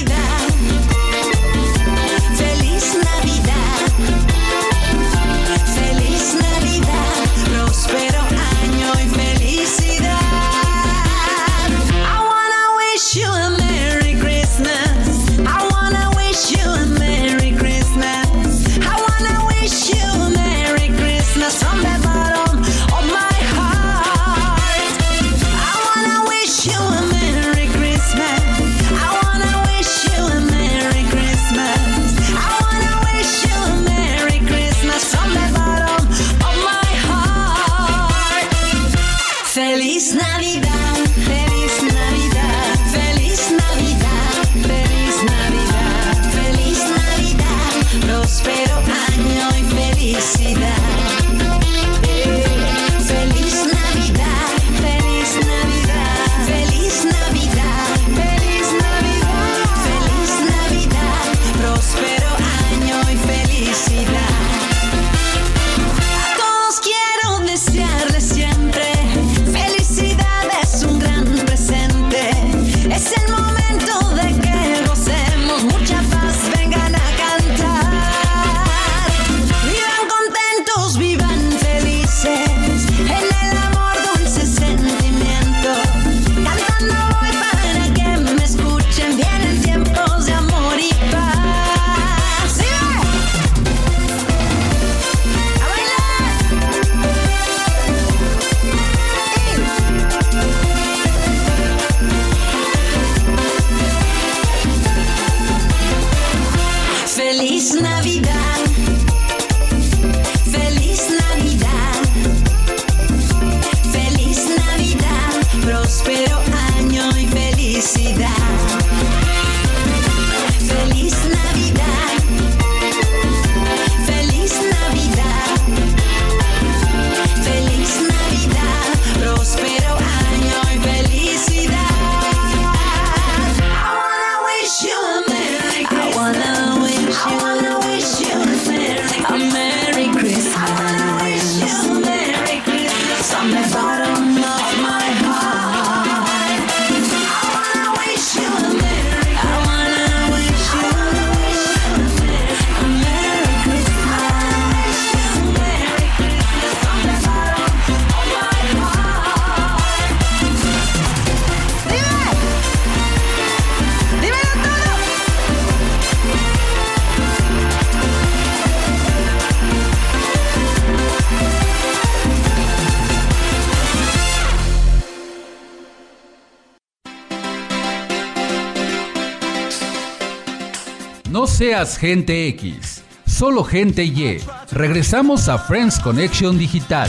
Seas 181.62 181.96
gente 181.96 182.48
X, 182.48 183.04
solo 183.24 183.62
gente 183.62 184.02
Y. 184.02 184.40
Regresamos 184.72 185.48
a 185.48 185.58
Friends 185.58 186.00
Connection 186.00 186.58
Digital. 186.58 187.08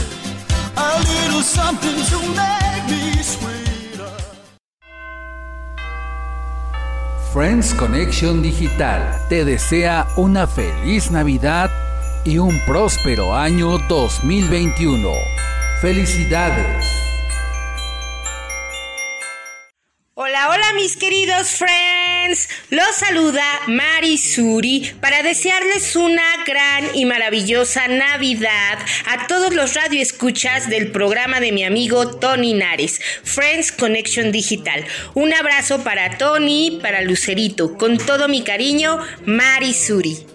Friends 7.32 7.74
Connection 7.74 8.42
Digital 8.42 9.26
te 9.28 9.44
desea 9.44 10.06
una 10.16 10.46
feliz 10.46 11.10
Navidad 11.10 11.68
y 12.24 12.38
un 12.38 12.56
próspero 12.64 13.34
año 13.34 13.78
2021. 13.88 15.10
Felicidades. 15.80 16.93
Hola, 20.46 20.74
mis 20.74 20.96
queridos 20.96 21.52
friends. 21.52 22.50
Los 22.68 22.96
saluda 22.96 23.44
Mari 23.66 24.18
Suri 24.18 24.92
para 25.00 25.22
desearles 25.22 25.96
una 25.96 26.22
gran 26.46 26.94
y 26.94 27.06
maravillosa 27.06 27.88
Navidad 27.88 28.78
a 29.06 29.26
todos 29.26 29.54
los 29.54 29.72
radioescuchas 29.72 30.68
del 30.68 30.90
programa 30.90 31.40
de 31.40 31.52
mi 31.52 31.64
amigo 31.64 32.18
Tony 32.18 32.52
Nares, 32.52 33.00
Friends 33.22 33.72
Connection 33.72 34.32
Digital. 34.32 34.84
Un 35.14 35.32
abrazo 35.32 35.82
para 35.82 36.18
Tony, 36.18 36.78
para 36.82 37.00
Lucerito. 37.00 37.78
Con 37.78 37.96
todo 37.96 38.28
mi 38.28 38.42
cariño, 38.42 38.98
Mari 39.24 39.72
Suri. 39.72 40.33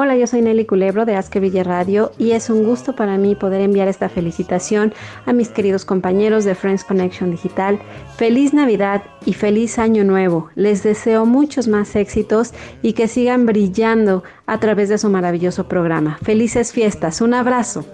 Hola, 0.00 0.14
yo 0.14 0.28
soy 0.28 0.42
Nelly 0.42 0.64
Culebro 0.64 1.04
de 1.06 1.16
Aske 1.16 1.40
Villa 1.40 1.64
Radio 1.64 2.12
y 2.18 2.30
es 2.30 2.50
un 2.50 2.62
gusto 2.62 2.94
para 2.94 3.18
mí 3.18 3.34
poder 3.34 3.60
enviar 3.60 3.88
esta 3.88 4.08
felicitación 4.08 4.94
a 5.26 5.32
mis 5.32 5.48
queridos 5.48 5.84
compañeros 5.84 6.44
de 6.44 6.54
Friends 6.54 6.84
Connection 6.84 7.32
Digital. 7.32 7.80
Feliz 8.16 8.54
Navidad 8.54 9.02
y 9.26 9.32
feliz 9.32 9.76
Año 9.76 10.04
Nuevo. 10.04 10.50
Les 10.54 10.84
deseo 10.84 11.26
muchos 11.26 11.66
más 11.66 11.96
éxitos 11.96 12.54
y 12.80 12.92
que 12.92 13.08
sigan 13.08 13.44
brillando 13.44 14.22
a 14.46 14.60
través 14.60 14.88
de 14.88 14.98
su 14.98 15.08
maravilloso 15.08 15.66
programa. 15.66 16.16
Felices 16.22 16.72
fiestas. 16.72 17.20
Un 17.20 17.34
abrazo. 17.34 17.84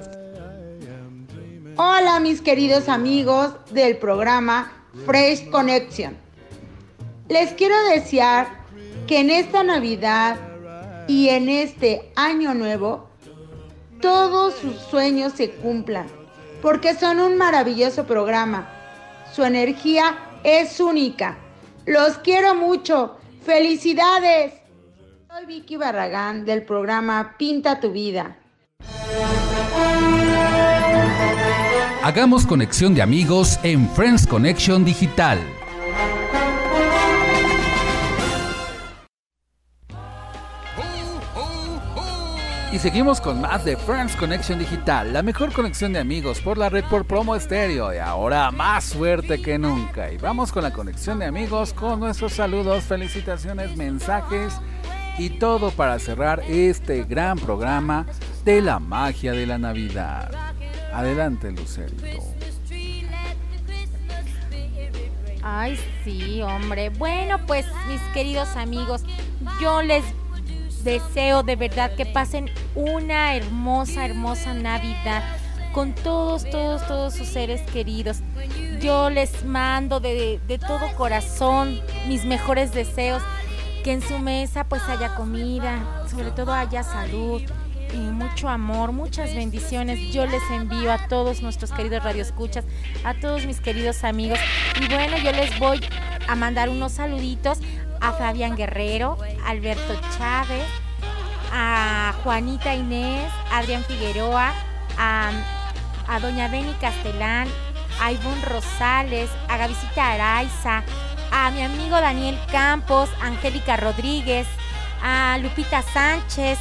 Hola 1.77 2.21
mis 2.21 2.43
queridos 2.43 2.91
amigos 2.91 3.55
del 3.73 3.97
programa 3.97 4.71
Fresh 5.07 5.49
Connection. 5.49 6.15
Les 7.31 7.55
quiero 7.55 7.77
desear 7.95 8.47
que 9.07 9.21
en 9.21 9.31
esta 9.31 9.63
Navidad 9.63 10.37
y 11.07 11.29
en 11.29 11.49
este 11.49 12.13
año 12.17 12.55
nuevo 12.55 13.09
todos 14.01 14.55
sus 14.55 14.77
sueños 14.77 15.33
se 15.33 15.51
cumplan, 15.51 16.07
porque 16.61 16.95
son 16.95 17.21
un 17.21 17.37
maravilloso 17.37 18.05
programa. 18.05 18.69
Su 19.33 19.45
energía 19.45 20.17
es 20.43 20.79
única. 20.81 21.39
Los 21.87 22.19
quiero 22.19 22.55
mucho. 22.55 23.17
Felicidades. 23.45 24.55
Soy 25.29 25.47
Vicky 25.47 25.77
Barragán 25.77 26.45
del 26.45 26.63
programa 26.65 27.35
Pinta 27.39 27.81
tu 27.81 27.91
vida. 27.93 28.39
Hagamos 32.03 32.47
conexión 32.47 32.95
de 32.95 33.01
amigos 33.01 33.59
en 33.63 33.89
Friends 33.89 34.27
Connection 34.27 34.85
Digital. 34.85 35.39
Y 42.75 42.81
seguimos 42.81 43.21
con 43.21 43.41
más 43.41 43.65
de 43.65 43.77
Friends 43.77 44.17
Connection 44.17 44.59
Digital, 44.59 45.13
la 45.13 45.23
mejor 45.23 45.53
conexión 45.53 45.93
de 45.93 46.01
amigos 46.01 46.41
por 46.41 46.59
la 46.59 46.69
red 46.69 46.83
por 46.91 47.05
promo 47.05 47.37
estéreo 47.37 47.95
y 47.95 47.99
ahora 47.99 48.51
más 48.51 48.95
fuerte 48.95 49.41
que 49.41 49.59
nunca. 49.61 50.11
Y 50.11 50.17
vamos 50.17 50.51
con 50.51 50.65
la 50.65 50.73
conexión 50.73 51.21
de 51.21 51.27
amigos 51.27 51.73
con 51.73 52.01
nuestros 52.01 52.33
saludos, 52.33 52.83
felicitaciones, 52.83 53.77
mensajes 53.77 54.55
y 55.19 55.31
todo 55.39 55.71
para 55.71 56.01
cerrar 56.01 56.43
este 56.49 57.05
gran 57.05 57.39
programa 57.39 58.07
de 58.45 58.61
la 58.61 58.81
magia 58.81 59.31
de 59.31 59.47
la 59.47 59.57
Navidad. 59.57 60.33
Adelante, 60.93 61.53
Lucerito. 61.53 62.25
Ay, 65.45 65.79
sí, 66.03 66.43
hombre. 66.43 66.89
Bueno, 66.89 67.39
pues 67.47 67.67
mis 67.89 68.01
queridos 68.13 68.57
amigos, 68.57 69.05
yo 69.61 69.81
les 69.81 70.03
deseo 70.85 71.43
de 71.43 71.57
verdad 71.57 71.95
que 71.95 72.07
pasen 72.07 72.51
una 72.75 73.35
hermosa, 73.35 74.05
hermosa 74.05 74.55
Navidad 74.55 75.23
con 75.73 75.93
todos, 75.93 76.49
todos, 76.49 76.87
todos 76.87 77.15
sus 77.15 77.27
seres 77.27 77.61
queridos. 77.73 78.19
Yo 78.81 79.11
les 79.11 79.45
mando 79.45 79.99
de, 79.99 80.41
de 80.47 80.59
todo 80.59 80.95
corazón 80.97 81.81
mis 82.07 82.25
mejores 82.25 82.73
deseos, 82.73 83.23
que 83.83 83.93
en 83.93 84.01
su 84.01 84.19
mesa 84.19 84.65
pues 84.65 84.83
haya 84.85 85.17
comida, 85.17 86.07
sobre 86.09 86.31
todo 86.31 86.53
haya 86.53 86.85
salud, 86.85 87.43
y 87.95 87.97
mucho 87.97 88.49
amor, 88.49 88.93
muchas 88.93 89.35
bendiciones. 89.35 90.13
Yo 90.13 90.27
les 90.27 90.43
envío 90.51 90.93
a 90.93 91.07
todos 91.09 91.43
nuestros 91.43 91.71
queridos 91.73 92.03
radioescuchas, 92.03 92.65
a 93.05 93.15
todos 93.15 93.47
mis 93.47 93.61
queridos 93.61 94.05
amigos. 94.05 94.39
Y 94.81 94.89
bueno, 94.89 95.17
yo 95.19 95.33
les 95.33 95.59
voy 95.59 95.81
a 96.27 96.35
mandar 96.35 96.69
unos 96.69 96.93
saluditos 96.93 97.59
a 98.01 98.13
Fabián 98.13 98.57
Guerrero, 98.57 99.17
Alberto 99.45 99.95
Chávez, 100.17 100.67
a 101.53 102.15
Juanita 102.23 102.75
Inés, 102.75 103.31
Adrián 103.53 103.85
Figueroa, 103.85 104.53
a, 104.99 105.31
Doña 106.21 106.49
Beni 106.51 106.73
Castelán, 106.81 107.49
a 108.01 108.13
Ivonne 108.13 108.45
Rosales, 108.45 109.31
a 109.49 109.57
Gavisita 109.57 110.13
Araiza, 110.13 110.83
a 111.31 111.51
mi 111.51 111.63
amigo 111.63 112.01
Daniel 112.01 112.39
Campos, 112.51 113.09
Angélica 113.21 113.77
Rodríguez, 113.77 114.47
a 115.03 115.39
Lupita 115.39 115.83
Sánchez, 115.83 116.59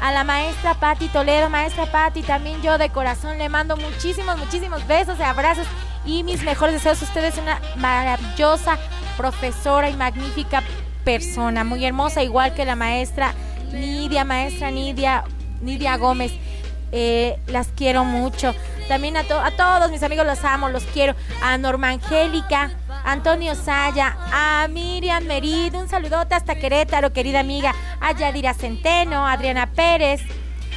a 0.00 0.12
la 0.12 0.24
maestra 0.24 0.74
Patti 0.74 1.08
Toledo, 1.08 1.48
maestra 1.48 1.86
Patti, 1.86 2.22
también 2.22 2.60
yo 2.62 2.78
de 2.78 2.90
corazón 2.90 3.38
le 3.38 3.48
mando 3.48 3.76
muchísimos, 3.76 4.38
muchísimos 4.38 4.86
besos 4.86 5.18
y 5.18 5.22
abrazos 5.22 5.66
y 6.04 6.22
mis 6.22 6.42
mejores 6.42 6.74
deseos. 6.74 7.02
Usted 7.02 7.24
es 7.24 7.38
una 7.38 7.60
maravillosa 7.76 8.78
profesora 9.16 9.88
y 9.90 9.96
magnífica 9.96 10.62
persona, 11.04 11.64
muy 11.64 11.84
hermosa, 11.84 12.22
igual 12.22 12.54
que 12.54 12.64
la 12.64 12.76
maestra 12.76 13.32
Nidia, 13.72 14.24
maestra 14.24 14.70
Nidia, 14.70 15.24
Nidia 15.60 15.96
Gómez. 15.96 16.32
Eh, 16.92 17.38
las 17.48 17.68
quiero 17.76 18.04
mucho. 18.04 18.54
También 18.88 19.16
a, 19.16 19.24
to- 19.24 19.40
a 19.40 19.50
todos 19.50 19.90
mis 19.90 20.02
amigos 20.02 20.24
los 20.26 20.44
amo, 20.44 20.68
los 20.68 20.84
quiero. 20.84 21.14
A 21.42 21.58
Norma 21.58 21.88
Angélica, 21.90 22.70
Antonio 23.04 23.54
Saya, 23.56 24.16
a 24.32 24.68
Miriam 24.68 25.24
Merid, 25.24 25.74
un 25.74 25.88
saludote 25.88 26.34
hasta 26.34 26.54
Querétaro, 26.54 27.12
querida 27.12 27.40
amiga. 27.40 27.74
A 28.00 28.12
Yadira 28.12 28.54
Centeno, 28.54 29.26
a 29.26 29.32
Adriana 29.32 29.66
Pérez, 29.72 30.20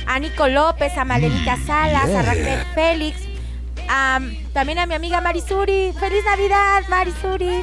a 0.07 0.17
Nico 0.19 0.47
López, 0.47 0.97
a 0.97 1.05
Malenita 1.05 1.57
Salas, 1.67 2.09
a 2.09 2.21
Raquel 2.23 2.65
Félix, 2.73 3.21
a- 3.87 4.19
también 4.53 4.79
a 4.79 4.85
mi 4.87 4.95
amiga 4.95 5.21
Marisuri. 5.21 5.93
¡Feliz 5.99 6.23
Navidad, 6.25 6.81
Marisuri! 6.89 7.61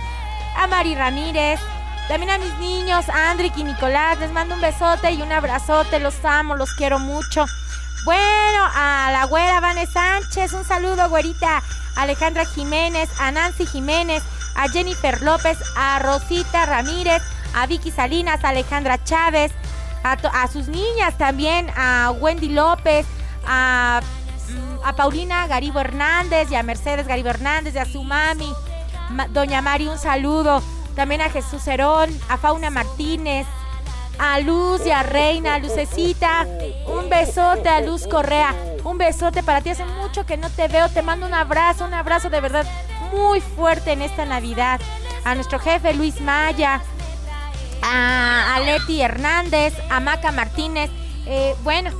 A 0.57 0.66
Mari 0.68 0.94
Ramírez. 0.94 1.61
También 2.09 2.30
a 2.30 2.38
mis 2.38 2.55
niños, 2.59 3.09
a 3.09 3.30
Andrick 3.32 3.57
y 3.59 3.64
Nicolás, 3.64 4.20
les 4.20 4.30
mando 4.30 4.55
un 4.55 4.61
besote 4.61 5.11
y 5.11 5.20
un 5.22 5.32
abrazote, 5.32 5.99
los 5.99 6.24
amo, 6.24 6.55
los 6.55 6.72
quiero 6.74 7.01
mucho. 7.01 7.44
Bueno, 8.05 8.62
a 8.74 9.09
la 9.12 9.24
güera 9.24 9.61
Vane 9.61 9.86
Sánchez, 9.86 10.53
un 10.53 10.64
saludo, 10.64 11.09
güerita. 11.09 11.62
Alejandra 11.97 12.44
Jiménez, 12.44 13.09
a 13.18 13.30
Nancy 13.32 13.66
Jiménez, 13.66 14.22
a 14.55 14.68
Jennifer 14.68 15.22
López, 15.22 15.59
a 15.76 15.99
Rosita 15.99 16.66
Ramírez, 16.66 17.22
a 17.55 17.66
Vicky 17.66 17.90
Salinas, 17.90 18.44
a 18.44 18.51
Alejandra 18.51 19.03
Chávez, 19.03 19.51
a, 20.05 20.47
sus 20.53 20.68
niñas 20.68 21.16
también, 21.18 21.70
a 21.74 22.12
Wendy 22.20 22.51
López, 22.51 23.07
a, 23.47 24.01
Paulina 24.97 25.47
Garibo 25.49 25.80
Hernández 25.80 26.49
y 26.51 26.55
a 26.55 26.62
Mercedes 26.62 27.09
Garibo 27.09 27.30
Hernández 27.30 27.74
y 27.74 27.78
a 27.78 27.84
su 27.86 28.05
mami, 28.05 28.53
Ma- 29.11 29.26
Doña 29.28 29.61
Mari, 29.62 29.88
un 29.88 29.99
saludo. 29.99 30.62
También 30.94 31.20
a 31.22 31.28
Jesús 31.28 31.66
Herón, 31.66 32.09
a 32.28 32.36
Fauna 32.38 32.70
Martínez, 32.70 33.47
a 34.18 34.40
Luz 34.40 34.86
y 34.86 34.90
a 34.90 35.02
Reina, 35.02 35.54
a 35.54 35.58
Lucecita. 35.58 36.46
Un 36.86 37.08
besote 37.08 37.68
a 37.68 37.80
Luz 37.80 38.06
Correa. 38.06 38.54
Un 38.84 38.98
besote 38.98 39.42
para 39.42 39.60
ti. 39.60 39.70
Hace 39.70 39.84
mucho 39.84 40.26
que 40.26 40.36
no 40.36 40.50
te 40.50 40.68
veo. 40.68 40.88
Te 40.88 41.02
mando 41.02 41.26
un 41.26 41.34
abrazo, 41.34 41.84
un 41.84 41.94
abrazo 41.94 42.30
de 42.30 42.40
verdad 42.40 42.66
muy 43.12 43.40
fuerte 43.40 43.92
en 43.92 44.02
esta 44.02 44.24
Navidad. 44.24 44.80
A 45.24 45.34
nuestro 45.34 45.58
jefe 45.58 45.94
Luis 45.94 46.20
Maya, 46.20 46.80
a, 47.82 48.60
Leti 48.64 49.02
Hernández, 49.02 49.74
a 49.90 50.00
Maca 50.00 50.32
Martínez. 50.32 50.90
eh, 51.26 51.54
bueno, 51.62 51.90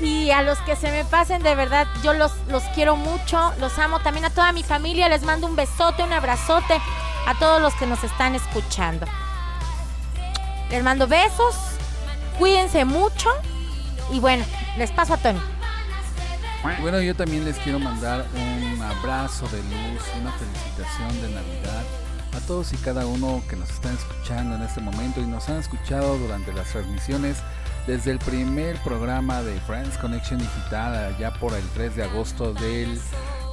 y 0.00 0.30
a 0.30 0.42
los 0.42 0.58
que 0.60 0.74
se 0.74 0.90
me 0.90 1.04
pasen, 1.04 1.42
de 1.42 1.54
verdad, 1.54 1.86
yo 2.02 2.14
los, 2.14 2.32
los 2.48 2.62
quiero 2.74 2.96
mucho, 2.96 3.52
los 3.58 3.78
amo. 3.78 4.00
También 4.00 4.24
a 4.24 4.30
toda 4.30 4.52
mi 4.52 4.62
familia 4.62 5.08
les 5.08 5.22
mando 5.22 5.46
un 5.46 5.56
besote, 5.56 6.02
un 6.02 6.12
abrazote 6.12 6.80
a 7.26 7.38
todos 7.38 7.60
los 7.60 7.74
que 7.74 7.86
nos 7.86 8.02
están 8.02 8.34
escuchando. 8.34 9.06
Les 10.70 10.82
mando 10.82 11.06
besos, 11.06 11.54
cuídense 12.38 12.84
mucho 12.84 13.30
y 14.12 14.20
bueno, 14.20 14.44
les 14.76 14.90
paso 14.90 15.14
a 15.14 15.16
Tony. 15.16 15.40
Bueno, 16.80 17.00
yo 17.00 17.14
también 17.14 17.44
les 17.44 17.56
quiero 17.58 17.78
mandar 17.78 18.26
un 18.34 18.82
abrazo 18.82 19.46
de 19.48 19.58
luz, 19.58 20.02
una 20.20 20.32
felicitación 20.32 21.22
de 21.22 21.28
Navidad 21.34 21.84
a 22.36 22.40
todos 22.40 22.72
y 22.72 22.76
cada 22.78 23.06
uno 23.06 23.42
que 23.48 23.56
nos 23.56 23.70
están 23.70 23.94
escuchando 23.94 24.56
en 24.56 24.62
este 24.62 24.80
momento 24.80 25.20
y 25.20 25.26
nos 25.26 25.48
han 25.48 25.58
escuchado 25.58 26.18
durante 26.18 26.52
las 26.52 26.68
transmisiones 26.68 27.38
desde 27.86 28.10
el 28.10 28.18
primer 28.18 28.76
programa 28.82 29.42
de 29.42 29.58
Friends 29.60 29.96
Connection 29.98 30.40
Digital 30.40 31.14
allá 31.14 31.32
por 31.34 31.54
el 31.54 31.64
3 31.70 31.96
de 31.96 32.02
agosto 32.02 32.52
del 32.52 33.00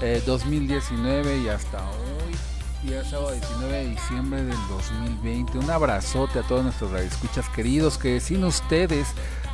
eh, 0.01 0.21
2019 0.25 1.37
y 1.37 1.49
hasta 1.49 1.77
hoy, 1.77 2.35
día 2.83 3.03
sábado 3.05 3.31
19 3.31 3.77
de 3.77 3.89
diciembre 3.91 4.43
del 4.43 4.57
2020. 4.67 5.57
Un 5.57 5.69
abrazote 5.69 6.39
a 6.39 6.43
todos 6.43 6.63
nuestros 6.63 6.91
radioescuchas 6.91 7.47
queridos 7.49 7.97
que 7.97 8.19
sin 8.19 8.43
ustedes 8.43 9.07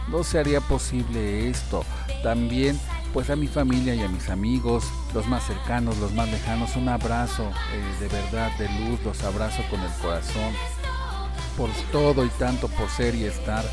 no 0.07 0.23
se 0.23 0.39
haría 0.39 0.61
posible 0.61 1.47
esto. 1.47 1.85
También 2.23 2.79
pues 3.13 3.29
a 3.29 3.35
mi 3.35 3.47
familia 3.47 3.93
y 3.93 4.01
a 4.01 4.07
mis 4.07 4.29
amigos, 4.29 4.85
los 5.13 5.27
más 5.27 5.45
cercanos, 5.45 5.97
los 5.97 6.11
más 6.13 6.29
lejanos, 6.29 6.75
un 6.75 6.89
abrazo 6.89 7.51
eh, 7.73 7.99
de 7.99 8.07
verdad, 8.07 8.51
de 8.57 8.67
luz, 8.79 8.99
los 9.03 9.23
abrazo 9.23 9.61
con 9.69 9.79
el 9.81 9.91
corazón, 10.01 10.53
por 11.55 11.69
todo 11.91 12.25
y 12.25 12.29
tanto, 12.29 12.67
por 12.67 12.89
ser 12.89 13.15
y 13.15 13.25
estar, 13.25 13.63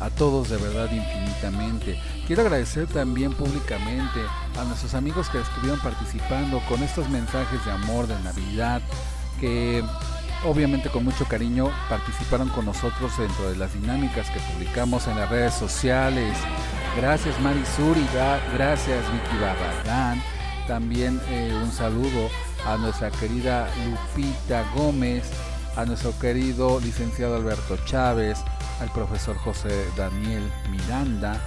a 0.00 0.10
todos 0.10 0.48
de 0.48 0.56
verdad 0.56 0.88
infinitamente. 0.90 2.00
Quiero 2.26 2.42
agradecer 2.42 2.86
también 2.86 3.32
públicamente 3.32 4.20
a 4.58 4.64
nuestros 4.64 4.94
amigos 4.94 5.28
que 5.28 5.40
estuvieron 5.40 5.78
participando 5.80 6.60
con 6.68 6.82
estos 6.82 7.08
mensajes 7.08 7.64
de 7.64 7.72
amor, 7.72 8.06
de 8.06 8.18
Navidad, 8.22 8.80
que 9.40 9.84
obviamente 10.44 10.88
con 10.88 11.04
mucho 11.04 11.24
cariño 11.26 11.70
participaron 11.88 12.48
con 12.48 12.64
nosotros 12.66 13.16
dentro 13.18 13.50
de 13.50 13.56
las 13.56 13.74
dinámicas 13.74 14.28
que 14.30 14.40
publicamos 14.52 15.06
en 15.06 15.18
las 15.18 15.28
redes 15.28 15.54
sociales. 15.54 16.36
Gracias 16.96 17.38
Mari 17.40 17.62
Suri, 17.76 18.00
gra- 18.14 18.40
gracias 18.54 19.04
Vicky 19.12 19.36
Barragán. 19.40 20.22
También 20.66 21.20
eh, 21.28 21.52
un 21.62 21.70
saludo 21.72 22.28
a 22.66 22.76
nuestra 22.76 23.10
querida 23.10 23.68
Lupita 23.84 24.64
Gómez, 24.74 25.24
a 25.76 25.84
nuestro 25.84 26.16
querido 26.18 26.78
licenciado 26.80 27.36
Alberto 27.36 27.76
Chávez, 27.86 28.38
al 28.80 28.90
profesor 28.90 29.36
José 29.36 29.86
Daniel 29.96 30.42
Miranda, 30.70 31.40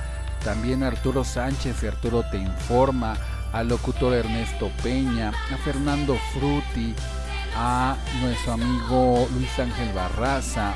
también 0.43 0.83
a 0.83 0.87
Arturo 0.87 1.23
Sánchez 1.23 1.81
de 1.81 1.89
Arturo 1.89 2.23
Te 2.31 2.37
Informa, 2.37 3.15
al 3.51 3.67
locutor 3.67 4.13
Ernesto 4.13 4.71
Peña, 4.81 5.29
a 5.29 5.57
Fernando 5.57 6.15
Fruti, 6.33 6.93
a 7.55 7.95
nuestro 8.21 8.53
amigo 8.53 9.27
Luis 9.35 9.57
Ángel 9.59 9.93
Barraza, 9.93 10.73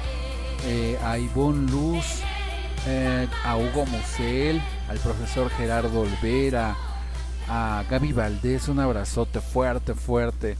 eh, 0.65 0.97
a 1.03 1.17
Ivonne 1.17 1.69
Luz, 1.71 2.21
eh, 2.87 3.27
a 3.45 3.57
Hugo 3.57 3.85
Musel, 3.85 4.61
al 4.89 4.97
profesor 4.99 5.49
Gerardo 5.49 6.01
Olvera, 6.01 6.75
a 7.49 7.83
Gaby 7.89 8.13
Valdés, 8.13 8.67
un 8.67 8.79
abrazote 8.79 9.41
fuerte, 9.41 9.93
fuerte, 9.93 10.57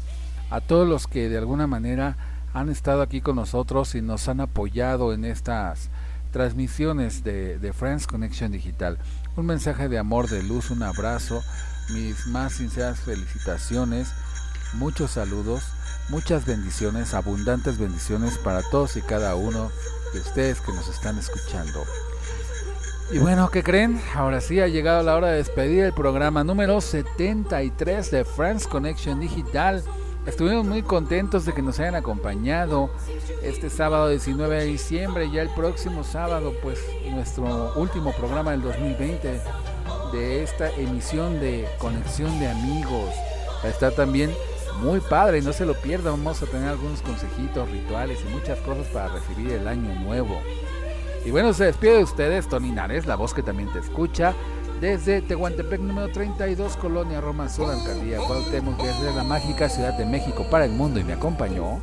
a 0.50 0.62
todos 0.62 0.88
los 0.88 1.08
que 1.08 1.30
de 1.30 1.38
alguna 1.38 1.68
manera 1.68 2.37
han 2.54 2.70
estado 2.70 3.02
aquí 3.02 3.22
con 3.22 3.36
nosotros 3.36 3.96
y 3.96 4.02
nos 4.02 4.28
han 4.28 4.42
apoyado 4.42 5.14
en 5.14 5.26
estas 5.26 5.90
transmisiones 6.32 7.24
de, 7.24 7.60
de 7.60 7.74
Friends 7.74 8.08
Connection 8.08 8.52
Digital. 8.52 8.98
Un 9.36 9.46
mensaje 9.46 9.90
de 9.90 9.98
amor, 9.98 10.30
de 10.30 10.44
luz, 10.44 10.72
un 10.72 10.84
abrazo, 10.84 11.44
mis 11.94 12.28
más 12.28 12.54
sinceras 12.54 13.00
felicitaciones, 13.00 14.10
muchos 14.74 15.12
saludos, 15.12 15.64
muchas 16.10 16.46
bendiciones, 16.46 17.14
abundantes 17.14 17.78
bendiciones 17.78 18.38
para 18.38 18.62
todos 18.64 18.98
y 18.98 19.02
cada 19.02 19.36
uno 19.36 19.72
de 20.14 20.20
ustedes 20.20 20.62
que 20.62 20.72
nos 20.72 20.88
están 20.90 21.18
escuchando. 21.18 21.84
Y 23.12 23.20
bueno, 23.20 23.50
¿qué 23.50 23.64
creen? 23.64 24.02
Ahora 24.16 24.42
sí 24.42 24.60
ha 24.60 24.68
llegado 24.68 25.02
la 25.02 25.16
hora 25.16 25.30
de 25.30 25.38
despedir 25.38 25.84
el 25.86 25.94
programa 25.94 26.44
número 26.44 26.82
73 26.82 28.12
de 28.12 28.26
Friends 28.26 28.68
Connection 28.68 29.22
Digital. 29.22 29.82
Estuvimos 30.28 30.66
muy 30.66 30.84
contentos 30.84 31.46
de 31.46 31.54
que 31.54 31.62
nos 31.62 31.80
hayan 31.80 31.96
acompañado 31.96 32.90
este 33.44 33.70
sábado 33.70 34.10
19 34.10 34.58
de 34.58 34.66
diciembre. 34.66 35.32
Ya 35.32 35.42
el 35.42 35.50
próximo 35.52 36.04
sábado, 36.04 36.54
pues 36.62 36.80
nuestro 37.10 37.72
último 37.78 38.12
programa 38.12 38.52
del 38.52 38.62
2020 38.62 39.40
de 40.12 40.44
esta 40.44 40.70
emisión 40.76 41.40
de 41.40 41.66
Conexión 41.80 42.40
de 42.42 42.50
Amigos. 42.50 43.10
Está 43.64 43.92
también 43.92 44.30
muy 44.82 45.00
padre, 45.00 45.42
no 45.42 45.54
se 45.54 45.66
lo 45.66 45.76
pierdan. 45.76 46.22
Vamos 46.22 46.44
a 46.44 46.46
tener 46.46 46.68
algunos 46.68 47.02
consejitos, 47.02 47.72
rituales 47.72 48.20
y 48.28 48.34
muchas 48.34 48.60
cosas 48.60 48.86
para 48.88 49.08
recibir 49.08 49.54
el 49.54 49.66
año 49.66 49.98
nuevo. 50.02 50.42
Y 51.26 51.32
bueno, 51.32 51.54
se 51.54 51.66
despide 51.66 51.98
de 51.98 52.04
ustedes 52.04 52.50
Tony 52.50 52.72
Nares, 52.72 53.06
la 53.06 53.16
voz 53.16 53.34
que 53.34 53.44
también 53.44 53.72
te 53.72 53.80
escucha, 53.80 54.34
desde 54.80 55.22
Tehuantepec 55.22 55.82
número 55.82 56.12
32, 56.12 56.78
Colonia 56.78 57.20
Roma 57.20 57.50
Sur, 57.50 57.72
Alcaldía 57.72 58.18
Cuauhtémoc, 58.20 58.78
desde 58.82 59.14
la 59.14 59.24
mágica 59.24 59.70
Ciudad 59.70 59.94
de 59.94 60.06
México 60.06 60.46
para 60.50 60.66
el 60.66 60.72
mundo 60.72 61.00
y 61.00 61.04
me 61.04 61.14
acompañó. 61.14 61.80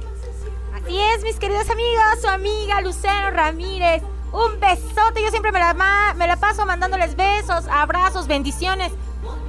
Así 0.75 1.01
es, 1.01 1.23
mis 1.25 1.39
queridos 1.39 1.69
amigos, 1.71 2.05
su 2.21 2.29
amiga 2.29 2.81
Lucero 2.81 3.31
Ramírez. 3.31 4.03
Un 4.33 4.59
besote, 4.61 5.23
yo 5.23 5.31
siempre 5.31 5.53
me 5.53 5.61
la, 5.61 6.15
me 6.17 6.27
la 6.27 6.37
paso 6.37 6.67
mandándoles 6.67 7.17
besos, 7.17 7.67
abrazos, 7.71 8.27
bendiciones. 8.27 8.93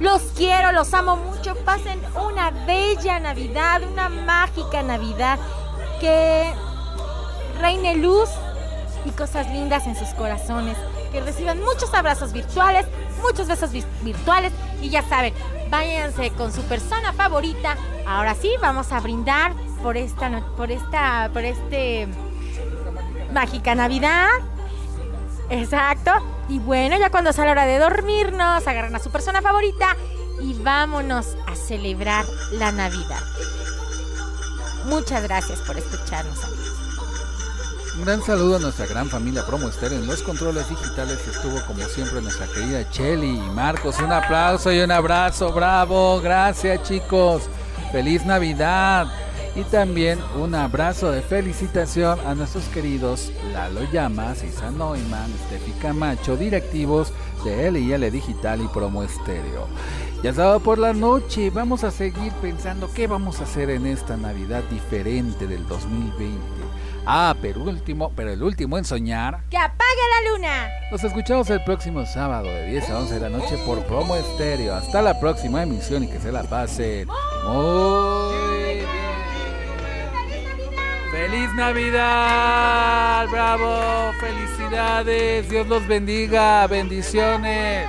Los 0.00 0.22
quiero, 0.36 0.72
los 0.72 0.92
amo 0.94 1.16
mucho. 1.16 1.54
Pasen 1.64 2.00
una 2.14 2.50
bella 2.66 3.18
Navidad, 3.18 3.82
una 3.82 4.08
mágica 4.08 4.82
Navidad. 4.82 5.38
Que 6.00 6.52
reine 7.60 7.96
luz 7.96 8.28
y 9.04 9.10
cosas 9.10 9.50
lindas 9.50 9.86
en 9.86 9.96
sus 9.96 10.08
corazones. 10.10 10.76
Que 11.12 11.20
reciban 11.20 11.60
muchos 11.62 11.92
abrazos 11.94 12.32
virtuales, 12.32 12.86
muchos 13.22 13.46
besos 13.48 13.70
vi- 13.72 13.84
virtuales. 14.02 14.52
Y 14.82 14.90
ya 14.90 15.02
saben, 15.08 15.32
váyanse 15.70 16.30
con 16.30 16.52
su 16.52 16.62
persona 16.62 17.12
favorita. 17.12 17.76
Ahora 18.06 18.34
sí, 18.34 18.52
vamos 18.60 18.92
a 18.92 19.00
brindar 19.00 19.52
por 19.82 19.96
esta, 19.96 20.42
por 20.56 20.70
esta, 20.70 21.30
por 21.32 21.44
este 21.44 22.08
mágica 23.32 23.74
Navidad. 23.74 24.28
Exacto. 25.50 26.10
Y 26.48 26.58
bueno, 26.58 26.96
ya 26.98 27.10
cuando 27.10 27.32
sea 27.32 27.44
la 27.44 27.52
hora 27.52 27.66
de 27.66 27.78
dormirnos, 27.78 28.66
agarran 28.66 28.94
a 28.94 28.98
su 28.98 29.10
persona 29.10 29.42
favorita 29.42 29.96
y 30.40 30.54
vámonos 30.62 31.36
a 31.46 31.54
celebrar 31.56 32.24
la 32.52 32.70
Navidad. 32.72 33.20
Muchas 34.84 35.22
gracias 35.24 35.60
por 35.62 35.76
escucharnos, 35.76 36.44
amigos. 36.44 36.75
Un 37.96 38.04
gran 38.04 38.20
saludo 38.20 38.56
a 38.56 38.58
nuestra 38.58 38.84
gran 38.84 39.08
familia 39.08 39.46
Promo 39.46 39.70
Estéreo. 39.70 39.98
En 39.98 40.06
los 40.06 40.22
controles 40.22 40.68
digitales 40.68 41.18
estuvo 41.26 41.58
como 41.66 41.82
siempre 41.88 42.20
nuestra 42.20 42.46
querida 42.46 42.86
Chelly 42.90 43.38
y 43.38 43.50
Marcos. 43.54 43.98
Un 44.00 44.12
aplauso 44.12 44.70
y 44.70 44.80
un 44.80 44.90
abrazo, 44.90 45.50
bravo. 45.50 46.20
Gracias 46.20 46.82
chicos. 46.82 47.44
Feliz 47.92 48.26
Navidad. 48.26 49.06
Y 49.54 49.64
también 49.64 50.18
un 50.38 50.54
abrazo 50.54 51.10
de 51.10 51.22
felicitación 51.22 52.20
a 52.26 52.34
nuestros 52.34 52.64
queridos 52.64 53.32
Lalo 53.54 53.80
Llamas, 53.90 54.44
Isa 54.44 54.70
Neumann, 54.70 55.32
Steffi 55.46 55.72
Camacho, 55.80 56.36
directivos 56.36 57.14
de 57.44 57.70
LIL 57.70 58.12
Digital 58.12 58.60
y 58.60 58.68
Promo 58.68 59.04
Estéreo. 59.04 59.68
Ya 60.22 60.34
sábado 60.34 60.60
por 60.60 60.78
la 60.78 60.92
noche 60.92 61.48
vamos 61.48 61.82
a 61.82 61.90
seguir 61.90 62.32
pensando 62.42 62.90
qué 62.92 63.06
vamos 63.06 63.40
a 63.40 63.44
hacer 63.44 63.70
en 63.70 63.86
esta 63.86 64.18
Navidad 64.18 64.62
diferente 64.64 65.46
del 65.46 65.66
2020. 65.66 66.65
Ah, 67.08 67.36
pero 67.40 67.62
último, 67.62 68.10
pero 68.16 68.32
el 68.32 68.42
último 68.42 68.76
en 68.76 68.84
soñar. 68.84 69.38
¡Que 69.48 69.56
apague 69.56 70.00
la 70.10 70.30
luna! 70.32 70.68
Nos 70.90 71.04
escuchamos 71.04 71.48
el 71.50 71.62
próximo 71.62 72.04
sábado 72.04 72.48
de 72.48 72.66
10 72.66 72.90
a 72.90 72.98
11 72.98 73.14
de 73.14 73.20
la 73.20 73.28
noche 73.28 73.56
por 73.64 73.84
Promo 73.84 74.16
Estéreo. 74.16 74.74
Hasta 74.74 75.02
la 75.02 75.20
próxima 75.20 75.62
emisión 75.62 76.02
y 76.02 76.08
que 76.08 76.18
se 76.18 76.32
la 76.32 76.42
pasen 76.42 77.06
muy 77.46 78.34
bien. 78.64 78.86
¡Feliz 81.12 81.54
Navidad! 81.54 83.28
¡Bravo! 83.30 84.12
¡Felicidades! 84.20 85.48
Dios 85.48 85.68
los 85.68 85.86
bendiga. 85.86 86.66
Bendiciones. 86.66 87.88